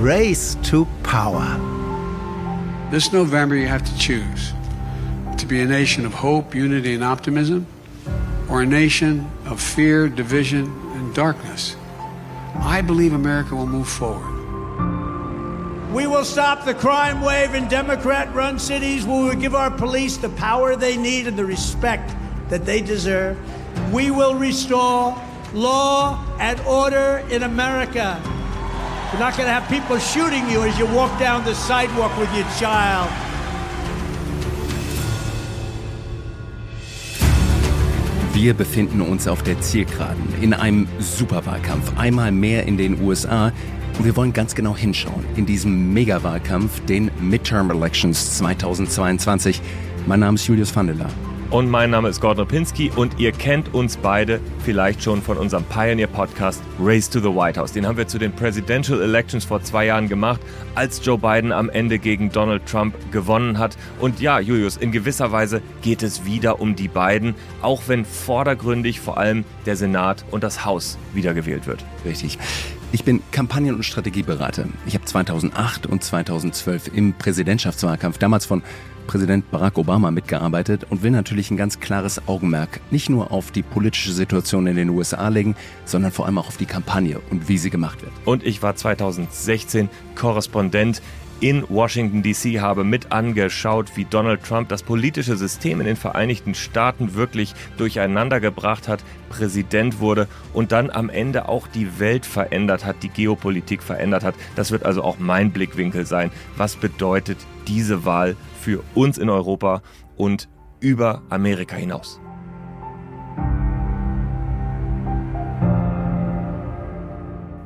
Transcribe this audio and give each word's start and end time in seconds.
Race 0.00 0.54
to 0.62 0.86
Power. 1.02 1.58
This 2.90 3.12
November, 3.12 3.54
you 3.54 3.66
have 3.66 3.84
to 3.84 3.98
choose 3.98 4.54
to 5.36 5.44
be 5.44 5.60
a 5.60 5.66
nation 5.66 6.06
of 6.06 6.14
hope, 6.14 6.54
unity, 6.54 6.94
and 6.94 7.04
optimism, 7.04 7.66
or 8.48 8.62
a 8.62 8.66
nation 8.66 9.30
of 9.44 9.60
fear, 9.60 10.08
division, 10.08 10.64
and 10.94 11.14
darkness. 11.14 11.76
I 12.54 12.80
believe 12.80 13.12
America 13.12 13.54
will 13.54 13.66
move 13.66 13.88
forward. 13.90 14.32
We 15.92 16.06
will 16.06 16.24
stop 16.24 16.64
the 16.64 16.72
crime 16.72 17.20
wave 17.20 17.54
in 17.54 17.68
Democrat 17.68 18.34
run 18.34 18.58
cities. 18.58 19.04
We 19.04 19.12
will 19.12 19.34
give 19.34 19.54
our 19.54 19.70
police 19.70 20.16
the 20.16 20.30
power 20.30 20.76
they 20.76 20.96
need 20.96 21.26
and 21.26 21.36
the 21.36 21.44
respect 21.44 22.14
that 22.48 22.64
they 22.64 22.80
deserve. 22.80 23.36
We 23.92 24.10
will 24.10 24.34
restore 24.34 25.14
law 25.52 26.24
and 26.40 26.58
order 26.60 27.22
in 27.30 27.42
America. 27.42 28.18
We're 29.12 29.18
not 29.18 29.36
going 29.36 29.48
to 29.48 29.52
have 29.52 29.68
people 29.68 29.98
shooting 29.98 30.48
you 30.48 30.62
as 30.62 30.78
you 30.78 30.86
walk 30.86 31.18
down 31.18 31.44
the 31.44 31.52
sidewalk 31.52 32.16
with 32.16 32.32
your 32.32 32.46
child. 32.60 33.10
Wir 38.32 38.54
befinden 38.54 39.00
uns 39.02 39.26
auf 39.26 39.42
der 39.42 39.60
Zielgeraden 39.60 40.22
in 40.40 40.54
einem 40.54 40.86
Superwahlkampf, 41.00 41.98
einmal 41.98 42.30
mehr 42.30 42.66
in 42.66 42.76
den 42.76 43.02
USA. 43.02 43.52
Und 43.98 44.04
wir 44.04 44.14
wollen 44.14 44.32
ganz 44.32 44.54
genau 44.54 44.76
hinschauen 44.76 45.24
in 45.34 45.44
diesem 45.44 45.92
Megawahlkampf, 45.92 46.80
den 46.86 47.10
Midterm 47.20 47.72
Elections 47.72 48.38
2022. 48.38 49.60
Mein 50.06 50.20
Name 50.20 50.36
ist 50.36 50.46
Julius 50.46 50.74
Vandela. 50.74 51.10
Und 51.50 51.68
mein 51.68 51.90
Name 51.90 52.08
ist 52.08 52.20
Gordon 52.20 52.46
Pinski 52.46 52.92
und 52.94 53.18
ihr 53.18 53.32
kennt 53.32 53.74
uns 53.74 53.96
beide 53.96 54.38
vielleicht 54.64 55.02
schon 55.02 55.20
von 55.20 55.36
unserem 55.36 55.64
Pioneer-Podcast 55.64 56.62
Race 56.78 57.10
to 57.10 57.18
the 57.18 57.26
White 57.26 57.58
House. 57.58 57.72
Den 57.72 57.88
haben 57.88 57.96
wir 57.98 58.06
zu 58.06 58.20
den 58.20 58.32
Presidential 58.32 59.02
Elections 59.02 59.44
vor 59.44 59.60
zwei 59.60 59.86
Jahren 59.86 60.08
gemacht, 60.08 60.40
als 60.76 61.04
Joe 61.04 61.18
Biden 61.18 61.50
am 61.50 61.68
Ende 61.68 61.98
gegen 61.98 62.30
Donald 62.30 62.66
Trump 62.66 62.94
gewonnen 63.10 63.58
hat. 63.58 63.76
Und 63.98 64.20
ja, 64.20 64.38
Julius, 64.38 64.76
in 64.76 64.92
gewisser 64.92 65.32
Weise 65.32 65.60
geht 65.82 66.04
es 66.04 66.24
wieder 66.24 66.60
um 66.60 66.76
die 66.76 66.86
beiden, 66.86 67.34
auch 67.62 67.82
wenn 67.88 68.04
vordergründig 68.04 69.00
vor 69.00 69.18
allem 69.18 69.44
der 69.66 69.74
Senat 69.74 70.24
und 70.30 70.44
das 70.44 70.64
Haus 70.64 70.98
wiedergewählt 71.14 71.66
wird. 71.66 71.84
Richtig. 72.04 72.38
Ich 72.92 73.04
bin 73.04 73.22
Kampagnen- 73.30 73.76
und 73.76 73.84
Strategieberater. 73.84 74.66
Ich 74.84 74.94
habe 74.94 75.04
2008 75.04 75.86
und 75.86 76.02
2012 76.02 76.90
im 76.92 77.12
Präsidentschaftswahlkampf 77.12 78.18
damals 78.18 78.46
von 78.46 78.62
Präsident 79.06 79.48
Barack 79.52 79.78
Obama 79.78 80.10
mitgearbeitet 80.10 80.86
und 80.90 81.04
will 81.04 81.12
natürlich 81.12 81.52
ein 81.52 81.56
ganz 81.56 81.78
klares 81.78 82.26
Augenmerk 82.26 82.80
nicht 82.90 83.08
nur 83.08 83.30
auf 83.30 83.52
die 83.52 83.62
politische 83.62 84.12
Situation 84.12 84.66
in 84.66 84.74
den 84.74 84.88
USA 84.88 85.28
legen, 85.28 85.54
sondern 85.84 86.10
vor 86.10 86.26
allem 86.26 86.38
auch 86.38 86.48
auf 86.48 86.56
die 86.56 86.66
Kampagne 86.66 87.20
und 87.30 87.48
wie 87.48 87.58
sie 87.58 87.70
gemacht 87.70 88.02
wird. 88.02 88.12
Und 88.24 88.44
ich 88.44 88.60
war 88.60 88.74
2016 88.74 89.88
Korrespondent 90.16 91.00
in 91.40 91.64
Washington, 91.68 92.22
DC 92.22 92.60
habe 92.60 92.84
mit 92.84 93.12
angeschaut, 93.12 93.96
wie 93.96 94.04
Donald 94.04 94.44
Trump 94.44 94.68
das 94.68 94.82
politische 94.82 95.36
System 95.36 95.80
in 95.80 95.86
den 95.86 95.96
Vereinigten 95.96 96.54
Staaten 96.54 97.14
wirklich 97.14 97.54
durcheinander 97.78 98.40
gebracht 98.40 98.88
hat, 98.88 99.02
Präsident 99.30 100.00
wurde 100.00 100.28
und 100.52 100.72
dann 100.72 100.90
am 100.90 101.08
Ende 101.08 101.48
auch 101.48 101.66
die 101.66 101.98
Welt 101.98 102.26
verändert 102.26 102.84
hat, 102.84 103.02
die 103.02 103.08
Geopolitik 103.08 103.82
verändert 103.82 104.22
hat. 104.22 104.34
Das 104.54 104.70
wird 104.70 104.84
also 104.84 105.02
auch 105.02 105.18
mein 105.18 105.50
Blickwinkel 105.50 106.04
sein. 106.04 106.30
Was 106.56 106.76
bedeutet 106.76 107.38
diese 107.66 108.04
Wahl 108.04 108.36
für 108.60 108.82
uns 108.94 109.16
in 109.16 109.30
Europa 109.30 109.82
und 110.16 110.48
über 110.80 111.22
Amerika 111.30 111.76
hinaus. 111.76 112.20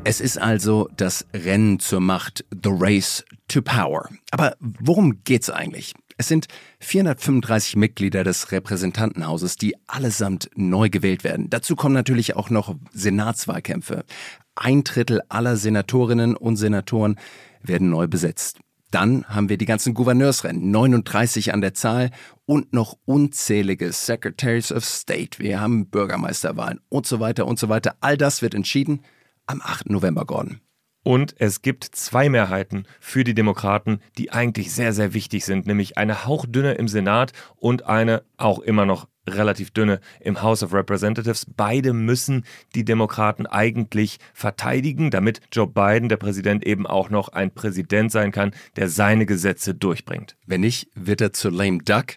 Es 0.06 0.20
ist 0.20 0.36
also 0.36 0.90
das 0.94 1.26
Rennen 1.32 1.80
zur 1.80 2.00
Macht, 2.00 2.44
the 2.50 2.70
race 2.70 3.24
to 3.48 3.62
power. 3.62 4.10
Aber 4.32 4.54
worum 4.60 5.24
geht's 5.24 5.48
eigentlich? 5.48 5.94
Es 6.18 6.28
sind 6.28 6.46
435 6.80 7.76
Mitglieder 7.76 8.22
des 8.22 8.52
Repräsentantenhauses, 8.52 9.56
die 9.56 9.74
allesamt 9.86 10.50
neu 10.56 10.90
gewählt 10.90 11.24
werden. 11.24 11.48
Dazu 11.48 11.74
kommen 11.74 11.94
natürlich 11.94 12.36
auch 12.36 12.50
noch 12.50 12.76
Senatswahlkämpfe. 12.92 14.04
Ein 14.54 14.84
Drittel 14.84 15.22
aller 15.30 15.56
Senatorinnen 15.56 16.36
und 16.36 16.56
Senatoren 16.56 17.18
werden 17.62 17.88
neu 17.88 18.06
besetzt. 18.06 18.58
Dann 18.90 19.24
haben 19.26 19.48
wir 19.48 19.56
die 19.56 19.64
ganzen 19.64 19.94
Gouverneursrennen, 19.94 20.70
39 20.70 21.54
an 21.54 21.62
der 21.62 21.72
Zahl 21.72 22.10
und 22.44 22.74
noch 22.74 22.98
unzählige 23.06 23.90
Secretaries 23.90 24.70
of 24.70 24.84
State. 24.84 25.38
Wir 25.38 25.60
haben 25.60 25.86
Bürgermeisterwahlen 25.86 26.80
und 26.90 27.06
so 27.06 27.20
weiter 27.20 27.46
und 27.46 27.58
so 27.58 27.70
weiter. 27.70 27.96
All 28.00 28.18
das 28.18 28.42
wird 28.42 28.54
entschieden 28.54 29.00
am 29.46 29.60
8. 29.62 29.90
November, 29.90 30.24
Gordon. 30.24 30.60
Und 31.04 31.34
es 31.38 31.60
gibt 31.60 31.84
zwei 31.84 32.30
Mehrheiten 32.30 32.86
für 32.98 33.24
die 33.24 33.34
Demokraten, 33.34 34.00
die 34.16 34.32
eigentlich 34.32 34.72
sehr, 34.72 34.94
sehr 34.94 35.12
wichtig 35.12 35.44
sind, 35.44 35.66
nämlich 35.66 35.98
eine 35.98 36.24
hauchdünne 36.24 36.72
im 36.72 36.88
Senat 36.88 37.32
und 37.56 37.84
eine 37.84 38.22
auch 38.38 38.58
immer 38.58 38.86
noch 38.86 39.06
relativ 39.28 39.70
dünne 39.70 40.00
im 40.20 40.42
House 40.42 40.62
of 40.62 40.72
Representatives. 40.72 41.46
Beide 41.56 41.92
müssen 41.92 42.44
die 42.74 42.84
Demokraten 42.84 43.46
eigentlich 43.46 44.18
verteidigen, 44.32 45.10
damit 45.10 45.40
Joe 45.52 45.66
Biden, 45.66 46.08
der 46.08 46.16
Präsident, 46.16 46.64
eben 46.64 46.86
auch 46.86 47.10
noch 47.10 47.28
ein 47.28 47.50
Präsident 47.50 48.10
sein 48.10 48.32
kann, 48.32 48.54
der 48.76 48.88
seine 48.88 49.26
Gesetze 49.26 49.74
durchbringt. 49.74 50.36
Wenn 50.46 50.62
nicht, 50.62 50.88
wird 50.94 51.20
er 51.20 51.32
zu 51.32 51.50
lame 51.50 51.78
duck. 51.78 52.16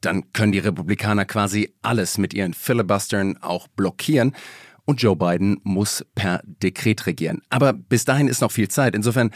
Dann 0.00 0.32
können 0.32 0.52
die 0.52 0.58
Republikaner 0.58 1.24
quasi 1.24 1.72
alles 1.82 2.18
mit 2.18 2.34
ihren 2.34 2.52
Filibustern 2.52 3.38
auch 3.38 3.68
blockieren. 3.68 4.34
Und 4.84 5.00
Joe 5.00 5.16
Biden 5.16 5.60
muss 5.62 6.04
per 6.14 6.42
Dekret 6.44 7.06
regieren. 7.06 7.40
Aber 7.48 7.72
bis 7.72 8.04
dahin 8.04 8.28
ist 8.28 8.40
noch 8.40 8.52
viel 8.52 8.68
Zeit. 8.68 8.94
Insofern 8.94 9.30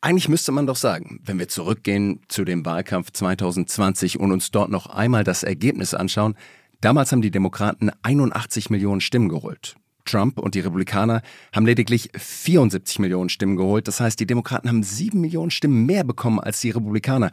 eigentlich 0.00 0.28
müsste 0.28 0.52
man 0.52 0.66
doch 0.66 0.76
sagen, 0.76 1.20
wenn 1.24 1.38
wir 1.38 1.48
zurückgehen 1.48 2.20
zu 2.28 2.44
dem 2.44 2.64
Wahlkampf 2.64 3.12
2020 3.12 4.18
und 4.18 4.32
uns 4.32 4.50
dort 4.50 4.70
noch 4.70 4.86
einmal 4.86 5.24
das 5.24 5.42
Ergebnis 5.42 5.94
anschauen, 5.94 6.36
Damals 6.82 7.12
haben 7.12 7.22
die 7.22 7.30
Demokraten 7.30 7.92
81 8.02 8.68
Millionen 8.68 9.00
Stimmen 9.00 9.28
geholt. 9.28 9.76
Trump 10.04 10.40
und 10.40 10.56
die 10.56 10.60
Republikaner 10.60 11.22
haben 11.54 11.64
lediglich 11.64 12.10
74 12.12 12.98
Millionen 12.98 13.28
Stimmen 13.28 13.56
geholt. 13.56 13.86
Das 13.86 14.00
heißt, 14.00 14.18
die 14.18 14.26
Demokraten 14.26 14.68
haben 14.68 14.82
7 14.82 15.20
Millionen 15.20 15.52
Stimmen 15.52 15.86
mehr 15.86 16.02
bekommen 16.02 16.40
als 16.40 16.60
die 16.60 16.70
Republikaner. 16.70 17.30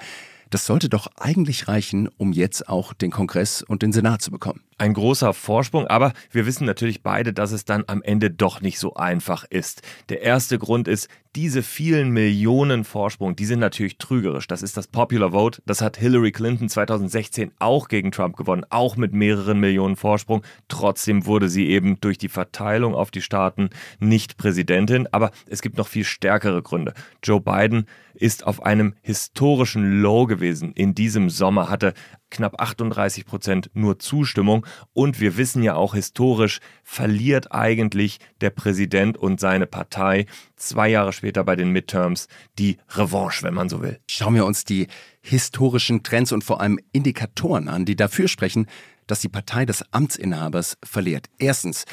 Das 0.52 0.68
sollte 0.68 0.88
doch 0.88 1.08
eigentlich 1.18 1.68
reichen, 1.68 2.10
um 2.18 2.32
jetzt 2.32 2.70
auch 2.70 2.94
den 2.94 3.10
Kongress 3.10 3.64
und 3.64 3.82
den 3.82 3.92
Senat 3.92 4.22
zu 4.22 4.30
bekommen 4.30 4.62
ein 4.80 4.94
großer 4.94 5.34
Vorsprung, 5.34 5.88
aber 5.88 6.14
wir 6.32 6.46
wissen 6.46 6.66
natürlich 6.66 7.04
beide, 7.04 7.34
dass 7.34 7.52
es 7.52 7.66
dann 7.66 7.84
am 7.88 8.02
Ende 8.02 8.32
doch 8.32 8.62
nicht 8.62 8.80
so 8.80 8.96
einfach 8.96 9.46
ist. 9.50 9.82
Der 10.10 10.22
erste 10.22 10.58
Grund 10.58 10.88
ist, 10.88 11.10
diese 11.36 11.62
vielen 11.62 12.10
Millionen 12.10 12.84
Vorsprung, 12.84 13.36
die 13.36 13.46
sind 13.46 13.60
natürlich 13.60 14.00
trügerisch. 14.00 14.48
Das 14.48 14.64
ist 14.64 14.78
das 14.78 14.88
Popular 14.88 15.32
Vote. 15.32 15.62
Das 15.68 15.80
hat 15.80 15.96
Hillary 15.96 16.32
Clinton 16.32 16.70
2016 16.70 17.52
auch 17.60 17.88
gegen 17.88 18.12
Trump 18.12 18.36
gewonnen, 18.36 18.66
auch 18.72 18.96
mit 18.96 19.14
mehreren 19.14 19.60
Millionen 19.60 19.96
Vorsprung. 19.96 20.44
Trotzdem 20.70 21.28
wurde 21.28 21.48
sie 21.48 21.68
eben 21.68 22.02
durch 22.02 22.18
die 22.18 22.30
Verteilung 22.30 22.96
auf 22.96 23.12
die 23.12 23.22
Staaten 23.22 23.70
nicht 24.00 24.38
Präsidentin. 24.38 25.08
Aber 25.12 25.30
es 25.48 25.62
gibt 25.62 25.78
noch 25.78 25.88
viel 25.88 26.04
stärkere 26.04 26.64
Gründe. 26.64 26.96
Joe 27.24 27.40
Biden 27.40 27.86
ist 28.16 28.48
auf 28.48 28.64
einem 28.64 28.96
historischen 29.02 30.02
Low 30.02 30.26
gewesen. 30.26 30.74
In 30.74 30.96
diesem 30.96 31.30
Sommer 31.30 31.70
hatte 31.70 31.94
knapp 32.30 32.62
38 32.62 33.26
Prozent 33.26 33.70
nur 33.74 34.00
Zustimmung. 34.00 34.66
Und 34.94 35.20
wir 35.20 35.38
wissen 35.38 35.64
ja 35.64 35.76
auch 35.76 35.94
historisch, 35.94 36.60
verliert 36.84 37.52
eigentlich 37.52 38.20
der 38.42 38.50
Präsident 38.50 39.18
und 39.18 39.40
seine 39.40 39.66
Partei 39.68 40.26
zwei 40.56 40.90
Jahre 40.90 41.14
später 41.14 41.44
bei 41.44 41.56
den 41.56 41.72
Midterms 41.72 42.28
die 42.58 42.78
Revanche, 42.90 43.44
wenn 43.44 43.54
man 43.54 43.70
so 43.70 43.82
will. 43.82 44.00
Schauen 44.10 44.36
wir 44.36 44.46
uns 44.46 44.64
die 44.64 44.88
historischen 45.22 46.04
Trends 46.04 46.32
und 46.32 46.44
vor 46.44 46.62
allem 46.62 46.80
Indikatoren 46.92 47.68
an, 47.68 47.86
die 47.86 47.96
dafür 47.96 48.28
sprechen, 48.28 48.68
dass 49.08 49.20
die 49.20 49.30
Partei 49.30 49.66
des 49.66 49.84
Amtsinhabers 49.92 50.78
verliert. 50.84 51.28
Erstens, 51.40 51.86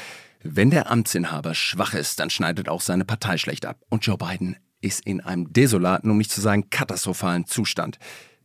wenn 0.42 0.70
der 0.70 0.90
Amtsinhaber 0.90 1.54
schwach 1.54 1.94
ist, 1.94 2.20
dann 2.20 2.30
schneidet 2.30 2.68
auch 2.68 2.80
seine 2.80 3.04
Partei 3.04 3.38
schlecht 3.38 3.66
ab. 3.66 3.80
Und 3.88 4.04
Joe 4.06 4.18
Biden 4.18 4.56
ist 4.80 5.04
in 5.06 5.20
einem 5.20 5.52
desolaten, 5.52 6.10
um 6.10 6.18
nicht 6.18 6.30
zu 6.30 6.40
sagen 6.40 6.70
katastrophalen 6.70 7.46
Zustand. 7.46 7.98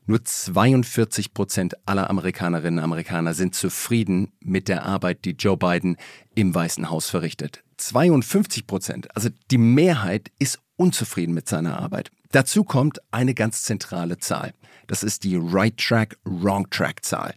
Nur 0.06 0.24
42 0.24 1.34
Prozent 1.34 1.76
aller 1.88 2.10
Amerikanerinnen 2.10 2.80
und 2.80 2.84
Amerikaner 2.84 3.34
sind 3.34 3.56
zufrieden 3.56 4.32
mit 4.40 4.68
der 4.68 4.84
Arbeit, 4.84 5.26
die 5.26 5.32
Joe 5.32 5.58
Biden 5.58 5.98
im 6.34 6.54
Weißen 6.54 6.90
Haus 6.90 7.10
verrichtet. 7.10 7.64
52 7.78 8.68
Prozent, 8.68 9.16
also 9.16 9.30
die 9.52 9.58
Mehrheit, 9.58 10.32
ist 10.40 10.60
unzufrieden 10.76 11.34
mit 11.34 11.48
seiner 11.48 11.80
Arbeit. 11.80 12.12
Dazu 12.32 12.64
kommt 12.64 13.00
eine 13.12 13.34
ganz 13.34 13.64
zentrale 13.64 14.18
Zahl. 14.18 14.54
Das 14.88 15.04
ist 15.04 15.24
die 15.24 15.38
Right 15.38 15.78
Track, 15.78 16.18
Wrong 16.26 16.70
Track 16.70 17.06
Zahl. 17.06 17.34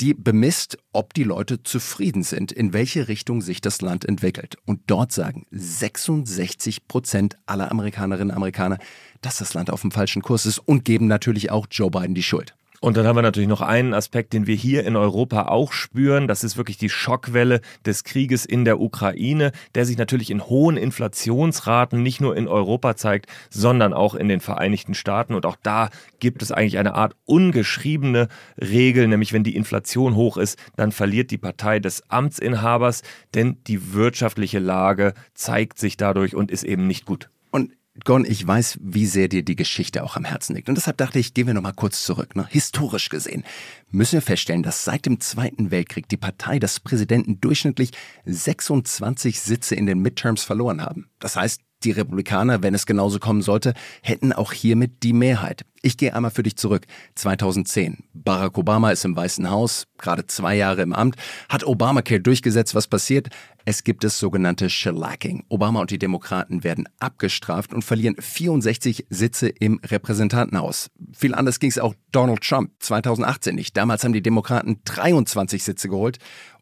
Die 0.00 0.14
bemisst, 0.14 0.76
ob 0.92 1.14
die 1.14 1.24
Leute 1.24 1.62
zufrieden 1.62 2.22
sind, 2.22 2.52
in 2.52 2.72
welche 2.72 3.08
Richtung 3.08 3.40
sich 3.40 3.60
das 3.60 3.80
Land 3.80 4.04
entwickelt. 4.04 4.56
Und 4.66 4.82
dort 4.88 5.12
sagen 5.12 5.46
66 5.50 6.86
Prozent 6.86 7.38
aller 7.46 7.70
Amerikanerinnen 7.70 8.30
und 8.30 8.36
Amerikaner, 8.36 8.78
dass 9.20 9.38
das 9.38 9.54
Land 9.54 9.70
auf 9.70 9.82
dem 9.82 9.90
falschen 9.90 10.22
Kurs 10.22 10.46
ist 10.46 10.58
und 10.58 10.84
geben 10.84 11.06
natürlich 11.06 11.50
auch 11.50 11.66
Joe 11.70 11.90
Biden 11.90 12.14
die 12.14 12.22
Schuld. 12.22 12.54
Und 12.80 12.96
dann 12.96 13.06
haben 13.06 13.16
wir 13.16 13.22
natürlich 13.22 13.48
noch 13.48 13.60
einen 13.60 13.92
Aspekt, 13.92 14.32
den 14.32 14.46
wir 14.46 14.54
hier 14.54 14.86
in 14.86 14.94
Europa 14.94 15.48
auch 15.48 15.72
spüren. 15.72 16.28
Das 16.28 16.44
ist 16.44 16.56
wirklich 16.56 16.78
die 16.78 16.90
Schockwelle 16.90 17.60
des 17.84 18.04
Krieges 18.04 18.44
in 18.44 18.64
der 18.64 18.80
Ukraine, 18.80 19.50
der 19.74 19.84
sich 19.84 19.98
natürlich 19.98 20.30
in 20.30 20.46
hohen 20.46 20.76
Inflationsraten 20.76 22.00
nicht 22.00 22.20
nur 22.20 22.36
in 22.36 22.46
Europa 22.46 22.94
zeigt, 22.94 23.26
sondern 23.50 23.92
auch 23.92 24.14
in 24.14 24.28
den 24.28 24.38
Vereinigten 24.38 24.94
Staaten. 24.94 25.34
Und 25.34 25.44
auch 25.44 25.56
da 25.60 25.90
gibt 26.20 26.40
es 26.40 26.52
eigentlich 26.52 26.78
eine 26.78 26.94
Art 26.94 27.16
ungeschriebene 27.24 28.28
Regel, 28.60 29.08
nämlich 29.08 29.32
wenn 29.32 29.42
die 29.44 29.56
Inflation 29.56 30.14
hoch 30.14 30.36
ist, 30.36 30.56
dann 30.76 30.92
verliert 30.92 31.32
die 31.32 31.38
Partei 31.38 31.80
des 31.80 32.08
Amtsinhabers, 32.08 33.02
denn 33.34 33.56
die 33.66 33.92
wirtschaftliche 33.92 34.60
Lage 34.60 35.14
zeigt 35.34 35.80
sich 35.80 35.96
dadurch 35.96 36.36
und 36.36 36.52
ist 36.52 36.62
eben 36.62 36.86
nicht 36.86 37.06
gut. 37.06 37.28
Und 37.50 37.72
Gon, 38.04 38.24
ich 38.24 38.46
weiß, 38.46 38.78
wie 38.80 39.06
sehr 39.06 39.28
dir 39.28 39.42
die 39.42 39.56
Geschichte 39.56 40.02
auch 40.04 40.16
am 40.16 40.24
Herzen 40.24 40.54
liegt. 40.54 40.68
Und 40.68 40.76
deshalb 40.76 40.96
dachte 40.96 41.18
ich, 41.18 41.34
gehen 41.34 41.46
wir 41.46 41.54
nochmal 41.54 41.74
kurz 41.74 42.04
zurück. 42.04 42.36
Ne? 42.36 42.46
Historisch 42.48 43.08
gesehen 43.08 43.44
müssen 43.90 44.14
wir 44.14 44.22
feststellen, 44.22 44.62
dass 44.62 44.84
seit 44.84 45.06
dem 45.06 45.20
Zweiten 45.20 45.70
Weltkrieg 45.70 46.08
die 46.08 46.16
Partei 46.16 46.58
des 46.58 46.80
Präsidenten 46.80 47.40
durchschnittlich 47.40 47.90
26 48.24 49.40
Sitze 49.40 49.74
in 49.74 49.86
den 49.86 50.00
Midterms 50.00 50.42
verloren 50.42 50.82
haben. 50.82 51.08
Das 51.18 51.36
heißt, 51.36 51.62
die 51.84 51.92
Republikaner, 51.92 52.62
wenn 52.62 52.74
es 52.74 52.86
genauso 52.86 53.18
kommen 53.18 53.42
sollte, 53.42 53.74
hätten 54.02 54.32
auch 54.32 54.52
hiermit 54.52 55.02
die 55.02 55.12
Mehrheit. 55.12 55.64
Ich 55.80 55.96
gehe 55.96 56.14
einmal 56.14 56.32
für 56.32 56.42
dich 56.42 56.56
zurück. 56.56 56.86
2010. 57.14 57.98
Barack 58.12 58.58
Obama 58.58 58.90
ist 58.90 59.04
im 59.04 59.14
Weißen 59.14 59.48
Haus, 59.48 59.84
gerade 59.96 60.26
zwei 60.26 60.56
Jahre 60.56 60.82
im 60.82 60.92
Amt, 60.92 61.16
hat 61.48 61.64
Obamacare 61.64 62.20
durchgesetzt. 62.20 62.74
Was 62.74 62.88
passiert? 62.88 63.28
Es 63.64 63.84
gibt 63.84 64.02
das 64.02 64.18
sogenannte 64.18 64.70
Shellacking. 64.70 65.44
Obama 65.48 65.80
und 65.80 65.90
die 65.90 65.98
Demokraten 65.98 66.64
werden 66.64 66.88
abgestraft 66.98 67.72
und 67.72 67.84
verlieren 67.84 68.16
64 68.18 69.06
Sitze 69.10 69.48
im 69.48 69.80
Repräsentantenhaus. 69.84 70.90
Viel 71.12 71.34
anders 71.34 71.60
ging 71.60 71.70
es 71.70 71.78
auch 71.78 71.94
Donald 72.10 72.42
Trump 72.42 72.72
2018 72.80 73.54
nicht. 73.54 73.76
Damals 73.76 74.02
haben 74.02 74.12
die 74.12 74.22
Demokraten 74.22 74.80
23 74.84 75.62
Sitze 75.62 75.88
geholt. 75.88 76.18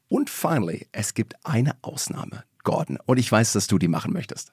Und 0.09 0.31
finally, 0.31 0.89
es 0.93 1.15
gibt 1.15 1.35
eine 1.45 1.77
Ausnahme. 1.83 2.45
Gordon. 2.67 2.99
Und 3.07 3.19
ich 3.19 3.31
weiß, 3.31 3.53
dass 3.53 3.69
du 3.69 3.79
die 3.79 3.89
machen 3.89 4.13
möchtest. 4.13 4.53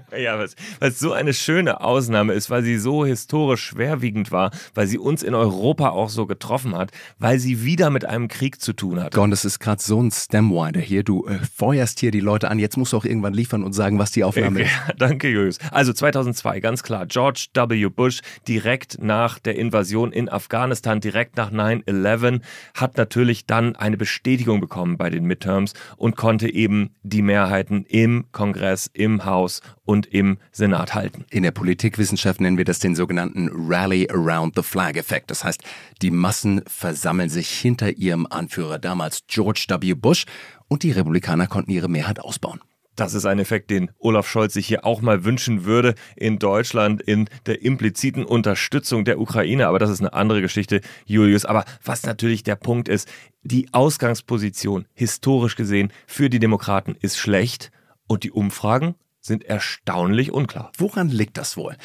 Ja, 0.16 0.38
weil 0.38 0.48
es 0.80 0.98
so 0.98 1.12
eine 1.12 1.34
schöne 1.34 1.80
Ausnahme 1.80 2.32
ist, 2.32 2.50
weil 2.50 2.62
sie 2.62 2.78
so 2.78 3.04
historisch 3.04 3.62
schwerwiegend 3.62 4.32
war, 4.32 4.50
weil 4.74 4.86
sie 4.86 4.98
uns 4.98 5.22
in 5.22 5.34
Europa 5.34 5.90
auch 5.90 6.08
so 6.08 6.26
getroffen 6.26 6.76
hat, 6.76 6.90
weil 7.18 7.38
sie 7.38 7.64
wieder 7.64 7.90
mit 7.90 8.04
einem 8.04 8.28
Krieg 8.28 8.60
zu 8.60 8.72
tun 8.72 9.02
hat. 9.02 9.12
Gordon, 9.14 9.30
das 9.30 9.44
ist 9.44 9.58
gerade 9.58 9.82
so 9.82 10.02
ein 10.02 10.10
Stemwinder 10.10 10.80
hier. 10.80 11.02
Du 11.02 11.26
äh, 11.26 11.38
feuerst 11.38 12.00
hier 12.00 12.10
die 12.10 12.20
Leute 12.20 12.50
an. 12.50 12.58
Jetzt 12.58 12.76
musst 12.76 12.92
du 12.92 12.96
auch 12.96 13.04
irgendwann 13.04 13.34
liefern 13.34 13.62
und 13.62 13.72
sagen, 13.72 13.98
was 13.98 14.10
die 14.10 14.24
Aufnahme 14.24 14.62
ist. 14.62 14.70
Ja, 14.70 14.94
danke, 14.96 15.28
Julius. 15.28 15.58
Also 15.70 15.92
2002, 15.92 16.60
ganz 16.60 16.82
klar. 16.82 17.06
George 17.06 17.48
W. 17.54 17.88
Bush 17.88 18.20
direkt 18.48 19.02
nach 19.02 19.38
der 19.38 19.56
Invasion 19.56 20.12
in 20.12 20.28
Afghanistan, 20.28 21.00
direkt 21.00 21.36
nach 21.36 21.52
9-11, 21.52 22.40
hat 22.74 22.96
natürlich 22.96 23.46
dann 23.46 23.76
eine 23.76 23.96
Bestätigung 23.96 24.60
bekommen 24.60 24.96
bei 24.96 25.10
den 25.10 25.24
Midterms 25.24 25.74
und 25.96 26.16
konnte 26.16 26.52
eben 26.52 26.90
die 27.02 27.22
Mehrheiten 27.22 27.84
im 27.86 28.26
Kongress, 28.32 28.90
im 28.92 29.24
Haus 29.24 29.60
und 29.86 30.06
im 30.06 30.36
Senat 30.52 30.94
halten. 30.94 31.24
In 31.30 31.42
der 31.42 31.52
Politikwissenschaft 31.52 32.40
nennen 32.40 32.58
wir 32.58 32.66
das 32.66 32.78
den 32.78 32.94
sogenannten 32.94 33.48
Rally 33.50 34.08
Around 34.10 34.54
the 34.56 34.62
Flag 34.62 34.96
Effekt. 34.96 35.30
Das 35.30 35.44
heißt, 35.44 35.62
die 36.02 36.10
Massen 36.10 36.62
versammeln 36.66 37.30
sich 37.30 37.48
hinter 37.48 37.96
ihrem 37.96 38.26
Anführer, 38.26 38.78
damals 38.78 39.22
George 39.26 39.64
W. 39.68 39.94
Bush, 39.94 40.26
und 40.68 40.82
die 40.82 40.90
Republikaner 40.90 41.46
konnten 41.46 41.70
ihre 41.70 41.88
Mehrheit 41.88 42.20
ausbauen. 42.20 42.60
Das 42.96 43.12
ist 43.12 43.26
ein 43.26 43.38
Effekt, 43.38 43.70
den 43.70 43.90
Olaf 43.98 44.26
Scholz 44.26 44.54
sich 44.54 44.66
hier 44.66 44.86
auch 44.86 45.02
mal 45.02 45.24
wünschen 45.24 45.66
würde 45.66 45.94
in 46.16 46.38
Deutschland 46.38 47.02
in 47.02 47.28
der 47.44 47.62
impliziten 47.62 48.24
Unterstützung 48.24 49.04
der 49.04 49.20
Ukraine. 49.20 49.66
Aber 49.66 49.78
das 49.78 49.90
ist 49.90 50.00
eine 50.00 50.14
andere 50.14 50.40
Geschichte, 50.40 50.80
Julius. 51.04 51.44
Aber 51.44 51.66
was 51.84 52.04
natürlich 52.04 52.42
der 52.42 52.56
Punkt 52.56 52.88
ist, 52.88 53.06
die 53.42 53.68
Ausgangsposition 53.72 54.86
historisch 54.94 55.56
gesehen 55.56 55.92
für 56.06 56.30
die 56.30 56.38
Demokraten 56.38 56.96
ist 56.98 57.18
schlecht 57.18 57.70
und 58.06 58.24
die 58.24 58.32
Umfragen 58.32 58.94
sind 59.26 59.44
erstaunlich 59.44 60.32
unklar. 60.32 60.72
Woran 60.78 61.08
liegt 61.08 61.36
das 61.36 61.56
wohl? 61.56 61.76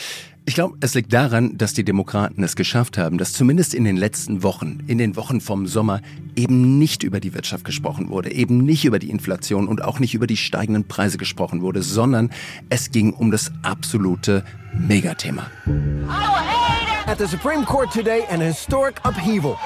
Ich 0.46 0.56
glaube, 0.56 0.78
es 0.82 0.96
liegt 0.96 1.14
daran, 1.14 1.58
dass 1.58 1.74
die 1.74 1.84
Demokraten 1.84 2.44
es 2.44 2.56
geschafft 2.56 2.98
haben, 2.98 3.18
dass 3.18 3.34
zumindest 3.34 3.74
in 3.74 3.84
den 3.84 3.96
letzten 3.96 4.42
Wochen, 4.42 4.84
in 4.88 4.98
den 4.98 5.16
Wochen 5.16 5.40
vom 5.40 5.68
Sommer, 5.68 6.02
eben 6.36 6.80
nicht 6.80 7.04
über 7.04 7.20
die 7.20 7.34
Wirtschaft 7.34 7.64
gesprochen 7.64 8.10
wurde, 8.10 8.32
eben 8.32 8.58
nicht 8.58 8.86
über 8.86 8.98
die 8.98 9.10
Inflation 9.10 9.68
und 9.68 9.84
auch 9.84 10.00
nicht 10.00 10.14
über 10.14 10.26
die 10.26 10.38
steigenden 10.38 10.88
Preise 10.88 11.18
gesprochen 11.18 11.62
wurde, 11.62 11.84
sondern 11.84 12.32
es 12.70 12.92
ging 12.92 13.14
um 13.14 13.30
das 13.30 13.52
absolute 13.62 14.44
Megathema. 14.74 15.46
At 17.06 17.20
the 17.20 17.26
Supreme 17.26 17.66
Court 17.66 17.92
today, 17.92 18.24
an 18.30 18.42
historic 18.42 19.04
upheaval. 19.04 19.58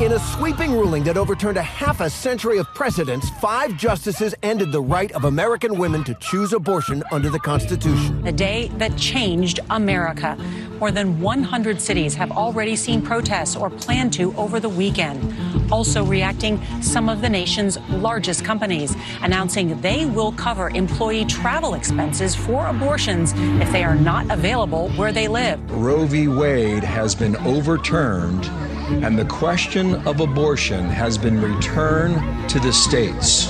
In 0.00 0.12
a 0.12 0.18
sweeping 0.18 0.72
ruling 0.72 1.04
that 1.04 1.16
overturned 1.16 1.56
a 1.56 1.62
half 1.62 2.00
a 2.02 2.10
century 2.10 2.58
of 2.58 2.66
precedents, 2.74 3.30
five 3.40 3.76
justices 3.78 4.34
ended 4.42 4.70
the 4.70 4.80
right 4.80 5.10
of 5.12 5.24
American 5.24 5.78
women 5.78 6.04
to 6.04 6.14
choose 6.20 6.52
abortion 6.52 7.02
under 7.10 7.30
the 7.30 7.38
Constitution. 7.38 8.26
A 8.26 8.32
day 8.32 8.68
that 8.76 8.94
changed 8.98 9.60
America. 9.70 10.36
More 10.80 10.90
than 10.90 11.18
100 11.20 11.80
cities 11.80 12.14
have 12.14 12.30
already 12.30 12.76
seen 12.76 13.00
protests 13.00 13.56
or 13.56 13.70
plan 13.70 14.10
to 14.10 14.36
over 14.36 14.60
the 14.60 14.68
weekend. 14.68 15.34
Also 15.72 16.04
reacting, 16.04 16.60
some 16.82 17.08
of 17.08 17.22
the 17.22 17.28
nation's 17.30 17.78
largest 17.88 18.44
companies 18.44 18.94
announcing 19.22 19.80
they 19.80 20.04
will 20.04 20.32
cover 20.32 20.68
employee 20.70 21.24
travel 21.24 21.72
expenses 21.72 22.34
for 22.34 22.66
abortions 22.66 23.32
if 23.62 23.72
they 23.72 23.82
are 23.82 23.96
not 23.96 24.30
available 24.30 24.90
where 24.90 25.12
they 25.12 25.26
live. 25.26 25.58
Roe 25.70 26.04
v. 26.04 26.28
Wade 26.28 26.84
has 26.84 27.14
been 27.14 27.34
overturned 27.38 28.46
and 28.86 29.18
the 29.18 29.24
question 29.24 29.45
of 29.46 30.20
abortion 30.20 30.88
has 30.88 31.16
been 31.16 31.40
returned 31.40 32.16
to 32.48 32.58
the 32.58 32.72
states. 32.72 33.48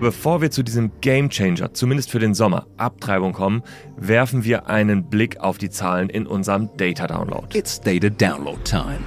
Bevor 0.00 0.40
wir 0.40 0.50
zu 0.50 0.62
diesem 0.62 0.92
Gamechanger, 1.02 1.74
zumindest 1.74 2.10
für 2.10 2.20
den 2.20 2.32
Sommer, 2.32 2.66
Abtreibung 2.78 3.34
kommen, 3.34 3.62
werfen 3.98 4.44
wir 4.44 4.66
einen 4.68 5.04
Blick 5.04 5.40
auf 5.40 5.58
die 5.58 5.68
Zahlen 5.68 6.08
in 6.08 6.26
unserem 6.26 6.70
Data 6.78 7.06
Download. 7.06 7.46
It's 7.52 7.78
Data 7.78 8.08
Download 8.08 8.58
Time. 8.64 9.00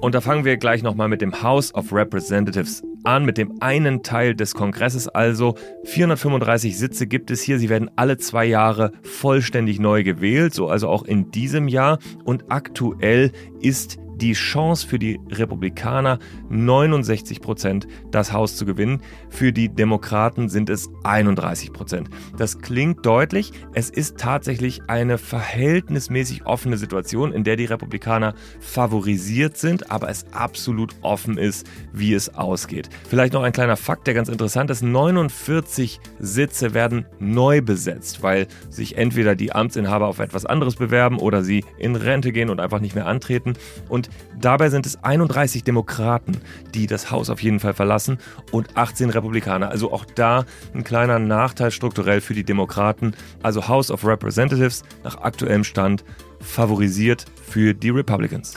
Und 0.00 0.14
da 0.14 0.22
fangen 0.22 0.46
wir 0.46 0.56
gleich 0.56 0.82
nochmal 0.82 1.08
mit 1.08 1.20
dem 1.20 1.42
House 1.42 1.74
of 1.74 1.92
Representatives 1.92 2.82
an, 3.04 3.24
mit 3.24 3.38
dem 3.38 3.60
einen 3.60 4.02
Teil 4.02 4.34
des 4.34 4.54
Kongresses 4.54 5.08
also. 5.08 5.54
435 5.84 6.78
Sitze 6.78 7.06
gibt 7.06 7.30
es 7.30 7.42
hier. 7.42 7.58
Sie 7.58 7.68
werden 7.68 7.90
alle 7.96 8.18
zwei 8.18 8.44
Jahre 8.44 8.92
vollständig 9.02 9.80
neu 9.80 10.02
gewählt, 10.02 10.54
so 10.54 10.68
also 10.68 10.88
auch 10.88 11.04
in 11.04 11.30
diesem 11.30 11.68
Jahr. 11.68 11.98
Und 12.24 12.50
aktuell 12.50 13.32
ist 13.60 13.98
die 14.22 14.34
Chance 14.34 14.86
für 14.86 15.00
die 15.00 15.18
Republikaner 15.30 16.20
69 16.48 17.40
Prozent, 17.40 17.88
das 18.12 18.32
Haus 18.32 18.56
zu 18.56 18.64
gewinnen. 18.64 19.02
Für 19.28 19.52
die 19.52 19.68
Demokraten 19.68 20.48
sind 20.48 20.70
es 20.70 20.88
31 21.02 21.72
Prozent. 21.72 22.08
Das 22.36 22.60
klingt 22.60 23.04
deutlich. 23.04 23.52
Es 23.74 23.90
ist 23.90 24.18
tatsächlich 24.18 24.82
eine 24.86 25.18
verhältnismäßig 25.18 26.46
offene 26.46 26.76
Situation, 26.76 27.32
in 27.32 27.42
der 27.42 27.56
die 27.56 27.64
Republikaner 27.64 28.34
favorisiert 28.60 29.56
sind, 29.56 29.90
aber 29.90 30.08
es 30.08 30.24
absolut 30.32 30.94
offen 31.02 31.36
ist, 31.36 31.66
wie 31.92 32.14
es 32.14 32.32
ausgeht. 32.36 32.90
Vielleicht 33.08 33.32
noch 33.32 33.42
ein 33.42 33.52
kleiner 33.52 33.76
Fakt, 33.76 34.06
der 34.06 34.14
ganz 34.14 34.28
interessant 34.28 34.70
ist. 34.70 34.82
49 34.82 35.98
Sitze 36.20 36.74
werden 36.74 37.06
neu 37.18 37.60
besetzt, 37.60 38.22
weil 38.22 38.46
sich 38.70 38.96
entweder 38.96 39.34
die 39.34 39.52
Amtsinhaber 39.52 40.06
auf 40.06 40.20
etwas 40.20 40.46
anderes 40.46 40.76
bewerben 40.76 41.18
oder 41.18 41.42
sie 41.42 41.64
in 41.76 41.96
Rente 41.96 42.30
gehen 42.30 42.50
und 42.50 42.60
einfach 42.60 42.80
nicht 42.80 42.94
mehr 42.94 43.06
antreten. 43.06 43.54
Und 43.88 44.10
Dabei 44.40 44.70
sind 44.70 44.86
es 44.86 45.02
31 45.04 45.62
Demokraten, 45.62 46.38
die 46.74 46.86
das 46.86 47.10
Haus 47.10 47.30
auf 47.30 47.42
jeden 47.42 47.60
Fall 47.60 47.74
verlassen 47.74 48.18
und 48.50 48.76
18 48.76 49.10
Republikaner. 49.10 49.70
Also 49.70 49.92
auch 49.92 50.04
da 50.04 50.44
ein 50.74 50.84
kleiner 50.84 51.18
Nachteil 51.18 51.70
strukturell 51.70 52.20
für 52.20 52.34
die 52.34 52.44
Demokraten. 52.44 53.14
Also 53.42 53.68
House 53.68 53.90
of 53.90 54.04
Representatives 54.04 54.82
nach 55.04 55.18
aktuellem 55.18 55.64
Stand 55.64 56.04
favorisiert 56.40 57.26
für 57.48 57.74
die 57.74 57.90
Republicans. 57.90 58.54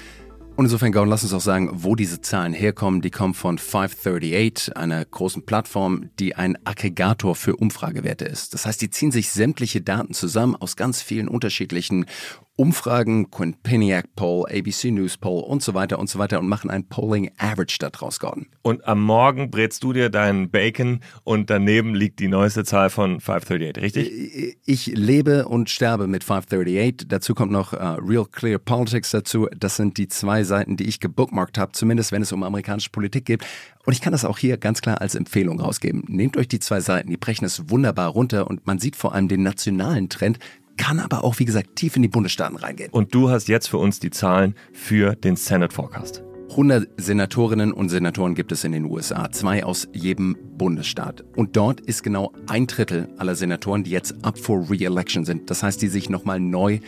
Und 0.56 0.66
insofern, 0.66 0.94
Gordon, 0.94 1.10
lass 1.10 1.24
uns 1.24 1.34
auch 1.34 1.42
sagen, 1.42 1.70
wo 1.74 1.96
diese 1.96 2.22
Zahlen 2.22 2.54
herkommen. 2.54 3.02
Die 3.02 3.12
kommen 3.12 3.34
von 3.34 3.58
538, 3.58 4.78
einer 4.78 5.04
großen 5.04 5.46
Plattform, 5.46 6.12
die 6.18 6.36
ein 6.36 6.58
Aggregator 6.64 7.36
für 7.36 7.58
Umfragewerte 7.58 8.24
ist. 8.24 8.54
Das 8.54 8.66
heißt, 8.66 8.82
die 8.82 8.90
ziehen 8.90 9.12
sich 9.12 9.32
sämtliche 9.32 9.82
Daten 9.82 10.14
zusammen 10.14 10.56
aus 10.56 10.78
ganz 10.78 11.02
vielen 11.02 11.28
unterschiedlichen 11.28 12.06
Umfragen, 12.58 13.30
Quinnipiac 13.32 14.16
Poll, 14.16 14.46
ABC 14.50 14.90
News 14.90 15.18
Poll 15.18 15.44
und 15.44 15.62
so 15.62 15.74
weiter 15.74 16.00
und 16.00 16.10
so 16.10 16.20
weiter 16.20 16.40
und 16.40 16.48
machen 16.48 16.70
ein 16.70 16.88
Polling 16.88 17.30
Average 17.38 17.78
daraus, 17.80 18.20
Gordon. 18.22 18.48
Und 18.62 18.88
am 18.88 19.02
Morgen 19.02 19.52
brätst 19.52 19.84
du 19.84 19.92
dir 19.92 20.10
deinen 20.10 20.50
Bacon 20.50 21.02
und 21.26 21.50
daneben 21.50 21.96
liegt 21.96 22.20
die 22.22 22.30
neueste 22.30 22.64
Zahl 22.64 22.90
von 22.90 23.20
538, 23.20 23.84
richtig? 23.84 24.58
Ich 24.66 24.86
lebe 24.88 25.50
und 25.50 25.70
sterbe 25.70 26.08
mit 26.08 26.24
538. 26.24 27.10
Dazu 27.10 27.36
kommt 27.36 27.52
noch 27.52 27.74
uh, 27.74 27.98
Real 28.00 28.26
Clear 28.26 28.58
Politics 28.58 29.12
dazu. 29.12 29.50
Das 29.58 29.76
sind 29.76 29.98
die 29.98 30.08
zwei 30.08 30.46
Seiten, 30.46 30.78
die 30.78 30.86
ich 30.86 31.02
gebookmarkt 31.02 31.58
habe, 31.58 31.74
zumindest 31.74 32.14
wenn 32.14 32.22
es 32.22 32.32
um 32.32 32.42
amerikanische 32.42 32.90
Politik 32.90 33.26
geht. 33.26 33.44
Und 33.86 33.92
ich 33.92 34.00
kann 34.00 34.14
das 34.14 34.24
auch 34.24 34.38
hier 34.38 34.58
ganz 34.58 34.82
klar 34.82 35.02
als 35.02 35.16
Empfehlung 35.16 35.60
rausgeben. 35.60 36.06
Nehmt 36.08 36.38
euch 36.38 36.48
die 36.48 36.60
zwei 36.60 36.80
Seiten, 36.80 37.10
die 37.10 37.18
brechen 37.18 37.44
es 37.44 37.70
wunderbar 37.70 38.10
runter 38.10 38.48
und 38.48 38.66
man 38.66 38.80
sieht 38.80 38.96
vor 38.96 39.14
allem 39.14 39.28
den 39.28 39.44
nationalen 39.44 40.08
Trend, 40.08 40.40
kann 40.78 41.00
aber 41.00 41.24
auch, 41.24 41.40
wie 41.40 41.46
gesagt, 41.46 41.76
tief 41.76 41.96
in 41.96 42.02
die 42.02 42.08
Bundesstaaten 42.08 42.58
reingehen. 42.58 42.92
Und 42.92 43.14
du 43.14 43.30
hast 43.30 43.48
jetzt 43.48 43.68
für 43.68 43.78
uns 43.78 44.00
die 44.00 44.12
Zahlen 44.12 44.56
für 44.74 45.16
den 45.16 45.36
Senate 45.36 45.74
Forecast. 45.74 46.24
100 46.52 46.88
Senatorinnen 46.98 47.74
und 47.74 47.90
Senatoren 47.90 48.36
gibt 48.36 48.52
es 48.52 48.64
in 48.64 48.72
den 48.72 48.86
USA, 48.86 49.32
zwei 49.32 49.66
aus 49.66 49.88
jedem 49.94 50.38
Bundesstaat. 50.58 51.26
Und 51.36 51.58
dort 51.58 51.82
ist 51.82 52.04
genau 52.04 52.32
ein 52.48 52.68
Drittel 52.68 53.10
aller 53.18 53.36
Senatoren, 53.36 53.84
die 53.84 53.92
jetzt 53.92 54.24
up 54.24 54.38
for 54.38 54.70
re-election 54.70 55.26
sind. 55.26 55.50
Das 55.50 55.64
heißt, 55.64 55.82
die 55.82 55.88
sich 55.88 56.10
nochmal 56.10 56.40
neu 56.40 56.80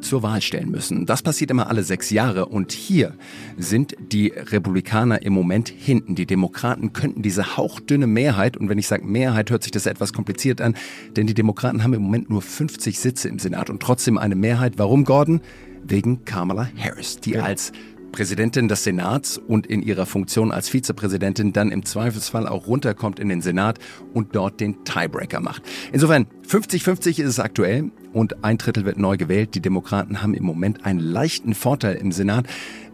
zur 0.00 0.22
Wahl 0.22 0.40
stellen 0.40 0.70
müssen. 0.70 1.06
Das 1.06 1.22
passiert 1.22 1.50
immer 1.50 1.68
alle 1.68 1.82
sechs 1.82 2.10
Jahre 2.10 2.46
und 2.46 2.72
hier 2.72 3.14
sind 3.56 3.96
die 4.12 4.28
Republikaner 4.28 5.22
im 5.22 5.32
Moment 5.32 5.68
hinten. 5.68 6.14
Die 6.14 6.26
Demokraten 6.26 6.92
könnten 6.92 7.22
diese 7.22 7.56
hauchdünne 7.56 8.06
Mehrheit, 8.06 8.56
und 8.56 8.68
wenn 8.68 8.78
ich 8.78 8.88
sage 8.88 9.04
Mehrheit, 9.04 9.50
hört 9.50 9.62
sich 9.62 9.72
das 9.72 9.86
etwas 9.86 10.12
kompliziert 10.12 10.60
an, 10.60 10.74
denn 11.16 11.26
die 11.26 11.34
Demokraten 11.34 11.82
haben 11.82 11.94
im 11.94 12.02
Moment 12.02 12.30
nur 12.30 12.42
50 12.42 12.98
Sitze 12.98 13.28
im 13.28 13.38
Senat 13.38 13.70
und 13.70 13.80
trotzdem 13.80 14.18
eine 14.18 14.34
Mehrheit. 14.34 14.74
Warum, 14.76 15.04
Gordon? 15.04 15.40
Wegen 15.84 16.24
Kamala 16.24 16.68
Harris, 16.76 17.18
die 17.20 17.32
ja. 17.32 17.42
als 17.42 17.72
Präsidentin 18.12 18.68
des 18.68 18.84
Senats 18.84 19.38
und 19.38 19.66
in 19.66 19.82
ihrer 19.82 20.06
Funktion 20.06 20.50
als 20.50 20.68
Vizepräsidentin 20.68 21.52
dann 21.52 21.70
im 21.70 21.84
Zweifelsfall 21.84 22.46
auch 22.46 22.66
runterkommt 22.66 23.20
in 23.20 23.28
den 23.28 23.42
Senat 23.42 23.78
und 24.14 24.34
dort 24.34 24.60
den 24.60 24.84
Tiebreaker 24.84 25.40
macht. 25.40 25.62
Insofern 25.92 26.26
50-50 26.48 27.20
ist 27.20 27.28
es 27.28 27.40
aktuell 27.40 27.90
und 28.12 28.44
ein 28.44 28.58
Drittel 28.58 28.84
wird 28.84 28.98
neu 28.98 29.16
gewählt. 29.16 29.54
Die 29.54 29.60
Demokraten 29.60 30.22
haben 30.22 30.34
im 30.34 30.44
Moment 30.44 30.84
einen 30.84 31.00
leichten 31.00 31.54
Vorteil 31.54 31.96
im 31.96 32.12
Senat. 32.12 32.46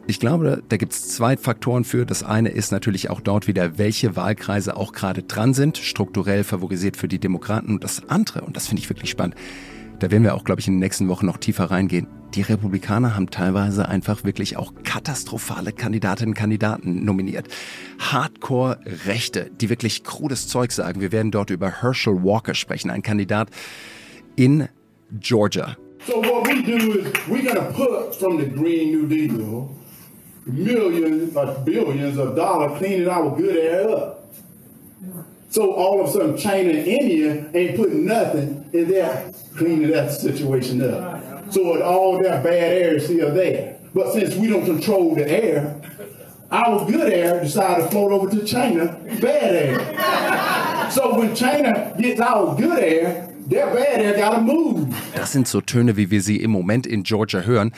Ich 0.06 0.20
glaube, 0.20 0.62
da 0.68 0.76
gibt 0.76 0.92
es 0.92 1.08
zwei 1.08 1.36
Faktoren 1.36 1.84
für. 1.84 2.04
Das 2.04 2.22
eine 2.22 2.50
ist 2.50 2.72
natürlich 2.72 3.08
auch 3.08 3.20
dort 3.20 3.46
wieder, 3.46 3.78
welche 3.78 4.16
Wahlkreise 4.16 4.76
auch 4.76 4.92
gerade 4.92 5.22
dran 5.22 5.54
sind, 5.54 5.78
strukturell 5.78 6.44
favorisiert 6.44 6.96
für 6.96 7.08
die 7.08 7.18
Demokraten. 7.18 7.68
Und 7.70 7.84
das 7.84 8.08
andere, 8.08 8.42
und 8.42 8.56
das 8.56 8.66
finde 8.66 8.82
ich 8.82 8.90
wirklich 8.90 9.10
spannend, 9.10 9.34
da 10.00 10.10
werden 10.10 10.24
wir 10.24 10.34
auch, 10.34 10.44
glaube 10.44 10.60
ich, 10.60 10.66
in 10.66 10.74
den 10.74 10.80
nächsten 10.80 11.08
Wochen 11.08 11.24
noch 11.24 11.38
tiefer 11.38 11.70
reingehen. 11.70 12.06
Die 12.34 12.42
Republikaner 12.42 13.14
haben 13.14 13.30
teilweise 13.30 13.88
einfach 13.88 14.24
wirklich 14.24 14.56
auch 14.56 14.74
katastrophale 14.82 15.72
Kandidatinnen 15.72 16.32
und 16.32 16.38
Kandidaten 16.38 17.04
nominiert. 17.04 17.46
Hardcore-Rechte, 18.00 19.50
die 19.58 19.70
wirklich 19.70 20.02
krudes 20.02 20.48
Zeug 20.48 20.72
sagen. 20.72 21.00
Wir 21.00 21.12
werden 21.12 21.30
dort 21.30 21.50
über 21.50 21.80
Herschel 21.80 22.24
Walker 22.24 22.54
sprechen, 22.54 22.90
ein 22.90 23.02
Kandidat 23.02 23.50
in 24.36 24.68
Georgia. 25.18 25.76
So 26.06 26.20
what 26.20 26.46
we 26.46 26.62
do 26.62 27.00
is 27.00 27.28
we're 27.28 27.42
gonna 27.42 27.72
put 27.72 28.14
from 28.14 28.36
the 28.36 28.46
Green 28.46 28.90
New 28.90 29.08
Deal 29.08 29.74
millions 30.46 31.34
or 31.36 31.54
billions 31.64 32.18
of 32.18 32.36
dollars 32.36 32.78
cleaning 32.78 33.08
our 33.08 33.34
good 33.36 33.56
air 33.56 33.88
up. 33.88 34.26
So 35.48 35.72
all 35.72 36.00
of 36.00 36.08
a 36.08 36.12
sudden, 36.12 36.36
China 36.36 36.70
and 36.70 36.86
India 36.86 37.50
ain't 37.54 37.76
putting 37.76 38.04
nothing 38.06 38.68
in 38.72 38.88
there 38.88 39.32
cleaning 39.56 39.90
that 39.90 40.12
situation 40.12 40.82
up. 40.82 41.52
So 41.52 41.82
all 41.82 42.20
that 42.22 42.42
bad 42.42 42.52
air 42.52 42.96
is 42.96 43.04
still 43.04 43.32
there. 43.32 43.78
But 43.94 44.12
since 44.12 44.34
we 44.34 44.48
don't 44.48 44.64
control 44.64 45.14
the 45.14 45.28
air, 45.30 45.80
our 46.50 46.84
good 46.90 47.12
air 47.12 47.40
decided 47.40 47.84
to 47.84 47.90
float 47.90 48.10
over 48.10 48.30
to 48.30 48.44
China, 48.44 48.86
bad 49.20 49.54
air. 49.54 50.90
So 50.90 51.16
when 51.16 51.34
China 51.34 51.94
gets 51.98 52.20
our 52.20 52.56
good 52.56 52.78
air, 52.82 53.33
Das 55.14 55.32
sind 55.32 55.48
so 55.48 55.60
Töne, 55.60 55.96
wie 55.96 56.10
wir 56.10 56.22
sie 56.22 56.36
im 56.36 56.50
Moment 56.50 56.86
in 56.86 57.02
Georgia 57.02 57.40
hören 57.40 57.72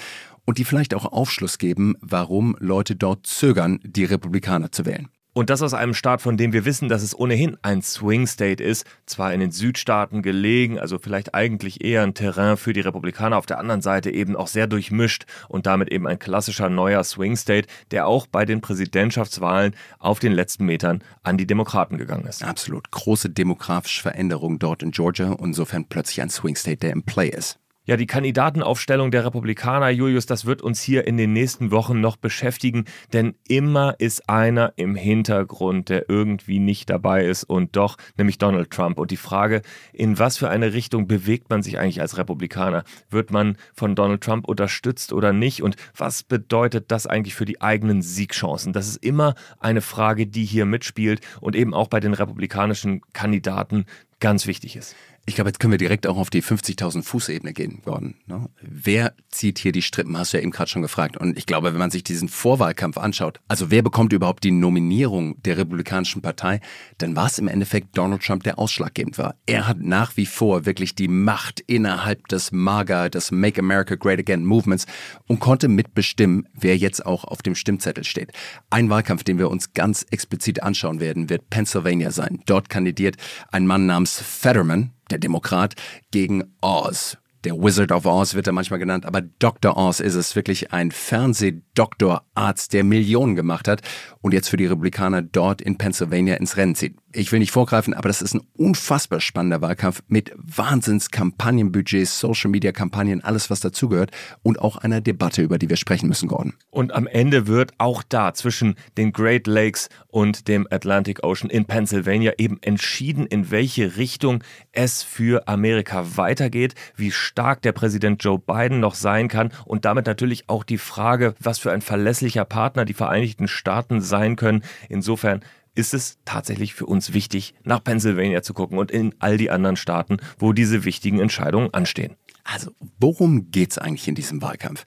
und 0.45 0.59
die 0.59 0.65
vielleicht 0.65 0.95
auch 0.95 1.05
Aufschluss 1.05 1.59
geben, 1.59 1.97
warum 2.01 2.57
Leute 2.61 2.97
dort 2.97 3.27
zögern, 3.27 3.81
die 3.83 4.05
Republikaner 4.05 4.71
zu 4.71 4.87
wählen. 4.87 5.09
Und 5.37 5.51
das 5.51 5.61
aus 5.61 5.75
einem 5.75 5.93
Staat, 5.93 6.23
von 6.23 6.39
dem 6.39 6.55
wir 6.55 6.65
wissen, 6.65 6.89
dass 6.89 7.03
es 7.03 7.15
ohnehin 7.15 7.59
ein 7.61 7.83
Swing 7.83 8.27
State 8.27 8.65
ist, 8.65 8.87
zwar 9.05 9.35
in 9.35 9.41
den 9.41 9.51
Südstaaten 9.51 10.23
gelegen, 10.23 10.79
also 10.79 10.99
vielleicht 10.99 11.35
eigentlich 11.35 11.85
eher 11.85 12.05
ein 12.05 12.15
Terrain 12.15 12.57
für 12.57 12.73
die 12.73 12.81
Republikaner, 12.81 13.37
auf 13.37 13.45
der 13.45 13.59
anderen 13.59 13.83
Seite 13.83 14.11
eben 14.11 14.35
auch 14.35 14.47
sehr 14.47 14.67
durchmischt 14.67 15.27
und 15.51 15.67
damit 15.67 15.93
eben 15.93 16.07
ein 16.07 16.19
klassischer 16.19 16.71
neuer 16.71 17.05
Swing 17.05 17.37
State, 17.37 17.69
der 17.91 18.07
auch 18.07 18.27
bei 18.27 18.47
den 18.47 18.63
Präsidentschaftswahlen 18.63 19.75
auf 19.99 20.21
den 20.21 20.33
letzten 20.33 20.65
Metern 20.65 21.05
an 21.23 21.37
die 21.37 21.47
Demokraten 21.47 21.99
gegangen 21.99 22.27
ist. 22.27 22.43
Absolut. 22.43 22.91
Große 22.91 23.29
demografische 23.29 24.01
Veränderung 24.01 24.59
dort 24.59 24.83
in 24.83 24.91
Georgia, 24.91 25.37
insofern 25.39 25.85
plötzlich 25.85 26.23
ein 26.23 26.31
Swing 26.31 26.57
State, 26.57 26.79
der 26.79 26.93
im 26.93 27.03
Play 27.03 27.29
ist. 27.29 27.59
Ja, 27.89 27.97
die 27.97 28.07
Kandidatenaufstellung 28.07 29.13
der 29.13 29.25
Republikaner, 29.25 29.91
Julius, 29.91 30.27
das 30.27 30.45
wird 30.45 30.61
uns 30.61 30.83
hier 30.83 31.07
in 31.07 31.17
den 31.17 31.33
nächsten 31.33 31.71
Wochen 31.71 32.01
noch 32.01 32.17
beschäftigen, 32.17 32.85
denn 33.13 33.37
immer 33.47 33.95
ist 34.01 34.29
einer 34.29 34.73
im 34.75 34.97
Hintergrund, 34.97 35.89
der 35.89 36.11
irgendwie 36.11 36.59
nicht 36.59 36.91
dabei 36.91 37.25
ist 37.25 37.45
und 37.45 37.77
doch, 37.77 37.97
nämlich 38.19 38.39
Donald 38.39 38.73
Trump. 38.73 38.99
Und 38.99 39.13
die 39.13 39.17
Frage, 39.17 39.63
in 39.93 40.19
was 40.19 40.37
für 40.37 40.51
eine 40.51 40.73
Richtung 40.73 41.07
bewegt 41.07 41.49
man 41.49 41.63
sich 41.63 41.79
eigentlich 41.79 42.01
als 42.01 42.19
Republikaner? 42.19 42.83
Wird 43.09 43.31
man 43.31 43.57
von 43.73 43.95
Donald 43.95 44.21
Trump 44.21 44.49
unterstützt 44.49 45.13
oder 45.13 45.33
nicht? 45.33 45.63
Und 45.63 45.77
was 45.97 46.25
bedeutet 46.25 46.91
das 46.91 47.07
eigentlich 47.07 47.37
für 47.37 47.45
die 47.45 47.61
eigenen 47.61 48.03
Siegchancen? 48.03 48.73
Das 48.73 48.89
ist 48.89 48.97
immer 48.97 49.37
eine 49.61 49.81
Frage, 49.81 50.27
die 50.27 50.45
hier 50.45 50.67
mitspielt 50.67 51.21
und 51.41 51.55
eben 51.55 51.73
auch 51.73 51.87
bei 51.87 52.01
den 52.01 52.15
republikanischen 52.15 53.03
Kandidaten 53.13 53.85
ganz 54.19 54.49
wichtig 54.49 54.75
ist. 54.75 54.97
Ich 55.29 55.35
glaube, 55.35 55.51
jetzt 55.51 55.59
können 55.59 55.73
wir 55.73 55.79
direkt 55.79 56.07
auch 56.07 56.19
auf 56.19 56.31
die 56.31 56.41
50.000 56.41 57.03
Fuß-Ebene 57.03 57.53
gehen, 57.53 57.83
Gordon. 57.85 58.15
Ne? 58.27 58.49
Wer 58.63 59.13
zieht 59.29 59.59
hier 59.59 59.73
die 59.73 59.83
Strippen? 59.83 60.17
Hast 60.17 60.33
du 60.33 60.37
ja 60.37 60.43
eben 60.45 60.53
gerade 60.53 60.71
schon 60.71 60.83
gefragt. 60.83 61.17
Und 61.17 61.37
ich 61.37 61.47
glaube, 61.47 61.73
wenn 61.73 61.81
man 61.81 61.91
sich 61.91 62.05
diesen 62.05 62.29
Vorwahlkampf 62.29 62.97
anschaut, 62.97 63.41
also 63.49 63.73
wer 63.73 63.83
bekommt 63.83 64.13
überhaupt 64.13 64.45
die 64.45 64.53
Nominierung 64.53 65.43
der 65.43 65.59
Republikanischen 65.59 66.23
Partei, 66.23 66.61
dann 66.99 67.17
war 67.17 67.27
es 67.27 67.41
im 67.41 67.49
Endeffekt 67.49 67.99
Donald 67.99 68.23
Trump, 68.23 68.45
der 68.45 68.61
ausschlaggebend 68.61 69.19
war. 69.19 69.35
Er 69.47 69.67
hat 69.67 69.81
nach 69.81 70.17
wie 70.17 70.27
vor 70.27 70.65
wirklich 70.65 70.95
die 70.95 71.09
Macht 71.09 71.59
innerhalb 71.59 72.29
des 72.29 72.53
MAGA, 72.53 73.09
des 73.09 73.33
Make 73.33 73.61
America 73.61 73.97
Great 73.97 74.21
Again 74.21 74.45
Movements 74.45 74.87
und 75.27 75.41
konnte 75.41 75.67
mitbestimmen, 75.67 76.49
wer 76.55 76.77
jetzt 76.77 77.05
auch 77.05 77.25
auf 77.25 77.43
dem 77.43 77.57
Stimmzettel 77.57 78.05
steht. 78.05 78.31
Ein 78.71 78.91
Wahlkampf, 78.91 79.25
den 79.25 79.39
wir 79.39 79.51
uns 79.51 79.73
ganz 79.73 80.07
explizit 80.09 80.63
anschauen 80.63 81.01
werden, 81.01 81.29
wird 81.31 81.51
Pennsylvania 81.51 82.13
sein. 82.13 82.43
Dort 82.47 82.69
kandidiert 82.69 83.17
ein 83.51 83.67
Mann 83.67 83.87
namens 83.87 84.21
Fetterman, 84.21 84.93
der 85.11 85.19
Demokrat, 85.19 85.75
gegen 86.11 86.55
Oz. 86.61 87.19
Der 87.45 87.55
Wizard 87.55 87.93
of 87.93 88.07
Oz 88.07 88.35
wird 88.35 88.49
er 88.49 88.53
manchmal 88.53 88.81
genannt, 88.81 89.07
aber 89.07 89.21
Dr. 89.21 89.77
Oz 89.77 90.01
ist 90.01 90.17
es 90.17 90.35
wirklich 90.35 90.73
ein 90.73 90.91
Fernseh-Doktorarzt, 90.91 92.73
der 92.73 92.83
Millionen 92.83 93.37
gemacht 93.37 93.69
hat 93.69 93.83
und 94.21 94.35
jetzt 94.35 94.49
für 94.49 94.57
die 94.57 94.67
Republikaner 94.67 95.23
dort 95.23 95.63
in 95.63 95.79
Pennsylvania 95.79 96.35
ins 96.35 96.57
Rennen 96.57 96.75
zieht. 96.75 96.97
Ich 97.17 97.33
will 97.33 97.39
nicht 97.39 97.51
vorgreifen, 97.51 97.95
aber 97.95 98.09
das 98.09 98.21
ist 98.21 98.35
ein 98.35 98.43
unfassbar 98.59 99.21
spannender 99.21 99.63
Wahlkampf 99.63 100.03
mit 100.07 100.35
Wahnsinns-Kampagnenbudgets, 100.37 102.21
Social-Media-Kampagnen, 102.21 103.25
alles 103.25 103.49
was 103.49 103.61
dazugehört 103.61 104.11
und 104.43 104.61
auch 104.61 104.77
einer 104.77 105.01
Debatte, 105.01 105.41
über 105.41 105.57
die 105.57 105.71
wir 105.71 105.77
sprechen 105.77 106.11
müssen, 106.11 106.29
Gordon. 106.29 106.53
Und 106.69 106.93
am 106.93 107.07
Ende 107.07 107.47
wird 107.47 107.73
auch 107.79 108.03
da 108.03 108.35
zwischen 108.35 108.75
den 108.99 109.13
Great 109.13 109.47
Lakes 109.47 109.89
und 110.09 110.47
dem 110.47 110.69
Atlantic 110.71 111.25
Ocean 111.25 111.49
in 111.49 111.65
Pennsylvania 111.65 112.35
eben 112.37 112.59
entschieden, 112.61 113.25
in 113.25 113.51
welche 113.51 113.97
Richtung 113.97 114.45
es 114.73 115.03
für 115.03 115.49
Amerika 115.49 116.19
weitergeht, 116.19 116.75
wie 116.97 117.13
stark 117.13 117.63
der 117.63 117.73
Präsident 117.73 118.23
Joe 118.23 118.39
Biden 118.39 118.79
noch 118.79 118.95
sein 118.95 119.29
kann 119.29 119.53
und 119.65 119.87
damit 119.87 120.05
natürlich 120.05 120.51
auch 120.51 120.65
die 120.65 120.77
Frage, 120.77 121.35
was 121.41 121.59
für 121.59 121.73
ein 121.73 121.81
verlässlicher 121.81 122.45
Partner 122.45 122.85
die 122.85 122.93
Vereinigten 122.93 123.49
Staaten 123.49 124.03
sein 124.03 124.37
können. 124.37 124.63
Insofern 124.91 125.41
ist 125.77 125.95
es 125.95 126.19
tatsächlich 126.25 126.75
für 126.75 126.87
uns 126.87 127.13
wichtig, 127.13 127.55
nach 127.63 127.85
Pennsylvania 127.85 128.43
zu 128.43 128.55
gucken 128.55 128.79
und 128.79 128.91
in 128.91 129.15
all 129.19 129.37
die 129.37 129.51
anderen 129.51 129.77
Staaten, 129.77 130.17
wo 130.39 130.53
diese 130.53 130.85
wichtigen 130.85 131.21
Entscheidungen 131.21 131.73
anstehen. 131.73 132.17
Also, 132.45 132.73
worum 132.99 133.51
geht 133.51 133.73
es 133.73 133.79
eigentlich 133.79 134.09
in 134.09 134.15
diesem 134.15 134.41
Wahlkampf? 134.43 134.85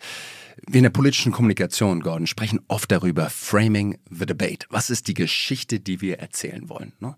Wir 0.67 0.79
in 0.79 0.83
der 0.83 0.89
politischen 0.89 1.31
Kommunikation, 1.31 2.01
Gordon, 2.01 2.27
sprechen 2.27 2.59
oft 2.67 2.91
darüber, 2.91 3.29
framing 3.29 3.97
the 4.09 4.25
debate. 4.25 4.65
Was 4.69 4.89
ist 4.89 5.07
die 5.07 5.13
Geschichte, 5.13 5.79
die 5.79 6.01
wir 6.01 6.19
erzählen 6.19 6.67
wollen? 6.69 6.93
Ne? 6.99 7.15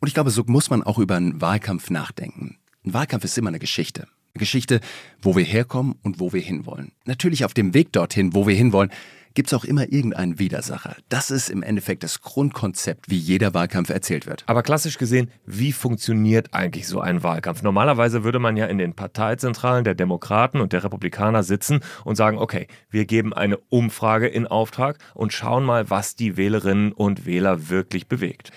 Und 0.00 0.08
ich 0.08 0.14
glaube, 0.14 0.30
so 0.30 0.44
muss 0.46 0.68
man 0.68 0.82
auch 0.82 0.98
über 0.98 1.16
einen 1.16 1.40
Wahlkampf 1.40 1.90
nachdenken. 1.90 2.58
Ein 2.84 2.94
Wahlkampf 2.94 3.24
ist 3.24 3.38
immer 3.38 3.48
eine 3.48 3.58
Geschichte. 3.58 4.08
Eine 4.34 4.40
Geschichte, 4.40 4.80
wo 5.20 5.36
wir 5.36 5.44
herkommen 5.44 5.94
und 6.02 6.20
wo 6.20 6.32
wir 6.32 6.40
hinwollen. 6.40 6.92
Natürlich 7.04 7.44
auf 7.44 7.54
dem 7.54 7.74
Weg 7.74 7.92
dorthin, 7.92 8.34
wo 8.34 8.46
wir 8.46 8.54
hinwollen, 8.54 8.90
gibt 9.34 9.48
es 9.48 9.54
auch 9.54 9.64
immer 9.64 9.92
irgendeinen 9.92 10.38
Widersacher. 10.38 10.96
Das 11.08 11.30
ist 11.30 11.50
im 11.50 11.62
Endeffekt 11.62 12.02
das 12.02 12.20
Grundkonzept, 12.20 13.08
wie 13.08 13.18
jeder 13.18 13.54
Wahlkampf 13.54 13.90
erzählt 13.90 14.26
wird. 14.26 14.44
Aber 14.46 14.62
klassisch 14.62 14.98
gesehen, 14.98 15.30
wie 15.46 15.72
funktioniert 15.72 16.54
eigentlich 16.54 16.86
so 16.86 17.00
ein 17.00 17.22
Wahlkampf? 17.22 17.62
Normalerweise 17.62 18.24
würde 18.24 18.38
man 18.38 18.56
ja 18.56 18.66
in 18.66 18.78
den 18.78 18.94
Parteizentralen 18.94 19.84
der 19.84 19.94
Demokraten 19.94 20.60
und 20.60 20.72
der 20.72 20.84
Republikaner 20.84 21.42
sitzen 21.42 21.80
und 22.04 22.16
sagen, 22.16 22.38
okay, 22.38 22.66
wir 22.90 23.06
geben 23.06 23.32
eine 23.32 23.56
Umfrage 23.56 24.28
in 24.28 24.46
Auftrag 24.46 24.98
und 25.14 25.32
schauen 25.32 25.64
mal, 25.64 25.90
was 25.90 26.16
die 26.16 26.36
Wählerinnen 26.36 26.92
und 26.92 27.26
Wähler 27.26 27.68
wirklich 27.68 28.08
bewegt 28.08 28.52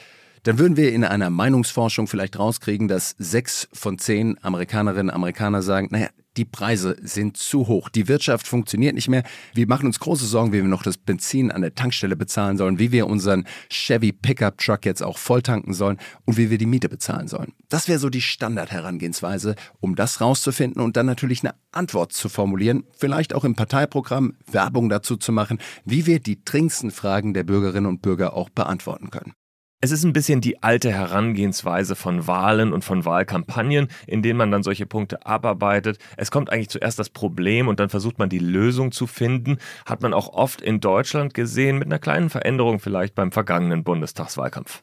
dann 0.46 0.60
würden 0.60 0.78
wir 0.78 0.94
in 0.94 1.04
einer 1.04 1.32
Meinungsforschung 1.32 2.06
vielleicht 2.06 2.38
rauskriegen, 2.38 2.88
dass 2.88 3.16
sechs 3.18 3.68
von 3.74 3.98
zehn 3.98 4.38
Amerikanerinnen 4.44 5.10
und 5.10 5.16
Amerikaner 5.16 5.64
sagen, 5.64 5.88
naja, 5.90 6.10
die 6.38 6.46
Preise 6.46 6.96
sind 7.02 7.38
zu 7.38 7.68
hoch, 7.68 7.90
die 7.90 8.08
Wirtschaft 8.08 8.48
funktioniert 8.48 8.96
nicht 8.96 9.08
mehr, 9.08 9.24
wir 9.54 9.68
machen 9.68 9.86
uns 9.86 10.00
große 10.00 10.26
Sorgen, 10.26 10.52
wie 10.52 10.62
wir 10.62 10.64
noch 10.64 10.84
das 10.84 10.98
Benzin 10.98 11.52
an 11.52 11.62
der 11.62 11.76
Tankstelle 11.76 12.16
bezahlen 12.16 12.58
sollen, 12.58 12.80
wie 12.80 12.92
wir 12.92 13.08
unseren 13.08 13.46
Chevy 13.70 14.12
Pickup 14.12 14.58
Truck 14.58 14.86
jetzt 14.86 15.04
auch 15.04 15.18
voll 15.18 15.42
tanken 15.42 15.74
sollen 15.74 15.98
und 16.26 16.38
wie 16.38 16.50
wir 16.50 16.58
die 16.58 16.66
Miete 16.66 16.90
bezahlen 16.90 17.28
sollen. 17.28 17.54
Das 17.70 17.88
wäre 17.88 18.00
so 18.00 18.10
die 18.10 18.22
Standardherangehensweise, 18.22 19.56
um 19.80 19.96
das 19.96 20.22
rauszufinden 20.22 20.82
und 20.82 20.98
dann 20.98 21.06
natürlich 21.06 21.44
eine 21.44 21.56
Antwort 21.72 22.14
zu 22.14 22.30
formulieren, 22.30 22.84
vielleicht 22.98 23.34
auch 23.34 23.44
im 23.44 23.56
Parteiprogramm 23.56 24.34
Werbung 24.50 24.90
dazu 24.90 25.18
zu 25.18 25.32
machen, 25.32 25.60
wie 25.86 26.06
wir 26.06 26.20
die 26.20 26.44
dringendsten 26.44 26.92
Fragen 26.92 27.34
der 27.34 27.44
Bürgerinnen 27.44 27.88
und 27.88 28.02
Bürger 28.02 28.34
auch 28.34 28.50
beantworten 28.50 29.10
können. 29.10 29.34
Es 29.86 29.92
ist 29.92 30.04
ein 30.04 30.14
bisschen 30.14 30.42
die 30.42 30.64
alte 30.64 30.92
Herangehensweise 30.92 31.96
von 31.96 32.26
Wahlen 32.26 32.74
und 32.74 32.84
von 32.84 33.06
Wahlkampagnen, 33.06 33.88
in 34.08 34.24
denen 34.24 34.36
man 34.36 34.50
dann 34.50 34.64
solche 34.64 34.88
Punkte 34.88 35.28
abarbeitet. 35.28 36.00
Es 36.18 36.32
kommt 36.32 36.50
eigentlich 36.50 36.70
zuerst 36.70 36.98
das 36.98 37.12
Problem 37.12 37.68
und 37.68 37.80
dann 37.80 37.90
versucht 37.90 38.18
man 38.18 38.28
die 38.28 38.40
Lösung 38.40 38.92
zu 38.92 39.06
finden. 39.06 39.60
Hat 39.86 40.02
man 40.02 40.16
auch 40.16 40.30
oft 40.30 40.60
in 40.60 40.80
Deutschland 40.80 41.36
gesehen, 41.36 41.78
mit 41.78 41.86
einer 41.86 42.00
kleinen 42.00 42.32
Veränderung 42.32 42.80
vielleicht 42.80 43.14
beim 43.14 43.32
vergangenen 43.32 43.84
Bundestagswahlkampf. 43.84 44.82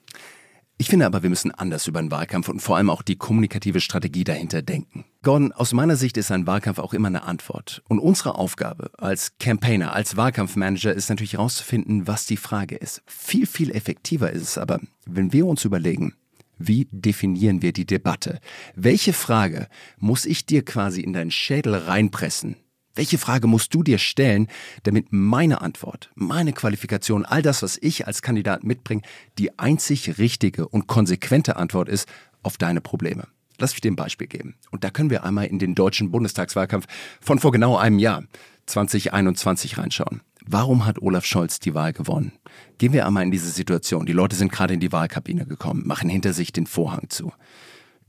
Ich 0.83 0.89
finde 0.89 1.07
aber, 1.07 1.23
wir 1.23 1.31
müssen 1.31 1.53
anders 1.53 1.87
über 1.87 2.03
den 2.03 2.11
Wahlkampf 2.11 2.49
und 2.49 2.59
vor 2.59 2.77
allem 2.77 2.91
auch 2.91 3.03
die 3.03 3.15
kommunikative 3.15 3.81
Strategie 3.81 4.25
dahinter 4.25 4.63
denken. 4.63 5.05
Gordon, 5.23 5.53
aus 5.53 5.73
meiner 5.73 5.95
Sicht 5.95 6.17
ist 6.17 6.33
ein 6.33 6.45
Wahlkampf 6.49 6.81
auch 6.81 6.93
immer 6.93 7.07
eine 7.07 7.23
Antwort. 7.23 7.85
Und 7.87 8.01
unsere 8.01 8.35
Aufgabe 8.35 8.91
als 8.99 9.39
Campaigner, 9.39 9.93
als 9.93 10.17
Wahlkampfmanager 10.17 10.93
ist 10.93 11.09
natürlich 11.09 11.35
herauszufinden, 11.35 12.09
was 12.09 12.27
die 12.27 12.37
Frage 12.37 12.75
ist. 12.75 13.01
Viel, 13.07 13.47
viel 13.47 13.71
effektiver 13.71 14.33
ist 14.33 14.43
es 14.43 14.59
aber, 14.59 14.81
wenn 15.07 15.33
wir 15.33 15.47
uns 15.47 15.65
überlegen, 15.65 16.15
wie 16.59 16.89
definieren 16.91 17.63
wir 17.63 17.73
die 17.73 17.87
Debatte? 17.87 18.41
Welche 18.75 19.13
Frage 19.13 19.69
muss 19.99 20.27
ich 20.27 20.47
dir 20.47 20.65
quasi 20.65 21.01
in 21.01 21.13
deinen 21.13 21.31
Schädel 21.31 21.77
reinpressen, 21.77 22.57
welche 22.95 23.19
Frage 23.19 23.47
musst 23.47 23.75
du 23.75 23.83
dir 23.83 23.99
stellen, 23.99 24.49
damit 24.83 25.07
meine 25.11 25.61
Antwort, 25.61 26.11
meine 26.15 26.53
Qualifikation, 26.53 27.25
all 27.25 27.43
das, 27.43 27.63
was 27.63 27.79
ich 27.81 28.07
als 28.07 28.23
Kandidat 28.23 28.65
mitbringe, 28.65 29.03
die 29.39 29.59
einzig 29.59 30.19
richtige 30.19 30.69
und 30.69 30.87
konsequente 30.87 31.57
Antwort 31.57 31.89
ist 31.89 32.09
auf 32.43 32.59
deine 32.59 32.81
Probleme? 32.81 33.29
Lass 33.59 33.73
mich 33.73 33.81
dir 33.81 33.91
ein 33.91 33.97
Beispiel 33.97 34.27
geben. 34.27 34.57
Und 34.71 34.85
da 34.85 34.91
können 34.91 35.11
wir 35.11 35.25
einmal 35.25 35.47
in 35.47 35.59
den 35.59 35.75
deutschen 35.75 36.11
Bundestagswahlkampf 36.11 36.87
von 37.21 37.39
vor 37.39 37.53
genau 37.53 37.77
einem 37.77 37.99
Jahr, 37.99 38.25
2021, 38.67 39.79
reinschauen. 39.79 40.23
Warum 40.45 40.85
hat 40.85 41.01
Olaf 41.01 41.25
Scholz 41.25 41.61
die 41.61 41.75
Wahl 41.75 41.93
gewonnen? 41.93 42.33
Gehen 42.79 42.93
wir 42.93 43.07
einmal 43.07 43.23
in 43.23 43.31
diese 43.31 43.51
Situation. 43.51 44.07
Die 44.07 44.13
Leute 44.13 44.37
sind 44.37 44.51
gerade 44.51 44.75
in 44.75 44.81
die 44.81 44.93
Wahlkabine 44.93 45.47
gekommen, 45.47 45.87
machen 45.87 46.09
hinter 46.09 46.33
sich 46.33 46.53
den 46.53 46.67
Vorhang 46.67 47.09
zu 47.09 47.33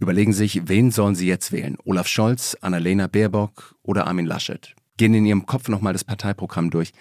überlegen 0.04 0.34
sich, 0.34 0.68
wen 0.68 0.92
sollen 0.92 1.16
sie 1.16 1.28
jetzt 1.28 1.52
wählen? 1.52 1.78
Olaf 1.84 2.08
Scholz, 2.08 2.56
Annalena 2.62 3.08
Baerbock 3.08 3.76
oder 3.82 4.08
Armin 4.08 4.26
Laschet? 4.26 4.76
Gehen 4.98 5.14
in 5.14 5.26
ihrem 5.26 5.46
Kopf 5.46 5.68
nochmal 5.68 5.94
das 5.94 6.04
Parteiprogramm 6.04 6.70
durch. 6.70 6.92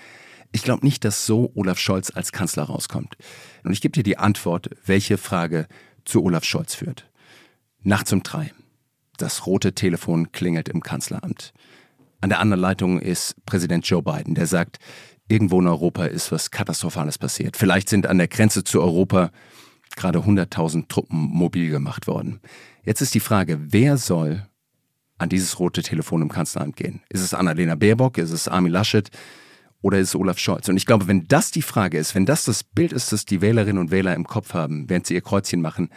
Ich 0.52 0.62
glaube 0.62 0.84
nicht, 0.84 1.04
dass 1.04 1.26
so 1.26 1.52
Olaf 1.54 1.78
Scholz 1.78 2.10
als 2.10 2.32
Kanzler 2.32 2.64
rauskommt. 2.64 3.16
Und 3.64 3.72
ich 3.72 3.80
gebe 3.80 3.92
dir 3.92 4.02
die 4.02 4.18
Antwort, 4.18 4.70
welche 4.86 5.18
Frage 5.18 5.66
zu 6.04 6.22
Olaf 6.24 6.44
Scholz 6.44 6.74
führt. 6.74 7.10
Nachts 7.82 8.12
um 8.12 8.22
drei. 8.22 8.52
Das 9.18 9.46
rote 9.46 9.74
Telefon 9.74 10.32
klingelt 10.32 10.68
im 10.68 10.82
Kanzleramt. 10.82 11.52
An 12.20 12.28
der 12.28 12.40
anderen 12.40 12.60
Leitung 12.60 13.00
ist 13.00 13.34
Präsident 13.46 13.86
Joe 13.86 14.02
Biden, 14.02 14.34
der 14.34 14.46
sagt, 14.46 14.78
irgendwo 15.28 15.60
in 15.60 15.66
Europa 15.66 16.06
ist 16.06 16.30
was 16.32 16.50
Katastrophales 16.50 17.18
passiert. 17.18 17.56
Vielleicht 17.56 17.88
sind 17.88 18.06
an 18.06 18.18
der 18.18 18.28
Grenze 18.28 18.64
zu 18.64 18.80
Europa 18.80 19.30
gerade 19.96 20.20
100.000 20.20 20.88
Truppen 20.88 21.18
mobil 21.18 21.70
gemacht 21.70 22.06
worden. 22.06 22.40
Jetzt 22.84 23.00
ist 23.00 23.14
die 23.14 23.20
Frage, 23.20 23.60
wer 23.72 23.96
soll 23.96 24.46
an 25.16 25.28
dieses 25.28 25.60
rote 25.60 25.82
Telefon 25.82 26.22
im 26.22 26.28
Kanzleramt 26.28 26.76
gehen? 26.76 27.02
Ist 27.08 27.20
es 27.20 27.32
Annalena 27.32 27.76
Baerbock? 27.76 28.18
Ist 28.18 28.32
es 28.32 28.48
Armin 28.48 28.72
Laschet? 28.72 29.08
Oder 29.82 29.98
ist 29.98 30.08
es 30.08 30.16
Olaf 30.16 30.38
Scholz? 30.38 30.68
Und 30.68 30.76
ich 30.76 30.86
glaube, 30.86 31.06
wenn 31.06 31.26
das 31.28 31.52
die 31.52 31.62
Frage 31.62 31.98
ist, 31.98 32.14
wenn 32.14 32.26
das 32.26 32.44
das 32.44 32.64
Bild 32.64 32.92
ist, 32.92 33.12
das 33.12 33.24
die 33.24 33.40
Wählerinnen 33.40 33.78
und 33.78 33.90
Wähler 33.90 34.14
im 34.14 34.26
Kopf 34.26 34.54
haben, 34.54 34.88
während 34.88 35.06
sie 35.06 35.14
ihr 35.14 35.20
Kreuzchen 35.20 35.60
machen, 35.60 35.90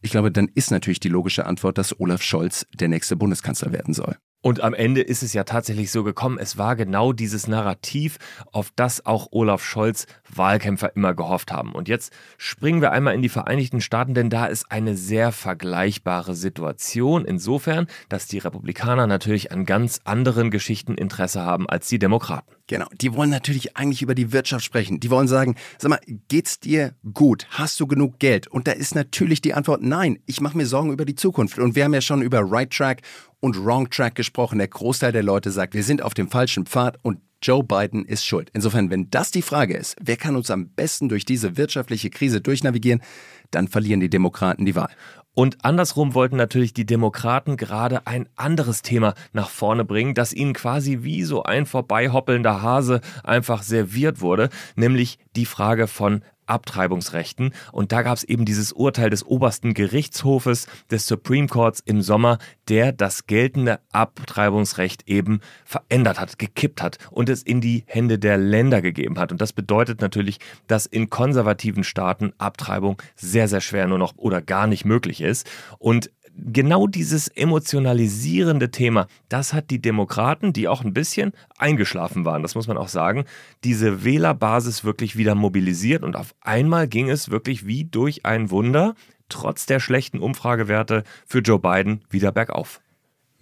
ich 0.00 0.10
glaube, 0.10 0.32
dann 0.32 0.48
ist 0.48 0.72
natürlich 0.72 0.98
die 0.98 1.08
logische 1.08 1.46
Antwort, 1.46 1.78
dass 1.78 1.98
Olaf 2.00 2.22
Scholz 2.22 2.66
der 2.74 2.88
nächste 2.88 3.14
Bundeskanzler 3.14 3.72
werden 3.72 3.94
soll. 3.94 4.16
Und 4.42 4.60
am 4.60 4.74
Ende 4.74 5.00
ist 5.02 5.22
es 5.22 5.32
ja 5.32 5.44
tatsächlich 5.44 5.92
so 5.92 6.02
gekommen, 6.02 6.36
es 6.38 6.58
war 6.58 6.74
genau 6.74 7.12
dieses 7.12 7.46
Narrativ, 7.46 8.18
auf 8.50 8.72
das 8.74 9.06
auch 9.06 9.28
Olaf 9.30 9.62
Scholz 9.64 10.06
Wahlkämpfer 10.34 10.96
immer 10.96 11.14
gehofft 11.14 11.52
haben. 11.52 11.72
Und 11.72 11.88
jetzt 11.88 12.12
springen 12.38 12.80
wir 12.80 12.90
einmal 12.90 13.14
in 13.14 13.22
die 13.22 13.28
Vereinigten 13.28 13.80
Staaten, 13.80 14.14
denn 14.14 14.30
da 14.30 14.46
ist 14.46 14.70
eine 14.70 14.96
sehr 14.96 15.30
vergleichbare 15.30 16.34
Situation 16.34 17.24
insofern, 17.24 17.86
dass 18.08 18.26
die 18.26 18.38
Republikaner 18.38 19.06
natürlich 19.06 19.52
an 19.52 19.64
ganz 19.64 20.00
anderen 20.04 20.50
Geschichten 20.50 20.96
Interesse 20.96 21.42
haben 21.42 21.68
als 21.68 21.88
die 21.88 22.00
Demokraten. 22.00 22.52
Genau, 22.66 22.86
die 23.00 23.14
wollen 23.14 23.30
natürlich 23.30 23.76
eigentlich 23.76 24.02
über 24.02 24.14
die 24.14 24.32
Wirtschaft 24.32 24.64
sprechen. 24.64 24.98
Die 24.98 25.10
wollen 25.10 25.28
sagen, 25.28 25.56
sag 25.78 25.90
mal, 25.90 26.00
geht's 26.28 26.58
dir 26.58 26.94
gut? 27.12 27.46
Hast 27.50 27.78
du 27.78 27.86
genug 27.86 28.18
Geld? 28.18 28.48
Und 28.48 28.66
da 28.66 28.72
ist 28.72 28.94
natürlich 28.94 29.40
die 29.40 29.54
Antwort 29.54 29.82
nein. 29.82 30.18
Ich 30.26 30.40
mache 30.40 30.56
mir 30.56 30.66
Sorgen 30.66 30.92
über 30.92 31.04
die 31.04 31.14
Zukunft. 31.14 31.58
Und 31.58 31.76
wir 31.76 31.84
haben 31.84 31.94
ja 31.94 32.00
schon 32.00 32.22
über 32.22 32.40
Right 32.40 32.70
Track 32.70 33.02
und 33.42 33.62
Wrong 33.62 33.90
Track 33.90 34.14
gesprochen. 34.14 34.58
Der 34.58 34.68
Großteil 34.68 35.12
der 35.12 35.22
Leute 35.22 35.50
sagt, 35.50 35.74
wir 35.74 35.82
sind 35.82 36.00
auf 36.00 36.14
dem 36.14 36.28
falschen 36.28 36.64
Pfad 36.64 36.98
und 37.02 37.20
Joe 37.42 37.64
Biden 37.64 38.04
ist 38.04 38.24
schuld. 38.24 38.50
Insofern, 38.52 38.88
wenn 38.88 39.10
das 39.10 39.32
die 39.32 39.42
Frage 39.42 39.76
ist, 39.76 39.96
wer 40.00 40.16
kann 40.16 40.36
uns 40.36 40.50
am 40.50 40.68
besten 40.68 41.08
durch 41.08 41.24
diese 41.24 41.56
wirtschaftliche 41.56 42.08
Krise 42.08 42.40
durchnavigieren, 42.40 43.02
dann 43.50 43.66
verlieren 43.66 43.98
die 43.98 44.08
Demokraten 44.08 44.64
die 44.64 44.76
Wahl. 44.76 44.90
Und 45.34 45.64
andersrum 45.64 46.14
wollten 46.14 46.36
natürlich 46.36 46.72
die 46.72 46.86
Demokraten 46.86 47.56
gerade 47.56 48.06
ein 48.06 48.28
anderes 48.36 48.82
Thema 48.82 49.14
nach 49.32 49.48
vorne 49.48 49.84
bringen, 49.84 50.14
das 50.14 50.32
ihnen 50.32 50.52
quasi 50.52 50.98
wie 51.02 51.24
so 51.24 51.42
ein 51.42 51.66
vorbeihoppelnder 51.66 52.62
Hase 52.62 53.00
einfach 53.24 53.62
serviert 53.62 54.20
wurde, 54.20 54.50
nämlich 54.76 55.18
die 55.34 55.46
Frage 55.46 55.88
von 55.88 56.22
Abtreibungsrechten. 56.46 57.54
Und 57.72 57.92
da 57.92 58.02
gab 58.02 58.16
es 58.16 58.24
eben 58.24 58.44
dieses 58.44 58.72
Urteil 58.72 59.10
des 59.10 59.24
obersten 59.24 59.74
Gerichtshofes 59.74 60.66
des 60.90 61.06
Supreme 61.06 61.48
Courts 61.48 61.80
im 61.84 62.02
Sommer, 62.02 62.38
der 62.68 62.92
das 62.92 63.26
geltende 63.26 63.80
Abtreibungsrecht 63.92 65.08
eben 65.08 65.40
verändert 65.64 66.20
hat, 66.20 66.38
gekippt 66.38 66.82
hat 66.82 66.98
und 67.10 67.28
es 67.28 67.42
in 67.42 67.60
die 67.60 67.84
Hände 67.86 68.18
der 68.18 68.38
Länder 68.38 68.82
gegeben 68.82 69.18
hat. 69.18 69.32
Und 69.32 69.40
das 69.40 69.52
bedeutet 69.52 70.00
natürlich, 70.00 70.38
dass 70.66 70.86
in 70.86 71.10
konservativen 71.10 71.84
Staaten 71.84 72.32
Abtreibung 72.38 73.00
sehr, 73.14 73.48
sehr 73.48 73.60
schwer 73.60 73.86
nur 73.86 73.98
noch 73.98 74.14
oder 74.16 74.40
gar 74.42 74.66
nicht 74.66 74.84
möglich 74.84 75.20
ist. 75.20 75.48
Und 75.78 76.10
genau 76.36 76.86
dieses 76.86 77.28
emotionalisierende 77.28 78.70
Thema, 78.70 79.06
das 79.28 79.52
hat 79.52 79.70
die 79.70 79.80
Demokraten, 79.80 80.52
die 80.52 80.68
auch 80.68 80.84
ein 80.84 80.94
bisschen 80.94 81.32
eingeschlafen 81.58 82.24
waren, 82.24 82.42
das 82.42 82.54
muss 82.54 82.68
man 82.68 82.76
auch 82.76 82.88
sagen, 82.88 83.24
diese 83.64 84.04
Wählerbasis 84.04 84.84
wirklich 84.84 85.16
wieder 85.16 85.34
mobilisiert 85.34 86.02
und 86.02 86.16
auf 86.16 86.34
einmal 86.40 86.88
ging 86.88 87.10
es 87.10 87.30
wirklich 87.30 87.66
wie 87.66 87.84
durch 87.84 88.24
ein 88.24 88.50
Wunder, 88.50 88.94
trotz 89.28 89.66
der 89.66 89.80
schlechten 89.80 90.18
Umfragewerte 90.18 91.04
für 91.26 91.40
Joe 91.40 91.58
Biden 91.58 92.02
wieder 92.10 92.32
bergauf. 92.32 92.80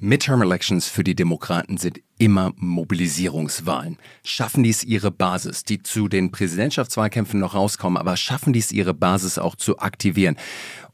Midterm 0.03 0.41
Elections 0.41 0.89
für 0.89 1.05
die 1.05 1.15
Demokraten 1.15 1.77
sind 1.77 2.01
immer 2.17 2.55
Mobilisierungswahlen. 2.57 3.99
Schaffen 4.25 4.63
dies 4.63 4.83
ihre 4.83 5.11
Basis, 5.11 5.63
die 5.65 5.83
zu 5.83 6.09
den 6.09 6.31
Präsidentschaftswahlkämpfen 6.33 7.39
noch 7.39 7.55
rauskommen, 7.55 7.99
aber 7.99 8.17
schaffen 8.17 8.55
dies 8.55 8.73
ihre 8.73 8.95
Basis 8.95 9.37
auch 9.39 9.57
zu 9.57 9.79
aktivieren? 9.79 10.37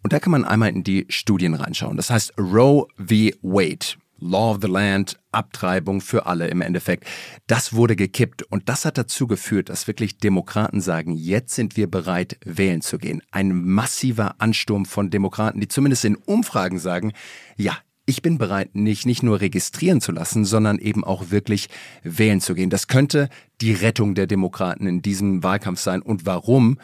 Und 0.03 0.13
da 0.13 0.19
kann 0.19 0.33
man 0.33 0.45
einmal 0.45 0.71
in 0.71 0.83
die 0.83 1.07
Studien 1.09 1.55
reinschauen. 1.55 1.97
Das 1.97 2.11
heißt 2.11 2.35
Roe 2.37 2.89
v. 2.99 3.31
Wade. 3.43 3.97
Law 4.19 4.53
of 4.53 4.59
the 4.63 4.69
Land, 4.69 5.19
Abtreibung 5.31 6.01
für 6.01 6.25
alle 6.25 6.49
im 6.49 6.63
Endeffekt. 6.63 7.07
Das 7.47 7.75
wurde 7.75 7.97
gekippt 7.97 8.43
und 8.45 8.69
das 8.71 8.87
hat 8.87 8.97
dazu 8.97 9.27
geführt, 9.27 9.69
dass 9.69 9.87
wirklich 9.87 10.17
Demokraten 10.17 10.81
sagen, 10.81 11.13
jetzt 11.13 11.55
sind 11.55 11.77
wir 11.77 11.91
bereit, 11.91 12.39
wählen 12.43 12.81
zu 12.81 12.97
gehen. 12.97 13.23
Ein 13.31 13.53
massiver 13.53 14.37
Ansturm 14.39 14.87
von 14.87 15.11
Demokraten, 15.11 15.61
die 15.61 15.69
zumindest 15.69 16.07
in 16.07 16.17
Umfragen 16.17 16.79
sagen, 16.79 17.13
ja, 17.57 17.77
ich 18.07 18.23
bin 18.23 18.39
bereit, 18.39 18.75
nicht, 18.75 19.05
nicht 19.05 19.23
nur 19.23 19.41
registrieren 19.41 20.01
zu 20.01 20.13
lassen, 20.13 20.45
sondern 20.45 20.79
eben 20.79 21.05
auch 21.05 21.31
wirklich 21.31 21.69
wählen 22.05 22.41
zu 22.41 22.55
gehen. 22.55 22.71
Das 22.71 22.87
könnte 22.87 23.29
die 23.61 23.73
Rettung 23.73 24.15
der 24.15 24.29
Demokraten 24.29 24.87
in 24.87 25.03
diesem 25.03 25.43
Wahlkampf 25.43 25.81
sein. 25.81 26.03
Und 26.03 26.25
warum 26.25 26.79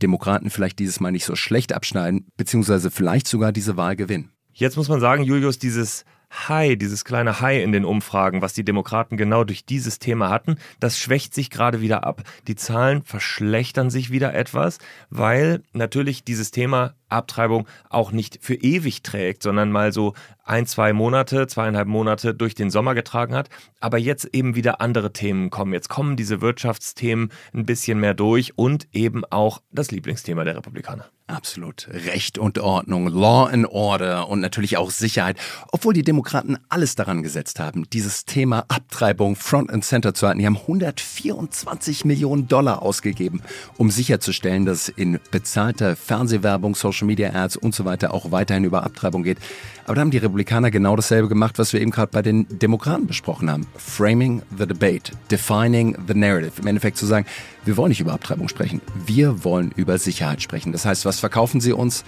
Demokraten 0.00 0.50
vielleicht 0.50 0.78
dieses 0.78 1.00
Mal 1.00 1.10
nicht 1.10 1.24
so 1.24 1.34
schlecht 1.34 1.72
abschneiden, 1.72 2.26
beziehungsweise 2.36 2.90
vielleicht 2.90 3.26
sogar 3.26 3.52
diese 3.52 3.76
Wahl 3.76 3.96
gewinnen. 3.96 4.30
Jetzt 4.52 4.76
muss 4.76 4.88
man 4.88 5.00
sagen, 5.00 5.24
Julius, 5.24 5.58
dieses 5.58 6.04
High, 6.30 6.76
dieses 6.76 7.04
kleine 7.04 7.40
High 7.40 7.62
in 7.64 7.72
den 7.72 7.84
Umfragen, 7.84 8.42
was 8.42 8.52
die 8.52 8.64
Demokraten 8.64 9.16
genau 9.16 9.44
durch 9.44 9.64
dieses 9.64 9.98
Thema 9.98 10.28
hatten, 10.28 10.56
das 10.78 10.98
schwächt 10.98 11.34
sich 11.34 11.50
gerade 11.50 11.80
wieder 11.80 12.04
ab. 12.04 12.22
Die 12.46 12.54
Zahlen 12.54 13.02
verschlechtern 13.02 13.90
sich 13.90 14.10
wieder 14.10 14.34
etwas, 14.34 14.78
weil 15.10 15.62
natürlich 15.72 16.24
dieses 16.24 16.50
Thema 16.50 16.94
Abtreibung 17.08 17.66
auch 17.90 18.12
nicht 18.12 18.38
für 18.40 18.54
ewig 18.54 19.02
trägt, 19.02 19.42
sondern 19.42 19.70
mal 19.70 19.92
so 19.92 20.14
ein, 20.44 20.66
zwei 20.66 20.92
Monate, 20.92 21.46
zweieinhalb 21.46 21.88
Monate 21.88 22.34
durch 22.34 22.54
den 22.54 22.70
Sommer 22.70 22.94
getragen 22.94 23.34
hat. 23.34 23.50
Aber 23.80 23.98
jetzt 23.98 24.34
eben 24.34 24.54
wieder 24.54 24.80
andere 24.80 25.12
Themen 25.12 25.50
kommen. 25.50 25.72
Jetzt 25.72 25.88
kommen 25.88 26.16
diese 26.16 26.40
Wirtschaftsthemen 26.40 27.30
ein 27.54 27.66
bisschen 27.66 28.00
mehr 28.00 28.14
durch 28.14 28.56
und 28.56 28.88
eben 28.92 29.24
auch 29.26 29.60
das 29.70 29.90
Lieblingsthema 29.90 30.44
der 30.44 30.56
Republikaner. 30.56 31.06
Absolut. 31.28 31.88
Recht 31.90 32.38
und 32.38 32.58
Ordnung, 32.58 33.06
Law 33.08 33.44
and 33.52 33.66
Order 33.66 34.30
und 34.30 34.40
natürlich 34.40 34.78
auch 34.78 34.90
Sicherheit. 34.90 35.36
Obwohl 35.72 35.92
die 35.92 36.02
Demokraten 36.02 36.56
alles 36.70 36.94
daran 36.94 37.22
gesetzt 37.22 37.60
haben, 37.60 37.84
dieses 37.90 38.24
Thema 38.24 38.64
Abtreibung 38.68 39.36
front 39.36 39.70
and 39.70 39.84
center 39.84 40.14
zu 40.14 40.26
halten. 40.26 40.38
Die 40.38 40.46
haben 40.46 40.56
124 40.56 42.06
Millionen 42.06 42.48
Dollar 42.48 42.80
ausgegeben, 42.80 43.42
um 43.76 43.90
sicherzustellen, 43.90 44.64
dass 44.64 44.88
in 44.88 45.20
bezahlter 45.30 45.96
Fernsehwerbung, 45.96 46.74
Social 46.74 46.97
Media 47.06 47.32
Ads 47.34 47.56
und 47.56 47.74
so 47.74 47.84
weiter 47.84 48.12
auch 48.12 48.30
weiterhin 48.30 48.64
über 48.64 48.82
Abtreibung 48.82 49.22
geht. 49.22 49.38
Aber 49.84 49.94
da 49.94 50.00
haben 50.00 50.10
die 50.10 50.18
Republikaner 50.18 50.70
genau 50.70 50.96
dasselbe 50.96 51.28
gemacht, 51.28 51.58
was 51.58 51.72
wir 51.72 51.80
eben 51.80 51.90
gerade 51.90 52.10
bei 52.12 52.22
den 52.22 52.46
Demokraten 52.58 53.06
besprochen 53.06 53.50
haben. 53.50 53.66
Framing 53.76 54.42
the 54.56 54.66
debate, 54.66 55.12
defining 55.30 55.96
the 56.06 56.14
narrative. 56.14 56.52
Im 56.60 56.66
Endeffekt 56.66 56.96
zu 56.96 57.06
sagen, 57.06 57.26
wir 57.64 57.76
wollen 57.76 57.90
nicht 57.90 58.00
über 58.00 58.12
Abtreibung 58.12 58.48
sprechen, 58.48 58.80
wir 59.06 59.44
wollen 59.44 59.72
über 59.76 59.98
Sicherheit 59.98 60.42
sprechen. 60.42 60.72
Das 60.72 60.84
heißt, 60.84 61.04
was 61.04 61.20
verkaufen 61.20 61.60
sie 61.60 61.72
uns? 61.72 62.04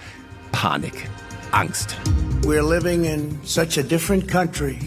Panik, 0.51 1.09
Angst. 1.51 1.95
We're 2.43 2.67
living 2.67 3.05
in 3.05 3.39
such 3.43 3.77
a 3.77 3.83
different 3.83 4.27
country 4.27 4.77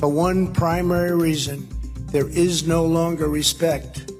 for 0.00 0.08
one 0.08 0.52
primary 0.52 1.12
reason. 1.12 1.68
There 2.12 2.28
is 2.28 2.66
no 2.66 2.84
longer 2.84 3.28
respect 3.28 4.12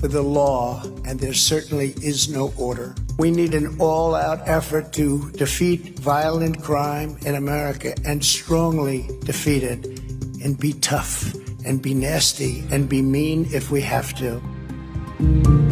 for 0.00 0.08
the 0.08 0.22
law, 0.22 0.82
and 1.06 1.18
there 1.18 1.34
certainly 1.34 1.94
is 2.02 2.28
no 2.28 2.52
order. 2.58 2.94
We 3.18 3.30
need 3.30 3.54
an 3.54 3.76
all 3.78 4.14
out 4.14 4.48
effort 4.48 4.92
to 4.94 5.30
defeat 5.32 5.98
violent 5.98 6.62
crime 6.62 7.16
in 7.24 7.34
America 7.34 7.94
and 8.04 8.24
strongly 8.24 9.08
defeat 9.24 9.62
it 9.62 9.84
and 10.42 10.58
be 10.58 10.72
tough 10.72 11.34
and 11.64 11.80
be 11.80 11.94
nasty 11.94 12.64
and 12.70 12.88
be 12.88 13.02
mean 13.02 13.46
if 13.52 13.70
we 13.70 13.80
have 13.82 14.14
to. 14.14 15.71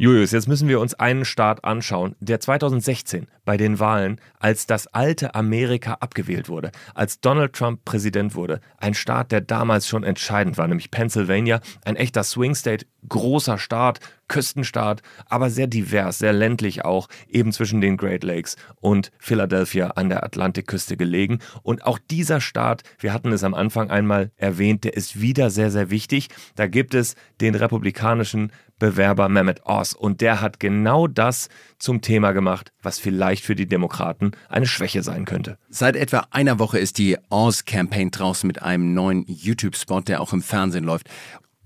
Julius, 0.00 0.30
jetzt 0.30 0.46
müssen 0.46 0.68
wir 0.68 0.78
uns 0.78 0.94
einen 0.94 1.24
Staat 1.24 1.64
anschauen, 1.64 2.14
der 2.20 2.38
2016 2.38 3.26
bei 3.44 3.56
den 3.56 3.80
Wahlen 3.80 4.20
als 4.38 4.64
das 4.64 4.86
alte 4.86 5.34
Amerika 5.34 5.94
abgewählt 5.94 6.48
wurde, 6.48 6.70
als 6.94 7.20
Donald 7.20 7.52
Trump 7.52 7.84
Präsident 7.84 8.36
wurde. 8.36 8.60
Ein 8.76 8.94
Staat, 8.94 9.32
der 9.32 9.40
damals 9.40 9.88
schon 9.88 10.04
entscheidend 10.04 10.56
war, 10.56 10.68
nämlich 10.68 10.92
Pennsylvania, 10.92 11.58
ein 11.84 11.96
echter 11.96 12.22
Swing 12.22 12.54
State, 12.54 12.86
großer 13.08 13.58
Staat, 13.58 14.00
Küstenstaat, 14.28 15.02
aber 15.26 15.50
sehr 15.50 15.66
divers, 15.66 16.18
sehr 16.18 16.32
ländlich 16.32 16.84
auch, 16.84 17.08
eben 17.28 17.52
zwischen 17.52 17.80
den 17.80 17.96
Great 17.96 18.22
Lakes 18.22 18.56
und 18.80 19.10
Philadelphia 19.18 19.88
an 19.92 20.10
der 20.10 20.22
Atlantikküste 20.22 20.96
gelegen. 20.96 21.38
Und 21.62 21.84
auch 21.84 21.98
dieser 21.98 22.40
Staat, 22.40 22.82
wir 22.98 23.12
hatten 23.12 23.32
es 23.32 23.42
am 23.42 23.54
Anfang 23.54 23.90
einmal 23.90 24.30
erwähnt, 24.36 24.84
der 24.84 24.94
ist 24.94 25.20
wieder 25.20 25.50
sehr, 25.50 25.70
sehr 25.70 25.90
wichtig. 25.90 26.28
Da 26.56 26.66
gibt 26.66 26.94
es 26.94 27.14
den 27.40 27.54
republikanischen 27.54 28.52
Bewerber 28.78 29.28
Mehmet 29.28 29.62
Oz 29.64 29.92
und 29.92 30.20
der 30.20 30.40
hat 30.40 30.60
genau 30.60 31.08
das 31.08 31.48
zum 31.78 32.00
Thema 32.00 32.30
gemacht, 32.32 32.72
was 32.80 33.00
vielleicht 33.00 33.44
für 33.44 33.56
die 33.56 33.66
Demokraten 33.66 34.32
eine 34.48 34.66
Schwäche 34.66 35.02
sein 35.02 35.24
könnte. 35.24 35.58
Seit 35.68 35.96
etwa 35.96 36.28
einer 36.30 36.60
Woche 36.60 36.78
ist 36.78 36.98
die 36.98 37.16
Oz-Campaign 37.28 38.12
draußen 38.12 38.46
mit 38.46 38.62
einem 38.62 38.94
neuen 38.94 39.24
YouTube-Spot, 39.26 40.02
der 40.02 40.20
auch 40.20 40.32
im 40.32 40.42
Fernsehen 40.42 40.84
läuft. 40.84 41.08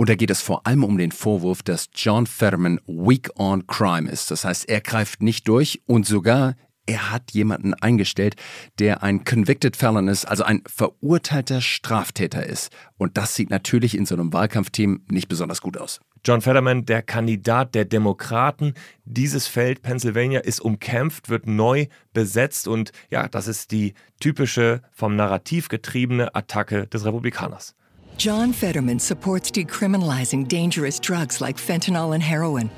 Und 0.02 0.08
da 0.08 0.16
geht 0.16 0.32
es 0.32 0.42
vor 0.42 0.66
allem 0.66 0.82
um 0.82 0.98
den 0.98 1.12
Vorwurf, 1.12 1.62
dass 1.62 1.88
John 1.94 2.26
Fetterman 2.26 2.80
weak 2.88 3.30
on 3.38 3.68
crime 3.68 4.10
ist. 4.10 4.32
Das 4.32 4.44
heißt, 4.44 4.68
er 4.68 4.80
greift 4.80 5.22
nicht 5.22 5.46
durch 5.46 5.80
und 5.86 6.04
sogar 6.04 6.56
er 6.86 7.12
hat 7.12 7.30
jemanden 7.30 7.72
eingestellt, 7.74 8.34
der 8.80 9.04
ein 9.04 9.22
convicted 9.22 9.76
felon 9.76 10.08
ist, 10.08 10.24
also 10.24 10.42
ein 10.42 10.64
verurteilter 10.66 11.60
Straftäter 11.60 12.44
ist. 12.44 12.72
Und 12.98 13.16
das 13.16 13.36
sieht 13.36 13.50
natürlich 13.50 13.96
in 13.96 14.04
so 14.04 14.16
einem 14.16 14.32
Wahlkampfteam 14.32 15.04
nicht 15.08 15.28
besonders 15.28 15.60
gut 15.60 15.78
aus. 15.78 16.00
John 16.24 16.40
Fetterman, 16.40 16.84
der 16.84 17.02
Kandidat 17.02 17.76
der 17.76 17.84
Demokraten. 17.84 18.74
Dieses 19.04 19.46
Feld 19.46 19.82
Pennsylvania 19.82 20.40
ist 20.40 20.58
umkämpft, 20.58 21.28
wird 21.28 21.46
neu 21.46 21.86
besetzt 22.12 22.66
und 22.66 22.90
ja, 23.08 23.28
das 23.28 23.46
ist 23.46 23.70
die 23.70 23.94
typische 24.18 24.82
vom 24.90 25.14
Narrativ 25.14 25.68
getriebene 25.68 26.34
Attacke 26.34 26.88
des 26.88 27.04
Republikaners. 27.04 27.76
John 28.16 28.52
Fetterman 28.52 28.98
supports 28.98 29.50
decriminalizing 29.50 30.46
dangerous 30.46 31.00
drugs 31.00 31.40
like 31.40 31.56
fentanyl 31.56 32.14
and 32.14 32.22
heroin. 32.22 32.70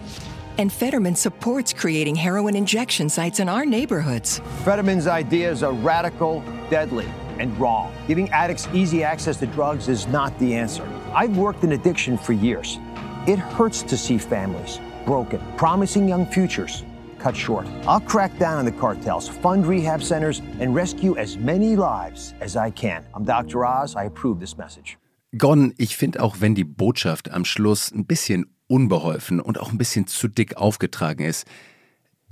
And 0.57 0.73
Fetterman 0.73 1.17
supports 1.17 1.73
creating 1.73 2.15
heroin 2.15 2.57
injection 2.57 3.09
sites 3.09 3.41
in 3.41 3.49
our 3.49 3.67
neighborhoods. 3.67 4.39
Fetterman's 4.65 5.07
ideas 5.07 5.63
are 5.63 5.73
radical, 5.73 6.43
deadly, 6.71 7.09
and 7.39 7.59
wrong. 7.59 7.93
Giving 8.07 8.31
addicts 8.31 8.69
easy 8.73 9.03
access 9.03 9.37
to 9.39 9.47
drugs 9.47 9.89
is 9.89 10.07
not 10.07 10.39
the 10.39 10.55
answer. 10.55 10.89
I've 11.13 11.37
worked 11.37 11.65
in 11.65 11.73
addiction 11.73 12.17
for 12.17 12.33
years. 12.33 12.79
It 13.27 13.39
hurts 13.39 13.83
to 13.83 13.97
see 13.97 14.19
families 14.19 14.81
broken, 15.05 15.41
promising 15.57 16.09
young 16.09 16.25
futures 16.25 16.85
cut 17.19 17.37
short. 17.37 17.67
I'll 17.87 18.01
crack 18.01 18.39
down 18.39 18.59
on 18.59 18.67
the 18.67 18.73
cartels, 18.73 19.29
fund 19.29 19.67
rehab 19.67 20.03
centers, 20.03 20.41
and 20.61 20.75
rescue 20.75 21.17
as 21.17 21.39
many 21.39 21.75
lives 21.75 22.35
as 22.41 22.55
I 22.55 22.71
can. 22.71 23.05
I'm 23.15 23.25
Dr. 23.25 23.65
Oz. 23.65 23.97
I 23.97 24.05
approve 24.05 24.41
this 24.41 24.59
message. 24.59 24.99
Gordon, 25.39 25.75
ich 25.79 25.97
finde 25.97 26.23
auch, 26.23 26.37
wenn 26.41 26.55
die 26.55 26.65
Botschaft 26.65 27.31
am 27.31 27.45
Schluss 27.45 27.91
ein 27.91 28.07
bisschen 28.07 28.47
unbeholfen 28.67 29.41
und 29.41 29.59
auch 29.59 29.73
ein 29.73 29.79
bisschen 29.79 30.07
zu 30.07 30.29
dick 30.29 30.57
aufgetragen 30.57 31.25
ist, 31.25 31.47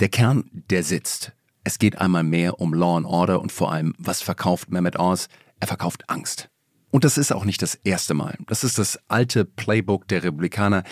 der 0.01 0.09
Kern, 0.09 0.45
der 0.71 0.83
sitzt. 0.83 1.33
Es 1.65 1.79
geht 1.79 1.99
einmal 1.99 2.23
mehr 2.23 2.61
um 2.61 2.75
Law 2.75 2.97
and 2.97 3.07
Order 3.07 3.41
und 3.41 3.53
vor 3.53 3.73
allem, 3.73 3.95
was 3.99 4.23
verkauft 4.23 4.71
Mehmet 4.71 4.99
Oz? 4.99 5.29
Er 5.61 5.69
verkauft 5.69 6.09
Angst. 6.09 6.49
Und 6.91 7.05
das 7.05 7.19
ist 7.19 7.33
auch 7.33 7.45
nicht 7.45 7.63
das 7.63 7.75
erste 7.75 8.15
Mal. 8.15 8.37
Das 8.47 8.65
ist 8.65 8.79
das 8.79 8.99
alte 9.09 9.45
Playbook 9.45 10.09
der 10.09 10.25
Republikaner. 10.25 10.83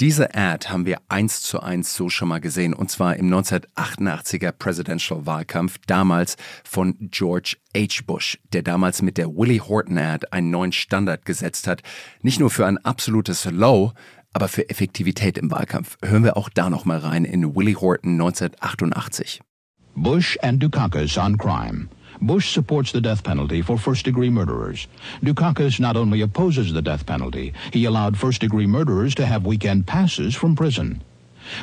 Diese 0.00 0.34
Ad 0.34 0.70
haben 0.70 0.86
wir 0.86 0.96
eins 1.10 1.42
zu 1.42 1.60
eins 1.60 1.94
so 1.94 2.08
schon 2.08 2.28
mal 2.28 2.40
gesehen, 2.40 2.72
und 2.72 2.90
zwar 2.90 3.16
im 3.16 3.30
1988er 3.30 4.50
Presidential 4.50 5.26
Wahlkampf, 5.26 5.78
damals 5.86 6.38
von 6.64 6.96
George 7.10 7.58
H. 7.76 8.00
Bush, 8.06 8.38
der 8.54 8.62
damals 8.62 9.02
mit 9.02 9.18
der 9.18 9.28
Willie 9.28 9.60
Horton 9.60 9.98
Ad 9.98 10.28
einen 10.30 10.50
neuen 10.50 10.72
Standard 10.72 11.26
gesetzt 11.26 11.66
hat. 11.66 11.82
Nicht 12.22 12.40
nur 12.40 12.48
für 12.48 12.64
ein 12.64 12.78
absolutes 12.78 13.44
Low, 13.44 13.92
aber 14.32 14.48
für 14.48 14.70
Effektivität 14.70 15.36
im 15.36 15.50
Wahlkampf. 15.50 15.98
Hören 16.02 16.24
wir 16.24 16.38
auch 16.38 16.48
da 16.48 16.70
noch 16.70 16.86
mal 16.86 16.98
rein 16.98 17.26
in 17.26 17.54
Willie 17.54 17.76
Horton 17.78 18.12
1988. 18.12 19.42
Bush 19.94 20.38
and 20.40 20.62
Dukakis 20.62 21.18
on 21.18 21.36
crime. 21.36 21.90
Bush 22.20 22.52
supports 22.52 22.92
the 22.92 23.00
death 23.00 23.24
penalty 23.24 23.62
for 23.62 23.78
first-degree 23.78 24.30
murderers. 24.30 24.86
Dukakis 25.22 25.80
not 25.80 25.96
only 25.96 26.20
opposes 26.20 26.72
the 26.72 26.82
death 26.82 27.06
penalty, 27.06 27.52
he 27.72 27.84
allowed 27.84 28.18
first-degree 28.18 28.66
murderers 28.66 29.14
to 29.16 29.26
have 29.26 29.46
weekend 29.46 29.86
passes 29.86 30.34
from 30.34 30.54
prison. 30.54 31.02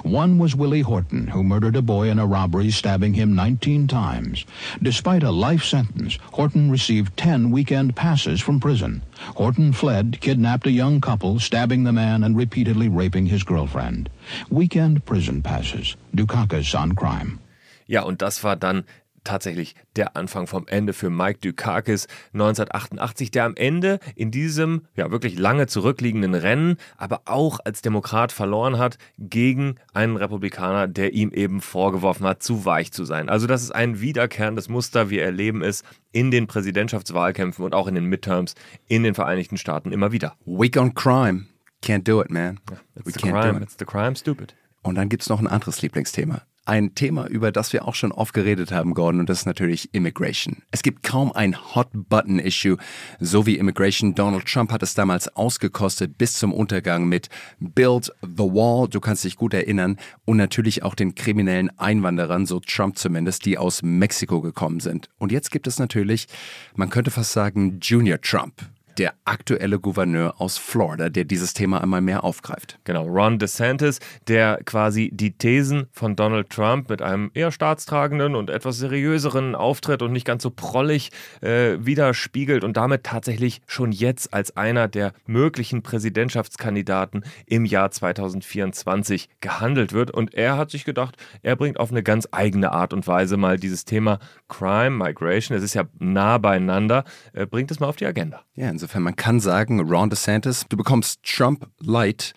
One 0.03 0.37
was 0.37 0.55
Willie 0.55 0.81
Horton, 0.81 1.27
who 1.27 1.43
murdered 1.43 1.75
a 1.75 1.81
boy 1.81 2.09
in 2.09 2.19
a 2.19 2.25
robbery, 2.25 2.71
stabbing 2.71 3.13
him 3.13 3.35
19 3.35 3.87
times. 3.87 4.45
Despite 4.81 5.23
a 5.23 5.31
life 5.31 5.63
sentence, 5.63 6.17
Horton 6.33 6.71
received 6.71 7.15
10 7.17 7.51
weekend 7.51 7.95
passes 7.95 8.41
from 8.41 8.59
prison. 8.59 9.03
Horton 9.35 9.73
fled, 9.73 10.19
kidnapped 10.19 10.67
a 10.67 10.71
young 10.71 10.99
couple, 10.99 11.39
stabbing 11.39 11.83
the 11.83 11.93
man 11.93 12.23
and 12.23 12.35
repeatedly 12.35 12.89
raping 12.89 13.27
his 13.27 13.43
girlfriend. 13.43 14.09
Weekend 14.49 15.05
prison 15.05 15.41
passes. 15.41 15.95
Dukakis 16.15 16.73
on 16.77 16.93
crime. 16.93 17.39
Ja, 17.87 18.01
und 18.01 18.21
das 18.21 18.43
war 18.43 18.57
dann 18.57 18.83
tatsächlich 19.27 19.75
der 19.95 20.15
Anfang 20.15 20.47
vom 20.47 20.65
Ende 20.67 20.93
für 20.93 21.09
Mike 21.09 21.39
Dukakis 21.41 22.07
1988, 22.33 23.31
der 23.31 23.45
am 23.45 23.55
Ende 23.55 23.99
in 24.15 24.31
diesem 24.31 24.83
ja 24.95 25.11
wirklich 25.11 25.37
lange 25.37 25.67
zurückliegenden 25.67 26.33
Rennen, 26.33 26.77
aber 26.97 27.21
auch 27.25 27.59
als 27.63 27.81
Demokrat 27.81 28.31
verloren 28.31 28.77
hat 28.77 28.97
gegen 29.17 29.75
einen 29.93 30.17
Republikaner, 30.17 30.87
der 30.87 31.13
ihm 31.13 31.31
eben 31.31 31.61
vorgeworfen 31.61 32.25
hat, 32.25 32.41
zu 32.41 32.65
weich 32.65 32.91
zu 32.91 33.05
sein. 33.05 33.29
Also 33.29 33.47
das 33.47 33.63
ist 33.63 33.71
ein 33.71 33.99
wiederkehrendes 34.01 34.69
Muster, 34.69 35.09
wir 35.09 35.23
erleben 35.23 35.61
es 35.61 35.83
in 36.11 36.31
den 36.31 36.47
Präsidentschaftswahlkämpfen 36.47 37.63
und 37.63 37.75
auch 37.75 37.87
in 37.87 37.95
den 37.95 38.05
Midterms 38.05 38.55
in 38.87 39.03
den 39.03 39.13
Vereinigten 39.13 39.57
Staaten 39.57 39.91
immer 39.91 40.11
wieder. 40.11 40.35
Weak 40.45 40.77
on 40.77 40.93
crime. 40.95 41.45
Can't 41.83 42.03
do 42.03 42.21
it, 42.21 42.31
man. 42.31 42.59
It's 42.95 43.05
We 43.05 43.11
the 43.11 43.19
crime. 43.19 43.61
It's 43.61 43.75
the 43.77 43.85
crime, 43.85 44.15
stupid. 44.15 44.55
Und 44.81 44.95
dann 44.95 45.09
gibt 45.09 45.23
es 45.23 45.29
noch 45.29 45.39
ein 45.39 45.47
anderes 45.47 45.81
Lieblingsthema. 45.81 46.41
Ein 46.67 46.95
Thema, 46.95 47.27
über 47.27 47.51
das 47.51 47.71
wir 47.73 47.87
auch 47.87 47.95
schon 47.95 48.11
oft 48.11 48.33
geredet 48.33 48.71
haben, 48.71 48.93
Gordon, 48.93 49.21
und 49.21 49.29
das 49.29 49.39
ist 49.39 49.45
natürlich 49.45 49.93
Immigration. 49.93 50.57
Es 50.71 50.83
gibt 50.83 51.03
kaum 51.03 51.31
ein 51.31 51.55
Hot-Button-Issue, 51.75 52.77
so 53.19 53.45
wie 53.45 53.57
Immigration. 53.57 54.15
Donald 54.15 54.45
Trump 54.45 54.71
hat 54.71 54.83
es 54.83 54.93
damals 54.93 55.33
ausgekostet 55.35 56.17
bis 56.17 56.33
zum 56.33 56.53
Untergang 56.53 57.07
mit 57.07 57.29
Build 57.59 58.11
the 58.21 58.43
Wall, 58.43 58.87
du 58.89 58.99
kannst 58.99 59.23
dich 59.23 59.37
gut 59.37 59.53
erinnern, 59.53 59.97
und 60.25 60.37
natürlich 60.37 60.83
auch 60.83 60.95
den 60.95 61.15
kriminellen 61.15 61.69
Einwanderern, 61.79 62.45
so 62.45 62.59
Trump 62.59 62.97
zumindest, 62.97 63.45
die 63.45 63.57
aus 63.57 63.81
Mexiko 63.81 64.41
gekommen 64.41 64.79
sind. 64.79 65.09
Und 65.17 65.31
jetzt 65.31 65.51
gibt 65.51 65.67
es 65.67 65.79
natürlich, 65.79 66.27
man 66.75 66.89
könnte 66.89 67.11
fast 67.11 67.31
sagen, 67.31 67.79
Junior 67.81 68.19
Trump 68.19 68.53
der 68.97 69.13
aktuelle 69.25 69.79
Gouverneur 69.79 70.41
aus 70.41 70.57
Florida, 70.57 71.09
der 71.09 71.23
dieses 71.23 71.53
Thema 71.53 71.81
einmal 71.81 72.01
mehr 72.01 72.23
aufgreift. 72.23 72.79
Genau, 72.83 73.05
Ron 73.05 73.39
DeSantis, 73.39 73.99
der 74.27 74.59
quasi 74.65 75.11
die 75.13 75.37
Thesen 75.37 75.87
von 75.91 76.15
Donald 76.15 76.49
Trump 76.49 76.89
mit 76.89 77.01
einem 77.01 77.31
eher 77.33 77.51
staatstragenden 77.51 78.35
und 78.35 78.49
etwas 78.49 78.77
seriöseren 78.77 79.55
Auftritt 79.55 80.01
und 80.01 80.11
nicht 80.11 80.25
ganz 80.25 80.43
so 80.43 80.49
prollig 80.49 81.11
äh, 81.41 81.77
widerspiegelt 81.79 82.63
und 82.63 82.77
damit 82.77 83.03
tatsächlich 83.03 83.61
schon 83.67 83.91
jetzt 83.91 84.33
als 84.33 84.57
einer 84.57 84.87
der 84.87 85.13
möglichen 85.25 85.83
Präsidentschaftskandidaten 85.83 87.23
im 87.45 87.65
Jahr 87.65 87.91
2024 87.91 89.29
gehandelt 89.41 89.93
wird. 89.93 90.11
Und 90.11 90.33
er 90.33 90.57
hat 90.57 90.71
sich 90.71 90.85
gedacht, 90.85 91.17
er 91.43 91.55
bringt 91.55 91.79
auf 91.79 91.91
eine 91.91 92.03
ganz 92.03 92.27
eigene 92.31 92.71
Art 92.71 92.93
und 92.93 93.07
Weise 93.07 93.37
mal 93.37 93.57
dieses 93.57 93.85
Thema 93.85 94.19
Crime, 94.47 94.91
Migration, 94.91 95.57
es 95.57 95.63
ist 95.63 95.75
ja 95.75 95.83
nah 95.99 96.37
beieinander, 96.37 97.03
äh, 97.33 97.45
bringt 97.45 97.71
es 97.71 97.79
mal 97.79 97.87
auf 97.87 97.95
die 97.95 98.05
Agenda. 98.05 98.41
Ja, 98.55 98.69
insofern 98.69 98.86
Insofern, 98.87 99.03
man 99.03 99.17
kann 99.17 99.41
sagen, 99.41 99.81
Ron 99.81 100.09
DeSantis, 100.09 100.65
du 100.69 100.77
bekommst 100.77 101.21
Trump 101.21 101.67
light 101.81 102.33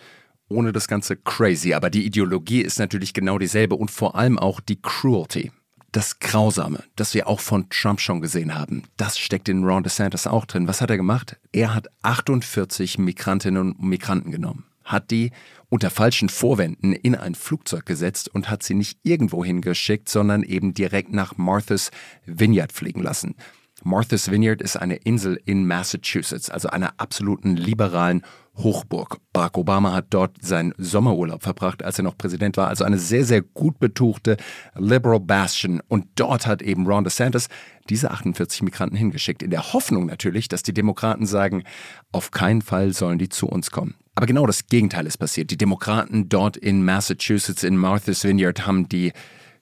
ohne 0.48 0.72
das 0.72 0.88
ganze 0.88 1.14
crazy. 1.14 1.74
Aber 1.74 1.90
die 1.90 2.04
Ideologie 2.04 2.60
ist 2.60 2.80
natürlich 2.80 3.14
genau 3.14 3.38
dieselbe 3.38 3.76
und 3.76 3.88
vor 3.88 4.16
allem 4.16 4.36
auch 4.36 4.58
die 4.58 4.82
Cruelty. 4.82 5.52
Das 5.92 6.18
Grausame, 6.18 6.82
das 6.96 7.14
wir 7.14 7.28
auch 7.28 7.38
von 7.38 7.70
Trump 7.70 8.00
schon 8.00 8.20
gesehen 8.20 8.52
haben, 8.52 8.82
das 8.96 9.16
steckt 9.16 9.48
in 9.48 9.62
Ron 9.62 9.84
DeSantis 9.84 10.26
auch 10.26 10.44
drin. 10.44 10.66
Was 10.66 10.80
hat 10.80 10.90
er 10.90 10.96
gemacht? 10.96 11.38
Er 11.52 11.72
hat 11.72 11.86
48 12.02 12.98
Migrantinnen 12.98 13.74
und 13.74 13.82
Migranten 13.84 14.32
genommen, 14.32 14.64
hat 14.82 15.12
die 15.12 15.30
unter 15.68 15.88
falschen 15.88 16.28
Vorwänden 16.28 16.94
in 16.94 17.14
ein 17.14 17.36
Flugzeug 17.36 17.86
gesetzt 17.86 18.28
und 18.28 18.50
hat 18.50 18.64
sie 18.64 18.74
nicht 18.74 18.98
irgendwo 19.04 19.44
hingeschickt, 19.44 20.08
sondern 20.08 20.42
eben 20.42 20.74
direkt 20.74 21.12
nach 21.12 21.36
Martha's 21.36 21.92
Vineyard 22.26 22.72
fliegen 22.72 23.04
lassen. 23.04 23.36
Martha's 23.82 24.30
Vineyard 24.30 24.62
ist 24.62 24.76
eine 24.76 24.96
Insel 24.96 25.40
in 25.44 25.66
Massachusetts, 25.66 26.50
also 26.50 26.68
einer 26.68 26.94
absoluten 26.98 27.56
liberalen 27.56 28.22
Hochburg. 28.56 29.18
Barack 29.32 29.56
Obama 29.56 29.92
hat 29.92 30.06
dort 30.10 30.36
seinen 30.42 30.74
Sommerurlaub 30.76 31.42
verbracht, 31.42 31.82
als 31.82 31.98
er 31.98 32.04
noch 32.04 32.18
Präsident 32.18 32.56
war. 32.56 32.68
Also 32.68 32.84
eine 32.84 32.98
sehr, 32.98 33.24
sehr 33.24 33.42
gut 33.42 33.78
betuchte 33.78 34.36
Liberal 34.76 35.20
Bastion. 35.20 35.80
Und 35.88 36.06
dort 36.16 36.46
hat 36.46 36.62
eben 36.62 36.86
Ron 36.86 37.04
DeSantis 37.04 37.48
diese 37.88 38.10
48 38.10 38.62
Migranten 38.62 38.96
hingeschickt. 38.96 39.42
In 39.42 39.50
der 39.50 39.72
Hoffnung 39.72 40.06
natürlich, 40.06 40.48
dass 40.48 40.62
die 40.62 40.74
Demokraten 40.74 41.26
sagen, 41.26 41.64
auf 42.12 42.30
keinen 42.30 42.62
Fall 42.62 42.92
sollen 42.92 43.18
die 43.18 43.28
zu 43.28 43.46
uns 43.48 43.70
kommen. 43.70 43.94
Aber 44.14 44.26
genau 44.26 44.46
das 44.46 44.66
Gegenteil 44.66 45.06
ist 45.06 45.16
passiert. 45.16 45.50
Die 45.50 45.56
Demokraten 45.56 46.28
dort 46.28 46.56
in 46.56 46.84
Massachusetts, 46.84 47.62
in 47.62 47.76
Martha's 47.76 48.24
Vineyard, 48.24 48.66
haben 48.66 48.88
die 48.88 49.12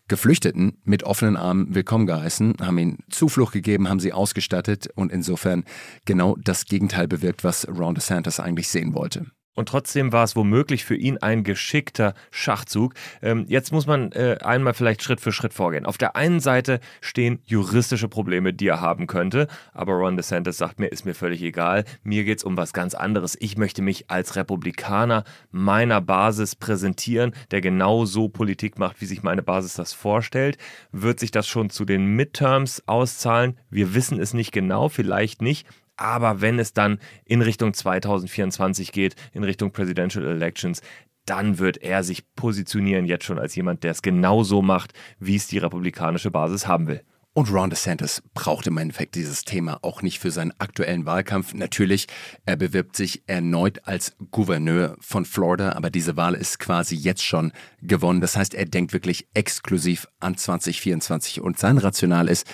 Geflüchteten 0.08 0.78
mit 0.84 1.04
offenen 1.04 1.36
Armen 1.36 1.74
willkommen 1.74 2.06
geheißen, 2.06 2.54
haben 2.60 2.78
ihnen 2.78 2.98
Zuflucht 3.10 3.52
gegeben, 3.52 3.88
haben 3.88 4.00
sie 4.00 4.14
ausgestattet 4.14 4.88
und 4.94 5.12
insofern 5.12 5.64
genau 6.06 6.36
das 6.42 6.64
Gegenteil 6.64 7.06
bewirkt, 7.06 7.44
was 7.44 7.68
Ron 7.68 7.94
DeSantis 7.94 8.40
eigentlich 8.40 8.68
sehen 8.68 8.94
wollte. 8.94 9.26
Und 9.58 9.68
trotzdem 9.68 10.12
war 10.12 10.22
es 10.22 10.36
womöglich 10.36 10.84
für 10.84 10.94
ihn 10.94 11.18
ein 11.18 11.42
geschickter 11.42 12.14
Schachzug. 12.30 12.94
Ähm, 13.20 13.44
jetzt 13.48 13.72
muss 13.72 13.88
man 13.88 14.12
äh, 14.12 14.38
einmal 14.40 14.72
vielleicht 14.72 15.02
Schritt 15.02 15.20
für 15.20 15.32
Schritt 15.32 15.52
vorgehen. 15.52 15.84
Auf 15.84 15.98
der 15.98 16.14
einen 16.14 16.38
Seite 16.38 16.78
stehen 17.00 17.40
juristische 17.44 18.06
Probleme, 18.06 18.54
die 18.54 18.68
er 18.68 18.80
haben 18.80 19.08
könnte. 19.08 19.48
Aber 19.72 19.94
Ron 19.94 20.16
DeSantis 20.16 20.58
sagt 20.58 20.78
mir, 20.78 20.86
ist 20.86 21.04
mir 21.04 21.14
völlig 21.14 21.42
egal. 21.42 21.84
Mir 22.04 22.22
geht 22.22 22.38
es 22.38 22.44
um 22.44 22.56
was 22.56 22.72
ganz 22.72 22.94
anderes. 22.94 23.36
Ich 23.40 23.56
möchte 23.56 23.82
mich 23.82 24.08
als 24.08 24.36
Republikaner 24.36 25.24
meiner 25.50 26.00
Basis 26.00 26.54
präsentieren, 26.54 27.34
der 27.50 27.60
genau 27.60 28.04
so 28.04 28.28
Politik 28.28 28.78
macht, 28.78 29.00
wie 29.00 29.06
sich 29.06 29.24
meine 29.24 29.42
Basis 29.42 29.74
das 29.74 29.92
vorstellt. 29.92 30.56
Wird 30.92 31.18
sich 31.18 31.32
das 31.32 31.48
schon 31.48 31.68
zu 31.68 31.84
den 31.84 32.06
Midterms 32.06 32.84
auszahlen? 32.86 33.58
Wir 33.70 33.92
wissen 33.92 34.20
es 34.20 34.34
nicht 34.34 34.52
genau, 34.52 34.88
vielleicht 34.88 35.42
nicht. 35.42 35.66
Aber 35.98 36.40
wenn 36.40 36.58
es 36.58 36.72
dann 36.72 36.98
in 37.24 37.42
Richtung 37.42 37.74
2024 37.74 38.92
geht, 38.92 39.16
in 39.32 39.44
Richtung 39.44 39.72
Presidential 39.72 40.24
Elections, 40.24 40.80
dann 41.26 41.58
wird 41.58 41.78
er 41.78 42.02
sich 42.04 42.24
positionieren 42.34 43.04
jetzt 43.04 43.24
schon 43.24 43.38
als 43.38 43.54
jemand, 43.54 43.84
der 43.84 43.90
es 43.90 44.00
genauso 44.00 44.62
macht, 44.62 44.94
wie 45.18 45.36
es 45.36 45.48
die 45.48 45.58
republikanische 45.58 46.30
Basis 46.30 46.66
haben 46.66 46.86
will. 46.86 47.02
Und 47.34 47.52
Ron 47.52 47.70
DeSantis 47.70 48.22
braucht 48.34 48.66
im 48.66 48.78
Endeffekt 48.78 49.14
dieses 49.14 49.44
Thema 49.44 49.78
auch 49.82 50.02
nicht 50.02 50.18
für 50.18 50.30
seinen 50.30 50.52
aktuellen 50.58 51.04
Wahlkampf. 51.04 51.52
Natürlich, 51.54 52.06
er 52.46 52.56
bewirbt 52.56 52.96
sich 52.96 53.22
erneut 53.26 53.86
als 53.86 54.16
Gouverneur 54.30 54.96
von 55.00 55.24
Florida, 55.24 55.72
aber 55.72 55.90
diese 55.90 56.16
Wahl 56.16 56.34
ist 56.34 56.58
quasi 56.58 56.96
jetzt 56.96 57.22
schon 57.22 57.52
gewonnen. 57.80 58.20
Das 58.20 58.36
heißt, 58.36 58.54
er 58.54 58.64
denkt 58.64 58.92
wirklich 58.92 59.28
exklusiv 59.34 60.08
an 60.18 60.36
2024 60.36 61.40
und 61.40 61.58
sein 61.58 61.78
Rational 61.78 62.28
ist, 62.28 62.46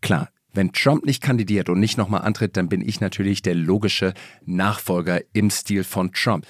klar, 0.00 0.30
wenn 0.52 0.72
Trump 0.72 1.04
nicht 1.04 1.22
kandidiert 1.22 1.68
und 1.68 1.80
nicht 1.80 1.98
nochmal 1.98 2.22
antritt, 2.22 2.56
dann 2.56 2.68
bin 2.68 2.86
ich 2.86 3.00
natürlich 3.00 3.42
der 3.42 3.54
logische 3.54 4.14
Nachfolger 4.44 5.20
im 5.32 5.50
Stil 5.50 5.84
von 5.84 6.12
Trump. 6.12 6.46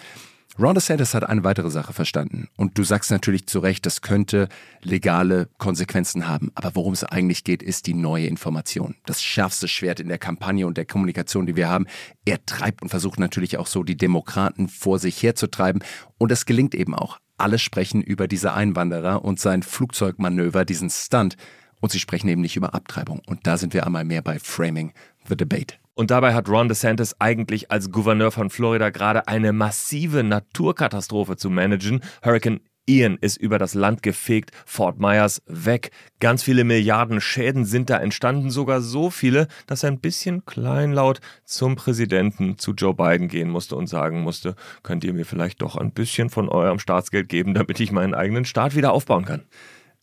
Ron 0.59 0.75
DeSantis 0.75 1.15
hat 1.15 1.27
eine 1.27 1.45
weitere 1.45 1.71
Sache 1.71 1.95
verstanden. 1.95 2.49
Und 2.59 2.77
du 2.77 2.85
sagst 2.85 3.11
natürlich 3.11 3.47
zu 3.47 3.59
Recht, 3.61 3.87
das 3.87 4.03
könnte 4.03 4.49
legale 4.83 5.49
Konsequenzen 5.57 6.29
haben. 6.29 6.53
Aber 6.55 6.75
worum 6.75 6.93
es 6.93 7.05
eigentlich 7.05 7.43
geht, 7.45 7.63
ist 7.63 7.87
die 7.87 7.95
neue 7.95 8.27
Information. 8.27 8.95
Das 9.07 9.23
schärfste 9.23 9.67
Schwert 9.67 9.99
in 9.99 10.09
der 10.09 10.19
Kampagne 10.19 10.67
und 10.67 10.77
der 10.77 10.85
Kommunikation, 10.85 11.47
die 11.47 11.57
wir 11.57 11.71
haben. 11.71 11.87
Er 12.27 12.45
treibt 12.45 12.83
und 12.83 12.91
versucht 12.91 13.19
natürlich 13.19 13.57
auch 13.57 13.67
so, 13.67 13.83
die 13.83 13.97
Demokraten 13.97 14.69
vor 14.69 14.99
sich 14.99 15.23
herzutreiben. 15.23 15.83
Und 16.19 16.31
das 16.31 16.45
gelingt 16.45 16.75
eben 16.75 16.95
auch. 16.95 17.19
Alle 17.39 17.59
sprechen 17.59 18.03
über 18.03 18.29
diese 18.29 18.53
Einwanderer 18.53 19.25
und 19.25 19.41
sein 19.41 19.63
Flugzeugmanöver, 19.63 20.67
diesen 20.67 20.91
Stunt. 20.91 21.37
Und 21.83 21.91
sie 21.91 21.99
sprechen 21.99 22.29
eben 22.29 22.41
nicht 22.41 22.57
über 22.57 22.75
Abtreibung. 22.75 23.21
Und 23.27 23.47
da 23.47 23.59
sind 23.59 23.75
wir 23.75 23.85
einmal 23.85 24.05
mehr 24.05 24.23
bei 24.23 24.39
Framing 24.39 24.93
the 25.29 25.37
Debate. 25.37 25.75
Und 25.95 26.11
dabei 26.11 26.33
hat 26.33 26.49
Ron 26.49 26.69
DeSantis 26.69 27.17
eigentlich 27.19 27.71
als 27.73 27.91
Gouverneur 27.91 28.31
von 28.31 28.51
Florida 28.51 28.91
gerade 28.91 29.27
eine 29.27 29.53
massive 29.53 30.23
Naturkatastrophe 30.23 31.37
zu 31.37 31.51
managen. 31.51 32.01
Hurricane 32.25 32.61
Ian 32.87 33.19
ist 33.21 33.37
über 33.37 33.59
das 33.59 33.75
Land 33.75 34.03
gefegt, 34.03 34.53
Fort 34.65 34.99
Myers 35.01 35.43
weg. 35.47 35.91
Ganz 36.21 36.45
viele 36.45 36.65
Milliarden 36.65 37.21
Schäden 37.21 37.65
sind 37.65 37.91
da 37.91 37.99
entstanden, 37.99 38.51
sogar 38.51 38.81
so 38.81 39.11
viele, 39.11 39.49
dass 39.67 39.83
er 39.83 39.91
ein 39.91 40.01
bisschen 40.01 40.45
kleinlaut 40.45 41.21
zum 41.45 41.77
Präsidenten, 41.77 42.59
zu 42.59 42.73
Joe 42.73 42.95
Biden 42.95 43.29
gehen 43.29 43.51
musste 43.51 43.77
und 43.77 43.89
sagen 43.89 44.23
musste, 44.23 44.55
könnt 44.83 45.05
ihr 45.05 45.15
mir 45.15 45.25
vielleicht 45.25 45.63
doch 45.63 45.77
ein 45.77 45.93
bisschen 45.93 46.31
von 46.31 46.49
eurem 46.49 46.79
Staatsgeld 46.79 47.29
geben, 47.29 47.55
damit 47.55 47.81
ich 47.81 47.93
meinen 47.93 48.15
eigenen 48.15 48.45
Staat 48.45 48.77
wieder 48.77 48.93
aufbauen 48.93 49.25
kann. 49.25 49.43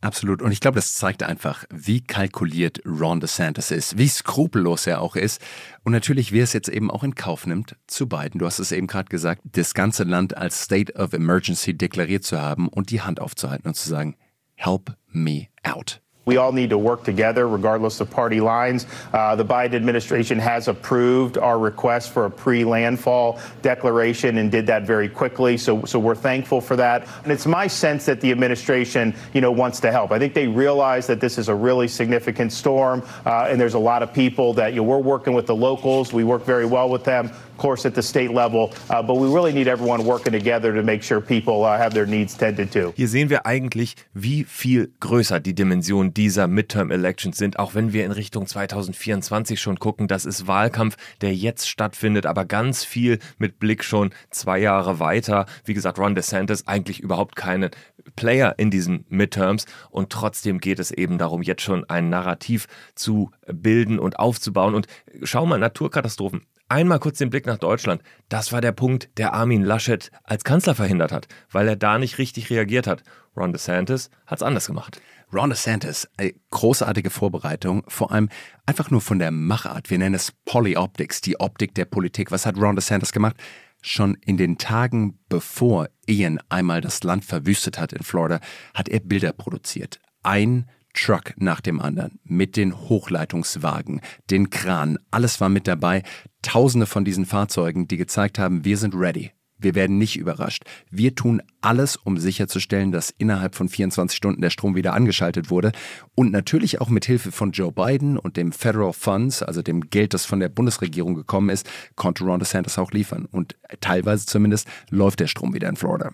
Absolut. 0.02 0.42
Und 0.42 0.54
ich 0.54 0.62
glaube, 0.62 0.76
das 0.76 0.94
zeigt 0.94 1.24
einfach, 1.24 1.66
wie 1.70 2.00
kalkuliert 2.02 2.82
Ron 2.86 3.20
DeSantis 3.20 3.70
ist, 3.70 3.98
wie 3.98 4.08
skrupellos 4.08 4.88
er 4.88 5.02
auch 5.02 5.18
ist. 5.18 5.42
Und 5.84 5.92
natürlich, 5.92 6.32
wie 6.32 6.40
er 6.40 6.46
es 6.46 6.54
jetzt 6.54 6.70
eben 6.70 6.90
auch 6.90 7.04
in 7.04 7.16
Kauf 7.16 7.46
nimmt, 7.46 7.76
zu 7.86 8.08
beiden. 8.08 8.40
Du 8.40 8.46
hast 8.46 8.60
es 8.60 8.72
eben 8.72 8.88
gerade 8.88 9.10
gesagt, 9.10 9.42
das 9.44 9.74
ganze 9.74 10.06
Land 10.06 10.38
als 10.38 10.64
State 10.64 10.94
of 10.94 11.12
Emergency 11.12 11.78
deklariert 11.78 12.24
zu 12.24 12.40
haben 12.40 12.70
und 12.70 12.92
die 12.92 13.02
Hand 13.02 13.20
aufzuhalten 13.20 13.68
und 13.68 13.76
zu 13.76 13.90
sagen, 13.90 14.16
help 14.56 14.96
me 15.12 15.48
out. 15.64 16.02
We 16.30 16.38
all 16.38 16.52
need 16.52 16.70
to 16.70 16.78
work 16.78 17.04
together, 17.04 17.48
regardless 17.48 18.02
of 18.02 18.12
party 18.12 18.40
lines. 18.40 18.86
Uh, 19.12 19.36
the 19.36 19.44
Biden 19.44 19.74
administration 19.74 20.38
has 20.38 20.68
approved 20.68 21.40
our 21.40 21.58
request 21.58 22.12
for 22.12 22.26
a 22.26 22.30
pre-landfall 22.30 23.40
declaration 23.64 24.38
and 24.38 24.52
did 24.52 24.68
that 24.68 24.84
very 24.84 25.10
quickly. 25.10 25.58
So, 25.58 25.84
so 25.86 25.98
we're 25.98 26.14
thankful 26.14 26.62
for 26.62 26.76
that. 26.76 27.08
And 27.24 27.32
it's 27.32 27.48
my 27.48 27.66
sense 27.66 28.06
that 28.06 28.22
the 28.22 28.30
administration, 28.30 29.16
you 29.34 29.42
know, 29.42 29.52
wants 29.52 29.80
to 29.80 29.92
help. 29.92 30.12
I 30.12 30.20
think 30.20 30.36
they 30.36 30.48
realize 30.48 31.08
that 31.08 31.20
this 31.20 31.40
is 31.40 31.50
a 31.50 31.56
really 31.56 31.88
significant 31.88 32.54
storm, 32.54 33.02
uh, 33.26 33.48
and 33.50 33.60
there's 33.60 33.74
a 33.74 33.80
lot 33.80 34.04
of 34.04 34.14
people 34.14 34.54
that 34.54 34.74
you 34.74 34.82
know, 34.82 34.84
we're 34.84 35.00
working 35.00 35.34
with 35.34 35.48
the 35.48 35.56
locals. 35.56 36.14
We 36.14 36.24
work 36.24 36.46
very 36.46 36.68
well 36.68 36.92
with 36.92 37.06
them 37.06 37.32
course, 37.60 37.86
at 37.86 37.96
the 37.96 38.02
state 38.02 38.32
level. 38.32 38.72
Uh, 38.90 39.04
but 39.04 39.16
we 39.16 39.28
really 39.28 39.54
need 39.54 39.68
everyone 39.68 40.06
working 40.06 40.34
together 40.34 40.74
to 40.74 40.82
make 40.82 41.04
sure 41.04 41.22
people 41.22 41.64
uh, 41.64 41.78
have 41.78 41.94
their 41.94 42.08
needs 42.08 42.36
tended 42.36 42.72
to. 42.72 42.94
Hier 42.96 43.08
sehen 43.08 43.30
wir 43.30 43.46
eigentlich, 43.46 43.96
wie 44.14 44.44
viel 44.44 44.92
größer 45.00 45.40
die 45.40 45.54
Dimensionen 45.54 46.14
dieser 46.14 46.48
Midterm 46.48 46.90
Elections 46.92 47.38
sind, 47.38 47.60
auch 47.60 47.76
wenn 47.76 47.94
wir 47.94 48.06
in 48.06 48.12
Richtung 48.12 48.48
2024 48.48 49.62
schon 49.62 49.78
gucken. 49.78 50.08
Das 50.08 50.26
ist 50.26 50.48
Wahlkampf, 50.48 50.98
der 51.22 51.36
jetzt 51.36 51.70
stattfindet, 51.70 52.26
aber 52.26 52.46
ganz 52.46 52.84
viel 52.84 53.20
mit 53.38 53.60
Blick 53.60 53.84
schon 53.84 54.12
zwei 54.32 54.60
Jahre 54.60 55.00
weiter. 55.00 55.46
Wie 55.66 55.74
gesagt, 55.74 56.00
Ron 56.00 56.16
DeSantis 56.16 56.68
eigentlich 56.68 57.00
überhaupt 57.00 57.36
keine 57.36 57.70
Player 58.16 58.56
in 58.58 58.72
diesen 58.72 59.06
Midterms 59.10 59.66
und 59.90 60.10
trotzdem 60.10 60.60
geht 60.60 60.80
es 60.80 60.92
eben 60.92 61.18
darum, 61.18 61.42
jetzt 61.42 61.62
schon 61.62 61.88
ein 61.90 62.10
Narrativ 62.10 62.68
zu 62.96 63.32
bilden 63.48 64.00
und 64.00 64.20
aufzubauen. 64.20 64.76
Und 64.76 64.88
schau 65.24 65.46
mal, 65.46 65.60
Naturkatastrophen. 65.60 66.42
Einmal 66.72 67.00
kurz 67.00 67.18
den 67.18 67.32
Blick 67.32 67.48
nach 67.48 67.58
Deutschland. 67.58 68.04
Das 68.30 68.52
war 68.52 68.62
der 68.62 68.72
Punkt, 68.72 69.10
der 69.18 69.34
Armin 69.34 69.64
Laschet 69.64 70.12
als 70.24 70.44
Kanzler 70.44 70.76
verhindert 70.76 71.12
hat, 71.12 71.28
weil 71.50 71.68
er 71.68 71.76
da 71.76 71.98
nicht 71.98 72.20
richtig 72.20 72.52
reagiert 72.52 72.86
hat. 72.86 73.02
Ron 73.36 73.54
DeSantis 73.54 74.12
hat 74.28 74.38
es 74.38 74.44
anders 74.44 74.68
gemacht. 74.68 75.02
Ron 75.34 75.50
DeSantis, 75.50 76.08
großartige 76.52 77.10
Vorbereitung, 77.10 77.84
vor 77.88 78.12
allem 78.12 78.30
einfach 78.68 78.92
nur 78.92 79.02
von 79.02 79.18
der 79.18 79.32
Machart. 79.32 79.90
Wir 79.90 79.98
nennen 79.98 80.14
es 80.14 80.32
Polyoptics, 80.46 81.22
die 81.22 81.40
Optik 81.40 81.74
der 81.74 81.86
Politik. 81.86 82.30
Was 82.30 82.46
hat 82.46 82.56
Ron 82.58 82.76
DeSantis 82.76 83.14
gemacht? 83.14 83.38
Schon 83.82 84.14
in 84.24 84.38
den 84.38 84.60
Tagen 84.60 85.18
bevor 85.28 85.90
Ian 86.06 86.40
einmal 86.50 86.82
das 86.82 87.02
Land 87.04 87.26
verwüstet 87.26 87.80
hat 87.80 87.94
in 87.94 88.04
Florida, 88.04 88.42
hat 88.76 88.90
er 88.90 89.00
Bilder 89.00 89.34
produziert. 89.34 90.00
Ein 90.22 90.70
Truck 91.06 91.34
nach 91.38 91.62
dem 91.62 91.80
anderen 91.80 92.20
mit 92.24 92.58
den 92.58 92.78
Hochleitungswagen, 92.78 94.02
den 94.30 94.50
Kran, 94.50 94.98
alles 95.12 95.40
war 95.40 95.50
mit 95.50 95.68
dabei. 95.68 96.04
Tausende 96.42 96.86
von 96.86 97.06
diesen 97.06 97.26
Fahrzeugen, 97.26 97.88
die 97.88 97.98
gezeigt 97.98 98.40
haben, 98.40 98.66
wir 98.66 98.78
sind 98.78 98.96
ready. 98.96 99.32
Wir 99.62 99.76
werden 99.76 99.98
nicht 99.98 100.18
überrascht. 100.18 100.64
Wir 100.90 101.16
tun 101.16 101.42
alles, 101.60 101.98
um 101.98 102.18
sicherzustellen, 102.18 102.94
dass 102.94 103.14
innerhalb 103.18 103.56
von 103.56 103.68
24 103.68 104.16
Stunden 104.16 104.42
der 104.42 104.52
Strom 104.52 104.76
wieder 104.76 104.94
angeschaltet 104.94 105.50
wurde. 105.50 105.74
Und 106.16 106.32
natürlich 106.32 106.80
auch 106.80 106.88
mit 106.88 107.06
Hilfe 107.06 107.34
von 107.34 107.52
Joe 107.52 107.74
Biden 107.74 108.18
und 108.18 108.38
dem 108.38 108.54
Federal 108.54 108.94
Funds, 108.94 109.44
also 109.44 109.62
dem 109.62 109.90
Geld, 109.90 110.14
das 110.14 110.26
von 110.26 110.40
der 110.40 110.48
Bundesregierung 110.48 111.14
gekommen 111.14 111.50
ist, 111.50 111.70
konnte 111.96 112.24
Ron 112.24 112.40
DeSantis 112.40 112.80
auch 112.80 112.92
liefern. 112.92 113.26
Und 113.26 113.58
teilweise 113.82 114.26
zumindest 114.26 114.68
läuft 114.90 115.20
der 115.20 115.28
Strom 115.28 115.54
wieder 115.54 115.68
in 115.68 115.76
Florida. 115.76 116.14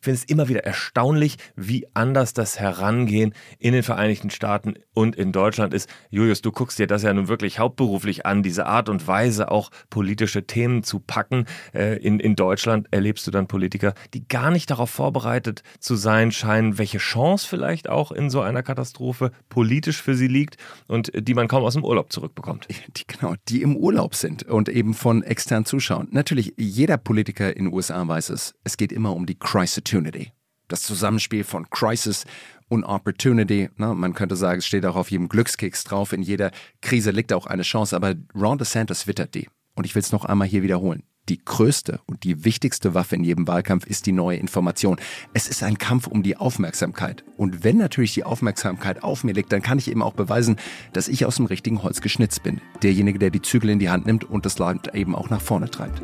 Ich 0.00 0.04
finde 0.04 0.16
es 0.16 0.24
immer 0.24 0.48
wieder 0.48 0.64
erstaunlich, 0.64 1.36
wie 1.56 1.86
anders 1.92 2.32
das 2.32 2.58
Herangehen 2.58 3.34
in 3.58 3.74
den 3.74 3.82
Vereinigten 3.82 4.30
Staaten 4.30 4.76
und 4.94 5.14
in 5.14 5.30
Deutschland 5.30 5.74
ist. 5.74 5.90
Julius, 6.08 6.40
du 6.40 6.52
guckst 6.52 6.78
dir 6.78 6.86
das 6.86 7.02
ja 7.02 7.12
nun 7.12 7.28
wirklich 7.28 7.58
hauptberuflich 7.58 8.24
an, 8.24 8.42
diese 8.42 8.64
Art 8.64 8.88
und 8.88 9.06
Weise 9.06 9.50
auch 9.50 9.70
politische 9.90 10.46
Themen 10.46 10.84
zu 10.84 11.00
packen. 11.00 11.44
Äh, 11.74 11.98
in, 11.98 12.18
in 12.18 12.34
Deutschland 12.34 12.88
erlebst 12.92 13.26
du 13.26 13.30
dann 13.30 13.46
Politiker, 13.46 13.92
die 14.14 14.26
gar 14.26 14.50
nicht 14.50 14.70
darauf 14.70 14.88
vorbereitet 14.88 15.62
zu 15.80 15.96
sein 15.96 16.32
scheinen, 16.32 16.78
welche 16.78 16.96
Chance 16.96 17.46
vielleicht 17.46 17.90
auch 17.90 18.10
in 18.10 18.30
so 18.30 18.40
einer 18.40 18.62
Katastrophe 18.62 19.32
politisch 19.50 20.00
für 20.00 20.14
sie 20.14 20.28
liegt 20.28 20.56
und 20.86 21.12
die 21.14 21.34
man 21.34 21.46
kaum 21.46 21.62
aus 21.62 21.74
dem 21.74 21.84
Urlaub 21.84 22.10
zurückbekommt. 22.10 22.68
Die, 22.96 23.06
genau, 23.06 23.34
die 23.48 23.60
im 23.60 23.76
Urlaub 23.76 24.14
sind 24.14 24.44
und 24.44 24.70
eben 24.70 24.94
von 24.94 25.22
extern 25.22 25.66
zuschauen. 25.66 26.08
Natürlich, 26.10 26.54
jeder 26.56 26.96
Politiker 26.96 27.54
in 27.54 27.66
den 27.66 27.74
USA 27.74 28.08
weiß 28.08 28.30
es. 28.30 28.54
Es 28.64 28.78
geht 28.78 28.92
immer 28.92 29.14
um 29.14 29.26
die 29.26 29.38
Crisis 29.38 29.89
Opportunity. 29.90 30.32
Das 30.68 30.82
Zusammenspiel 30.82 31.42
von 31.42 31.68
Crisis 31.68 32.24
und 32.68 32.84
Opportunity. 32.84 33.70
Ne? 33.76 33.92
Man 33.94 34.14
könnte 34.14 34.36
sagen, 34.36 34.60
es 34.60 34.66
steht 34.66 34.86
auch 34.86 34.94
auf 34.94 35.10
jedem 35.10 35.28
Glückskeks 35.28 35.82
drauf. 35.82 36.12
In 36.12 36.22
jeder 36.22 36.52
Krise 36.80 37.10
liegt 37.10 37.32
auch 37.32 37.46
eine 37.46 37.62
Chance. 37.62 37.96
Aber 37.96 38.14
Ron 38.36 38.58
DeSantis 38.58 39.08
wittert 39.08 39.34
die. 39.34 39.48
Und 39.74 39.84
ich 39.84 39.96
will 39.96 40.02
es 40.02 40.12
noch 40.12 40.24
einmal 40.24 40.46
hier 40.46 40.62
wiederholen. 40.62 41.02
Die 41.28 41.44
größte 41.44 42.00
und 42.06 42.22
die 42.22 42.44
wichtigste 42.44 42.94
Waffe 42.94 43.16
in 43.16 43.24
jedem 43.24 43.48
Wahlkampf 43.48 43.84
ist 43.84 44.06
die 44.06 44.12
neue 44.12 44.36
Information. 44.36 45.00
Es 45.34 45.48
ist 45.48 45.64
ein 45.64 45.76
Kampf 45.76 46.06
um 46.06 46.22
die 46.22 46.36
Aufmerksamkeit. 46.36 47.24
Und 47.36 47.64
wenn 47.64 47.76
natürlich 47.76 48.14
die 48.14 48.24
Aufmerksamkeit 48.24 49.02
auf 49.02 49.24
mir 49.24 49.34
liegt, 49.34 49.52
dann 49.52 49.62
kann 49.62 49.78
ich 49.78 49.90
eben 49.90 50.02
auch 50.02 50.14
beweisen, 50.14 50.56
dass 50.92 51.08
ich 51.08 51.26
aus 51.26 51.36
dem 51.36 51.46
richtigen 51.46 51.82
Holz 51.82 52.00
geschnitzt 52.00 52.44
bin. 52.44 52.60
Derjenige, 52.84 53.18
der 53.18 53.30
die 53.30 53.42
Zügel 53.42 53.70
in 53.70 53.80
die 53.80 53.90
Hand 53.90 54.06
nimmt 54.06 54.22
und 54.22 54.46
das 54.46 54.58
Land 54.58 54.94
eben 54.94 55.16
auch 55.16 55.30
nach 55.30 55.40
vorne 55.40 55.68
treibt. 55.68 56.00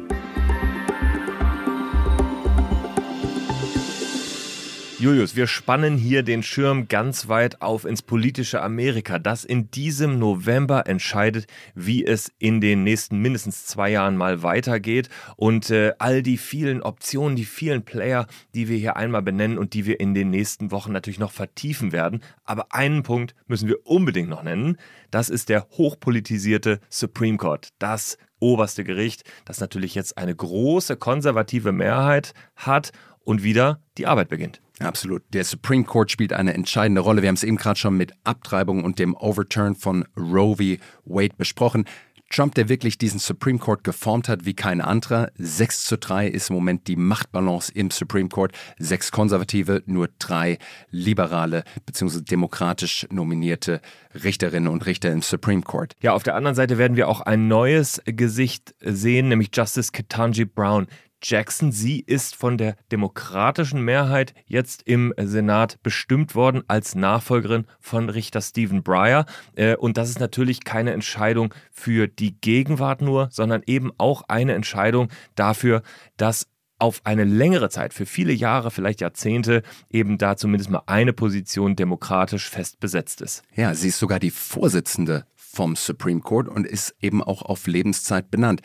Julius, 4.98 5.37
wir 5.37 5.46
spannen 5.46 5.98
hier 5.98 6.22
den 6.22 6.42
Schirm 6.42 6.88
ganz 6.88 7.28
weit 7.28 7.61
auf 7.61 7.85
ins 7.85 8.00
politische 8.00 8.62
Amerika, 8.62 9.18
das 9.18 9.44
in 9.44 9.70
diesem 9.70 10.18
November 10.18 10.87
entscheidet, 10.87 11.46
wie 11.74 12.02
es 12.02 12.32
in 12.38 12.62
den 12.62 12.82
nächsten 12.82 13.18
mindestens 13.18 13.66
zwei 13.66 13.90
Jahren 13.90 14.16
mal 14.16 14.42
weitergeht. 14.42 15.11
Und 15.37 15.68
äh, 15.68 15.92
all 15.98 16.22
die 16.22 16.38
vielen 16.38 16.80
Optionen, 16.80 17.37
die 17.37 17.44
vielen 17.44 17.85
Player, 17.85 18.26
die 18.54 18.70
wir 18.70 18.78
hier 18.78 18.96
einmal 18.96 19.20
benennen 19.20 19.59
und 19.59 19.74
die 19.74 19.85
wir 19.85 20.00
in 20.00 20.14
den 20.14 20.30
nächsten 20.30 20.70
Wochen 20.70 20.92
natürlich 20.92 21.18
noch 21.20 21.32
vertiefen 21.32 21.92
werden. 21.92 22.22
Aber 22.44 22.72
einen 22.72 23.02
Punkt 23.02 23.35
müssen 23.46 23.68
wir 23.68 23.87
unbedingt 23.87 24.30
noch 24.30 24.44
nennen. 24.44 24.78
Das 25.11 25.28
ist 25.28 25.50
der 25.50 25.66
hochpolitisierte 25.72 26.80
Supreme 26.88 27.37
Court. 27.37 27.68
Das 27.78 28.16
oberste 28.38 28.82
Gericht, 28.82 29.24
das 29.44 29.61
natürlich 29.61 29.94
jetzt 29.94 30.16
eine 30.16 30.35
große 30.35 30.96
konservative 30.96 31.72
Mehrheit 31.72 32.32
hat 32.54 32.92
und 33.26 33.42
wieder 33.42 33.80
die 33.98 34.06
Arbeit 34.06 34.28
beginnt. 34.28 34.62
Absolut. 34.78 35.22
Der 35.32 35.44
Supreme 35.44 35.84
Court 35.84 36.10
spielt 36.10 36.32
eine 36.32 36.54
entscheidende 36.54 37.00
Rolle. 37.00 37.22
Wir 37.22 37.28
haben 37.28 37.36
es 37.36 37.42
eben 37.42 37.56
gerade 37.56 37.78
schon 37.78 37.96
mit 37.96 38.12
Abtreibung 38.24 38.84
und 38.84 38.98
dem 38.98 39.14
Overturn 39.16 39.74
von 39.74 40.06
Roe 40.16 40.56
v. 40.56 40.82
Wade 41.04 41.34
besprochen. 41.36 41.86
Trump, 42.28 42.56
der 42.56 42.68
wirklich 42.68 42.98
diesen 42.98 43.20
Supreme 43.20 43.58
Court 43.58 43.84
geformt 43.84 44.28
hat 44.28 44.44
wie 44.44 44.54
kein 44.54 44.80
anderer. 44.80 45.30
6 45.36 45.84
zu 45.84 45.96
3 45.96 46.26
ist 46.26 46.50
im 46.50 46.56
Moment 46.56 46.88
die 46.88 46.96
Machtbalance 46.96 47.70
im 47.72 47.90
Supreme 47.90 48.28
Court. 48.28 48.52
Sechs 48.78 49.12
Konservative, 49.12 49.82
nur 49.86 50.08
drei 50.18 50.58
liberale 50.90 51.62
bzw. 51.86 52.22
demokratisch 52.22 53.06
nominierte 53.10 53.80
Richterinnen 54.24 54.68
und 54.68 54.86
Richter 54.86 55.12
im 55.12 55.22
Supreme 55.22 55.62
Court. 55.62 55.94
Ja, 56.00 56.14
auf 56.14 56.24
der 56.24 56.34
anderen 56.34 56.56
Seite 56.56 56.78
werden 56.78 56.96
wir 56.96 57.08
auch 57.08 57.20
ein 57.20 57.46
neues 57.46 58.02
Gesicht 58.04 58.74
sehen, 58.80 59.28
nämlich 59.28 59.50
Justice 59.54 59.92
Ketanji 59.92 60.46
Brown. 60.46 60.88
Jackson. 61.22 61.72
Sie 61.72 62.00
ist 62.00 62.37
von 62.37 62.59
der 62.59 62.76
demokratischen 62.92 63.83
Mehrheit 63.83 64.35
jetzt 64.46 64.83
im 64.85 65.12
Senat 65.16 65.83
bestimmt 65.83 66.35
worden 66.35 66.62
als 66.68 66.94
Nachfolgerin 66.94 67.66
von 67.81 68.09
Richter 68.09 68.40
Stephen 68.40 68.83
Breyer. 68.83 69.26
Äh, 69.55 69.76
und 69.76 69.96
das 69.96 70.11
ist 70.11 70.20
natürlich 70.20 70.64
keine 70.64 70.92
Entscheidung 70.92 71.55
für 71.72 72.09
die 72.09 72.40
Gegenwart 72.40 73.02
nur, 73.02 73.29
sondern 73.31 73.62
eben 73.66 73.90
auch 73.98 74.22
eine 74.29 74.55
Entscheidung 74.55 75.09
dafür, 75.35 75.83
dass 76.16 76.46
auf 76.79 77.00
eine 77.05 77.24
längere 77.24 77.70
Zeit, 77.70 77.94
für 77.94 78.07
viele 78.07 78.33
Jahre, 78.33 78.70
vielleicht 78.70 79.00
Jahrzehnte, 79.00 79.62
eben 79.90 80.18
da 80.18 80.37
zumindest 80.37 80.70
mal 80.70 80.83
eine 80.87 81.12
Position 81.12 81.74
demokratisch 81.74 82.50
fest 82.50 82.81
besetzt 82.81 83.22
ist. 83.22 83.42
Ja, 83.55 83.74
sie 83.74 83.88
ist 83.88 83.98
sogar 83.98 84.18
die 84.18 84.31
Vorsitzende 84.31 85.24
vom 85.57 85.75
Supreme 85.75 86.21
Court 86.21 86.49
und 86.49 86.66
ist 86.66 86.95
eben 87.01 87.23
auch 87.23 87.40
auf 87.40 87.66
Lebenszeit 87.66 88.31
benannt. 88.31 88.61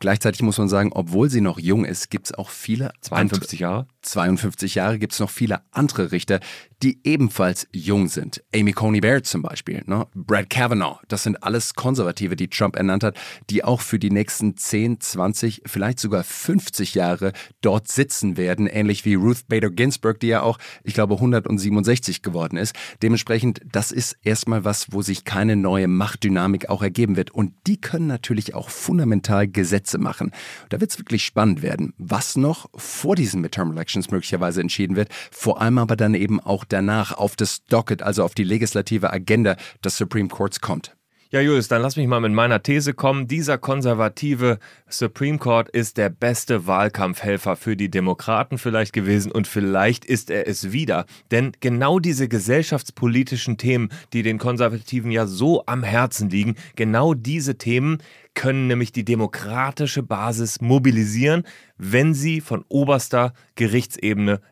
Gleichzeitig 0.00 0.42
muss 0.42 0.58
man 0.58 0.68
sagen, 0.68 0.90
obwohl 0.92 1.30
sie 1.30 1.40
noch 1.40 1.58
jung 1.58 1.84
ist, 1.84 2.10
gibt 2.10 2.26
es 2.26 2.34
auch 2.34 2.50
viele 2.50 2.92
52 3.00 3.60
Jahre. 3.60 3.86
52 4.02 4.74
Jahre 4.74 4.98
gibt 4.98 5.12
es 5.12 5.20
noch 5.20 5.30
viele 5.30 5.60
andere 5.70 6.10
Richter, 6.10 6.40
die 6.82 6.98
ebenfalls 7.04 7.68
jung 7.72 8.08
sind. 8.08 8.42
Amy 8.54 8.72
Coney 8.72 9.00
Barrett 9.00 9.26
zum 9.26 9.42
Beispiel, 9.42 9.82
ne? 9.86 10.06
Brad 10.14 10.50
Kavanaugh, 10.50 10.98
das 11.06 11.22
sind 11.22 11.42
alles 11.42 11.74
Konservative, 11.74 12.34
die 12.34 12.48
Trump 12.48 12.74
ernannt 12.76 13.04
hat, 13.04 13.16
die 13.50 13.62
auch 13.62 13.80
für 13.80 14.00
die 14.00 14.10
nächsten 14.10 14.56
10, 14.56 15.00
20, 15.00 15.62
vielleicht 15.66 16.00
sogar 16.00 16.24
50 16.24 16.94
Jahre 16.94 17.32
dort 17.60 17.88
sitzen 17.88 18.36
werden, 18.36 18.66
ähnlich 18.66 19.04
wie 19.04 19.14
Ruth 19.14 19.46
Bader 19.48 19.70
Ginsburg, 19.70 20.18
die 20.18 20.28
ja 20.28 20.42
auch, 20.42 20.58
ich 20.82 20.94
glaube, 20.94 21.14
167 21.14 22.22
geworden 22.22 22.56
ist. 22.56 22.74
Dementsprechend, 23.00 23.60
das 23.70 23.92
ist 23.92 24.16
erstmal 24.22 24.64
was, 24.64 24.92
wo 24.92 25.02
sich 25.02 25.24
keine 25.24 25.54
neue 25.54 25.86
Machtdynamik 25.86 26.68
auch 26.68 26.82
ergeben 26.82 27.16
wird. 27.16 27.30
Und 27.30 27.52
die 27.66 27.80
können 27.80 28.08
natürlich 28.08 28.54
auch 28.54 28.70
fundamental 28.70 29.46
Gesetze 29.46 29.98
machen. 29.98 30.32
Da 30.68 30.80
wird 30.80 30.90
es 30.90 30.98
wirklich 30.98 31.24
spannend 31.24 31.62
werden, 31.62 31.94
was 31.98 32.36
noch 32.36 32.68
vor 32.74 33.14
diesen 33.14 33.40
Midterm 33.40 33.70
Elections 33.70 34.10
möglicherweise 34.10 34.60
entschieden 34.60 34.96
wird, 34.96 35.10
vor 35.30 35.60
allem 35.60 35.78
aber 35.78 35.94
dann 35.94 36.14
eben 36.14 36.40
auch 36.40 36.64
danach 36.72 37.12
auf 37.12 37.36
das 37.36 37.64
Docket, 37.64 38.02
also 38.02 38.24
auf 38.24 38.34
die 38.34 38.44
legislative 38.44 39.12
Agenda 39.12 39.56
des 39.84 39.96
Supreme 39.96 40.28
Courts 40.28 40.60
kommt. 40.60 40.96
Ja, 41.32 41.40
Julius, 41.40 41.66
dann 41.66 41.80
lass 41.80 41.96
mich 41.96 42.06
mal 42.08 42.20
mit 42.20 42.32
meiner 42.32 42.62
These 42.62 42.92
kommen. 42.92 43.26
Dieser 43.26 43.56
konservative 43.56 44.58
Supreme 44.86 45.38
Court 45.38 45.70
ist 45.70 45.96
der 45.96 46.10
beste 46.10 46.66
Wahlkampfhelfer 46.66 47.56
für 47.56 47.74
die 47.74 47.90
Demokraten 47.90 48.58
vielleicht 48.58 48.92
gewesen 48.92 49.32
und 49.32 49.46
vielleicht 49.46 50.04
ist 50.04 50.28
er 50.28 50.46
es 50.46 50.72
wieder. 50.72 51.06
Denn 51.30 51.52
genau 51.60 51.98
diese 52.00 52.28
gesellschaftspolitischen 52.28 53.56
Themen, 53.56 53.88
die 54.12 54.22
den 54.22 54.36
Konservativen 54.36 55.10
ja 55.10 55.26
so 55.26 55.64
am 55.64 55.82
Herzen 55.82 56.28
liegen, 56.28 56.56
genau 56.76 57.14
diese 57.14 57.56
Themen 57.56 58.02
können 58.34 58.66
nämlich 58.66 58.92
die 58.92 59.06
demokratische 59.06 60.02
Basis 60.02 60.60
mobilisieren, 60.60 61.44
wenn 61.78 62.12
sie 62.12 62.42
von 62.42 62.62
oberster 62.68 63.32
Gerichtsebene 63.54 64.42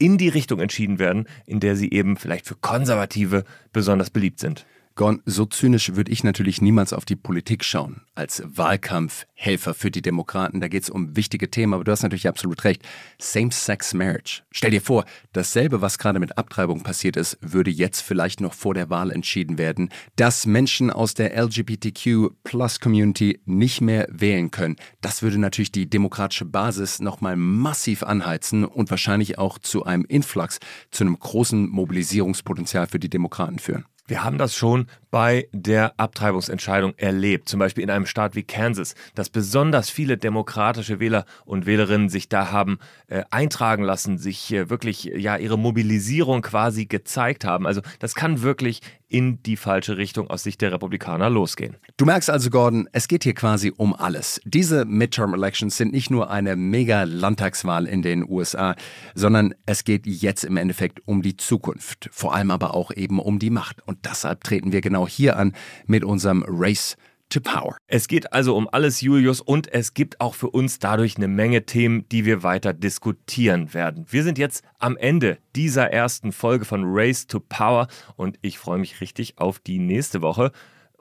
in 0.00 0.18
die 0.18 0.28
Richtung 0.28 0.58
entschieden 0.58 0.98
werden, 0.98 1.26
in 1.46 1.60
der 1.60 1.76
sie 1.76 1.92
eben 1.92 2.16
vielleicht 2.16 2.46
für 2.46 2.56
Konservative 2.56 3.44
besonders 3.72 4.10
beliebt 4.10 4.40
sind. 4.40 4.66
Gorn, 5.00 5.22
so 5.24 5.46
zynisch 5.46 5.94
würde 5.94 6.12
ich 6.12 6.24
natürlich 6.24 6.60
niemals 6.60 6.92
auf 6.92 7.06
die 7.06 7.16
Politik 7.16 7.64
schauen, 7.64 8.02
als 8.14 8.42
Wahlkampfhelfer 8.44 9.72
für 9.72 9.90
die 9.90 10.02
Demokraten. 10.02 10.60
Da 10.60 10.68
geht 10.68 10.82
es 10.82 10.90
um 10.90 11.16
wichtige 11.16 11.50
Themen, 11.50 11.72
aber 11.72 11.84
du 11.84 11.90
hast 11.90 12.02
natürlich 12.02 12.28
absolut 12.28 12.64
recht. 12.64 12.86
Same-Sex-Marriage. 13.18 14.42
Stell 14.50 14.72
dir 14.72 14.82
vor, 14.82 15.06
dasselbe, 15.32 15.80
was 15.80 15.96
gerade 15.96 16.20
mit 16.20 16.36
Abtreibung 16.36 16.82
passiert 16.82 17.16
ist, 17.16 17.38
würde 17.40 17.70
jetzt 17.70 18.02
vielleicht 18.02 18.42
noch 18.42 18.52
vor 18.52 18.74
der 18.74 18.90
Wahl 18.90 19.10
entschieden 19.10 19.56
werden, 19.56 19.88
dass 20.16 20.44
Menschen 20.44 20.90
aus 20.90 21.14
der 21.14 21.34
LGBTQ-Plus-Community 21.34 23.40
nicht 23.46 23.80
mehr 23.80 24.06
wählen 24.10 24.50
können. 24.50 24.76
Das 25.00 25.22
würde 25.22 25.38
natürlich 25.38 25.72
die 25.72 25.88
demokratische 25.88 26.44
Basis 26.44 27.00
nochmal 27.00 27.36
massiv 27.36 28.02
anheizen 28.02 28.66
und 28.66 28.90
wahrscheinlich 28.90 29.38
auch 29.38 29.58
zu 29.58 29.82
einem 29.82 30.04
Influx, 30.04 30.58
zu 30.90 31.04
einem 31.04 31.18
großen 31.18 31.70
Mobilisierungspotenzial 31.70 32.86
für 32.86 32.98
die 32.98 33.08
Demokraten 33.08 33.58
führen. 33.58 33.86
Wir 34.10 34.24
haben 34.24 34.38
das 34.38 34.56
schon 34.56 34.88
bei 35.12 35.46
der 35.52 35.94
Abtreibungsentscheidung 35.96 36.94
erlebt, 36.96 37.48
zum 37.48 37.60
Beispiel 37.60 37.84
in 37.84 37.90
einem 37.90 38.06
Staat 38.06 38.34
wie 38.34 38.42
Kansas, 38.42 38.96
dass 39.14 39.28
besonders 39.28 39.88
viele 39.88 40.16
demokratische 40.16 40.98
Wähler 40.98 41.26
und 41.44 41.64
Wählerinnen 41.64 42.08
sich 42.08 42.28
da 42.28 42.50
haben 42.50 42.80
äh, 43.06 43.22
eintragen 43.30 43.84
lassen, 43.84 44.18
sich 44.18 44.52
äh, 44.52 44.68
wirklich 44.68 45.04
ja 45.04 45.36
ihre 45.36 45.56
Mobilisierung 45.56 46.42
quasi 46.42 46.86
gezeigt 46.86 47.44
haben. 47.44 47.68
Also 47.68 47.82
das 48.00 48.16
kann 48.16 48.42
wirklich 48.42 48.80
in 49.10 49.42
die 49.42 49.56
falsche 49.56 49.96
Richtung 49.96 50.30
aus 50.30 50.44
Sicht 50.44 50.60
der 50.62 50.72
Republikaner 50.72 51.28
losgehen. 51.28 51.76
Du 51.96 52.06
merkst 52.06 52.30
also, 52.30 52.48
Gordon, 52.48 52.88
es 52.92 53.08
geht 53.08 53.24
hier 53.24 53.34
quasi 53.34 53.72
um 53.76 53.94
alles. 53.94 54.40
Diese 54.44 54.84
Midterm 54.84 55.34
Elections 55.34 55.76
sind 55.76 55.92
nicht 55.92 56.10
nur 56.10 56.30
eine 56.30 56.56
mega 56.56 57.02
Landtagswahl 57.02 57.86
in 57.86 58.02
den 58.02 58.26
USA, 58.26 58.76
sondern 59.14 59.54
es 59.66 59.84
geht 59.84 60.06
jetzt 60.06 60.44
im 60.44 60.56
Endeffekt 60.56 61.06
um 61.06 61.22
die 61.22 61.36
Zukunft, 61.36 62.08
vor 62.12 62.34
allem 62.34 62.52
aber 62.52 62.74
auch 62.74 62.92
eben 62.92 63.18
um 63.18 63.40
die 63.40 63.50
Macht. 63.50 63.86
Und 63.86 64.06
deshalb 64.06 64.44
treten 64.44 64.70
wir 64.72 64.80
genau 64.80 65.08
hier 65.08 65.36
an 65.36 65.54
mit 65.86 66.04
unserem 66.04 66.44
Race 66.46 66.96
to 67.30 67.40
Power. 67.40 67.76
Es 67.86 68.08
geht 68.08 68.32
also 68.32 68.56
um 68.56 68.68
alles, 68.70 69.00
Julius, 69.00 69.40
und 69.40 69.72
es 69.72 69.94
gibt 69.94 70.20
auch 70.20 70.34
für 70.34 70.50
uns 70.50 70.78
dadurch 70.78 71.16
eine 71.16 71.28
Menge 71.28 71.64
Themen, 71.64 72.08
die 72.10 72.24
wir 72.24 72.42
weiter 72.42 72.72
diskutieren 72.72 73.72
werden. 73.74 74.06
Wir 74.08 74.22
sind 74.22 74.38
jetzt 74.38 74.62
am 74.78 74.96
Ende 74.96 75.38
dieser 75.56 75.90
ersten 75.90 76.32
Folge 76.32 76.64
von 76.64 76.82
Race 76.84 77.26
to 77.26 77.40
Power 77.40 77.88
und 78.16 78.38
ich 78.42 78.58
freue 78.58 78.78
mich 78.78 79.00
richtig 79.00 79.38
auf 79.38 79.58
die 79.58 79.78
nächste 79.78 80.22
Woche. 80.22 80.52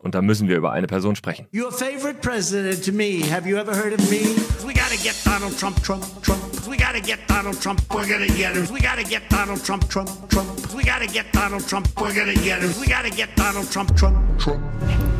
Und 0.01 0.15
da 0.15 0.21
müssen 0.21 0.47
wir 0.47 0.55
über 0.55 0.71
eine 0.71 0.87
Person 0.87 1.17
sprechen. 1.17 1.47
Your 1.53 1.73
favorite 1.73 2.21
president 2.21 2.85
to 2.85 2.93
me. 2.93 3.21
Have 3.29 3.47
you 3.47 3.57
ever 3.57 3.75
heard 3.75 3.93
of 3.93 4.09
me? 4.09 4.19
We 4.65 4.73
gotta 4.73 4.95
get 4.95 5.13
Donald 5.25 5.57
Trump, 5.59 5.83
Trump, 5.83 6.05
Trump. 6.23 6.41
We 6.69 6.77
gotta 6.77 7.01
get 7.01 7.19
Donald 7.27 7.61
Trump. 7.61 7.81
We're 7.93 8.07
gonna 8.07 8.27
get 8.27 8.55
him. 8.55 8.65
We 8.73 8.79
gotta 8.79 9.03
get 9.03 9.29
Donald 9.29 9.61
Trump, 9.61 9.89
Trump, 9.89 10.09
Trump. 10.29 10.47
We 10.73 10.83
gotta 10.83 11.07
get 11.07 11.33
Donald 11.33 11.67
Trump. 11.67 11.87
We're 11.99 12.15
gonna 12.15 12.33
get 12.33 12.61
him. 12.61 12.71
We 12.79 12.87
gotta 12.87 13.09
get 13.09 13.35
Donald 13.35 13.69
Trump, 13.69 13.93
Trump, 13.97 14.39
Trump. 14.39 15.18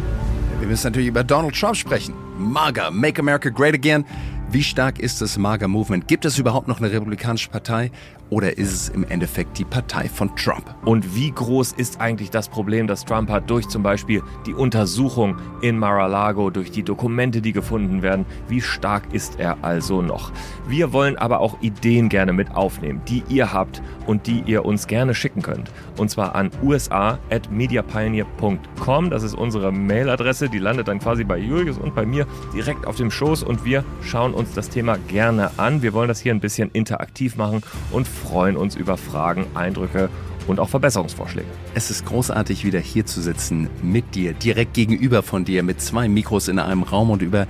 Wir 0.59 0.67
müssen 0.67 0.87
natürlich 0.87 1.07
über 1.07 1.23
Donald 1.23 1.55
Trump 1.55 1.77
sprechen. 1.77 2.13
MAGA, 2.37 2.91
Make 2.91 3.21
America 3.21 3.49
Great 3.49 3.73
Again. 3.73 4.03
Wie 4.51 4.61
stark 4.61 4.99
ist 4.99 5.21
das 5.21 5.37
MAGA-Movement? 5.37 6.07
Gibt 6.07 6.25
es 6.25 6.37
überhaupt 6.37 6.67
noch 6.67 6.79
eine 6.79 6.91
republikanische 6.91 7.49
Partei? 7.49 7.91
Oder 8.29 8.57
ist 8.57 8.71
es 8.71 8.87
im 8.89 9.03
Endeffekt 9.03 9.57
die 9.57 9.65
Partei 9.65 10.07
von 10.07 10.35
Trump? 10.35 10.63
Und 10.85 11.15
wie 11.15 11.31
groß 11.31 11.71
ist 11.73 11.99
eigentlich 11.99 12.29
das 12.29 12.47
Problem, 12.47 12.85
das 12.85 13.05
Trump 13.05 13.27
hat 13.29 13.49
durch 13.49 13.67
zum 13.67 13.81
Beispiel 13.81 14.21
die 14.45 14.53
Untersuchung 14.53 15.37
in 15.61 15.79
Mar-a-Lago, 15.79 16.51
durch 16.51 16.69
die 16.69 16.83
Dokumente, 16.83 17.41
die 17.41 17.53
gefunden 17.53 18.03
werden? 18.03 18.27
Wie 18.47 18.61
stark 18.61 19.11
ist 19.13 19.39
er 19.39 19.57
also 19.63 20.03
noch? 20.03 20.31
Wir 20.67 20.93
wollen 20.93 21.17
aber 21.17 21.39
auch 21.39 21.59
Ideen 21.61 22.09
gerne 22.09 22.33
mit 22.33 22.55
aufnehmen, 22.55 23.01
die 23.07 23.23
ihr 23.29 23.51
habt 23.51 23.81
und 24.05 24.27
die 24.27 24.43
ihr 24.45 24.63
uns 24.63 24.85
gerne 24.85 25.15
schicken 25.15 25.41
könnt. 25.41 25.71
Und 25.97 26.11
zwar 26.11 26.35
an 26.35 26.51
usa.mediapioneer.com. 26.61 29.09
Das 29.09 29.23
ist 29.23 29.33
unsere 29.33 29.71
Mailadresse. 29.71 30.49
Die 30.49 30.59
landet 30.59 30.87
dann 30.87 30.99
quasi 30.99 31.23
bei 31.23 31.39
Julius 31.39 31.79
und 31.79 31.95
bei 31.95 32.05
mir 32.05 32.27
direkt 32.53 32.85
auf 32.85 32.95
dem 32.95 33.09
Schoß 33.09 33.41
und 33.43 33.65
wir 33.65 33.83
schauen 34.01 34.35
uns 34.35 34.53
das 34.53 34.69
Thema 34.69 34.99
gerne 35.07 35.49
an. 35.57 35.81
Wir 35.81 35.93
wollen 35.93 36.09
das 36.09 36.19
hier 36.19 36.31
ein 36.33 36.39
bisschen 36.39 36.69
interaktiv 36.71 37.35
machen 37.35 37.63
und 37.91 38.07
freuen 38.19 38.57
uns 38.57 38.75
über 38.75 38.97
Fragen, 38.97 39.47
Eindrücke 39.55 40.09
und 40.49 40.59
auch 40.59 40.69
Verbesserungsvorschläge. 40.69 41.47
Es 41.75 41.91
ist 41.91 42.05
großartig, 42.05 42.65
wieder 42.65 42.79
hier 42.79 43.05
zu 43.05 43.21
sitzen 43.21 43.69
mit 43.81 44.15
dir, 44.15 44.33
direkt 44.33 44.73
gegenüber 44.73 45.23
von 45.23 45.45
dir, 45.45 45.63
mit 45.63 45.81
zwei 45.81 46.09
Mikros 46.09 46.47
in 46.47 46.59
einem 46.59 46.83
Raum 46.83 47.11
und 47.11 47.21
über 47.21 47.47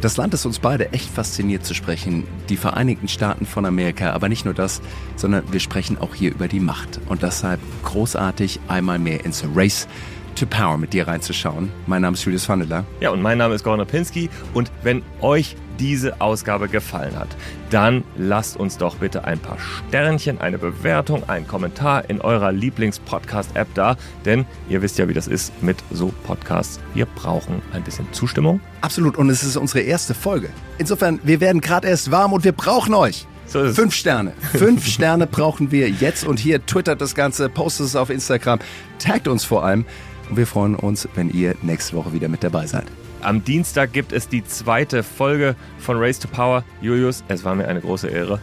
das 0.00 0.16
Land, 0.16 0.34
das 0.34 0.44
uns 0.44 0.58
beide 0.58 0.92
echt 0.92 1.08
fasziniert 1.08 1.64
zu 1.64 1.74
sprechen, 1.74 2.24
die 2.48 2.56
Vereinigten 2.56 3.08
Staaten 3.08 3.46
von 3.46 3.64
Amerika. 3.64 4.12
Aber 4.12 4.28
nicht 4.28 4.44
nur 4.44 4.54
das, 4.54 4.82
sondern 5.16 5.44
wir 5.50 5.60
sprechen 5.60 5.98
auch 5.98 6.14
hier 6.14 6.30
über 6.30 6.48
die 6.48 6.60
Macht. 6.60 7.00
Und 7.08 7.22
deshalb 7.22 7.60
großartig, 7.84 8.60
einmal 8.68 8.98
mehr 8.98 9.24
ins 9.24 9.44
Race 9.54 9.88
to 10.34 10.46
Power 10.46 10.78
mit 10.78 10.92
dir 10.92 11.06
reinzuschauen. 11.06 11.70
Mein 11.86 12.02
Name 12.02 12.14
ist 12.14 12.24
Julius 12.24 12.48
Vandeler. 12.48 12.84
Ja, 13.00 13.10
und 13.10 13.22
mein 13.22 13.38
Name 13.38 13.54
ist 13.54 13.64
Gordon 13.64 13.86
Pinski. 13.86 14.28
Und 14.54 14.70
wenn 14.82 15.02
euch 15.20 15.56
diese 15.78 16.20
Ausgabe 16.20 16.68
gefallen 16.68 17.18
hat, 17.18 17.28
dann 17.70 18.04
lasst 18.16 18.56
uns 18.56 18.76
doch 18.78 18.96
bitte 18.96 19.24
ein 19.24 19.38
paar 19.38 19.58
Sternchen, 19.58 20.40
eine 20.40 20.58
Bewertung, 20.58 21.28
einen 21.28 21.46
Kommentar 21.46 22.08
in 22.08 22.20
eurer 22.20 22.52
Lieblings-Podcast-App 22.52 23.68
da, 23.74 23.96
denn 24.24 24.44
ihr 24.68 24.82
wisst 24.82 24.98
ja, 24.98 25.08
wie 25.08 25.14
das 25.14 25.26
ist 25.26 25.62
mit 25.62 25.78
so 25.90 26.12
Podcasts. 26.24 26.80
Wir 26.94 27.06
brauchen 27.06 27.62
ein 27.72 27.82
bisschen 27.82 28.06
Zustimmung. 28.12 28.60
Absolut, 28.80 29.16
und 29.16 29.30
es 29.30 29.42
ist 29.42 29.56
unsere 29.56 29.80
erste 29.80 30.14
Folge. 30.14 30.50
Insofern, 30.78 31.20
wir 31.22 31.40
werden 31.40 31.60
gerade 31.60 31.88
erst 31.88 32.10
warm 32.10 32.32
und 32.32 32.44
wir 32.44 32.52
brauchen 32.52 32.94
euch. 32.94 33.26
So 33.46 33.72
Fünf 33.72 33.94
Sterne. 33.94 34.32
Fünf 34.52 34.86
Sterne 34.92 35.26
brauchen 35.26 35.70
wir 35.70 35.90
jetzt 35.90 36.24
und 36.24 36.38
hier 36.38 36.64
twittert 36.64 37.00
das 37.00 37.14
Ganze, 37.14 37.48
postet 37.48 37.86
es 37.86 37.96
auf 37.96 38.08
Instagram, 38.08 38.60
taggt 38.98 39.28
uns 39.28 39.44
vor 39.44 39.64
allem 39.64 39.84
und 40.30 40.36
wir 40.36 40.46
freuen 40.46 40.74
uns, 40.74 41.06
wenn 41.14 41.30
ihr 41.30 41.54
nächste 41.60 41.96
Woche 41.96 42.12
wieder 42.12 42.28
mit 42.28 42.42
dabei 42.42 42.66
seid. 42.66 42.86
Am 43.22 43.44
Dienstag 43.44 43.92
gibt 43.92 44.12
es 44.12 44.28
die 44.28 44.44
zweite 44.44 45.04
Folge 45.04 45.54
von 45.78 45.96
Race 45.98 46.18
to 46.18 46.26
Power. 46.26 46.64
Julius, 46.80 47.22
es 47.28 47.44
war 47.44 47.54
mir 47.54 47.68
eine 47.68 47.80
große 47.80 48.08
Ehre. 48.08 48.40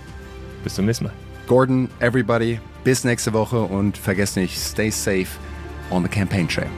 Bis 0.64 0.76
zum 0.76 0.86
nächsten 0.86 1.06
Mal. 1.06 1.14
Gordon, 1.48 1.90
everybody, 2.00 2.60
bis 2.86 3.04
nächste 3.04 3.34
Woche 3.34 3.60
und 3.60 3.98
vergesst 3.98 4.38
nicht, 4.38 4.58
stay 4.58 4.90
safe 4.90 5.28
on 5.92 6.04
the 6.04 6.10
campaign 6.10 6.48
trail. 6.48 6.70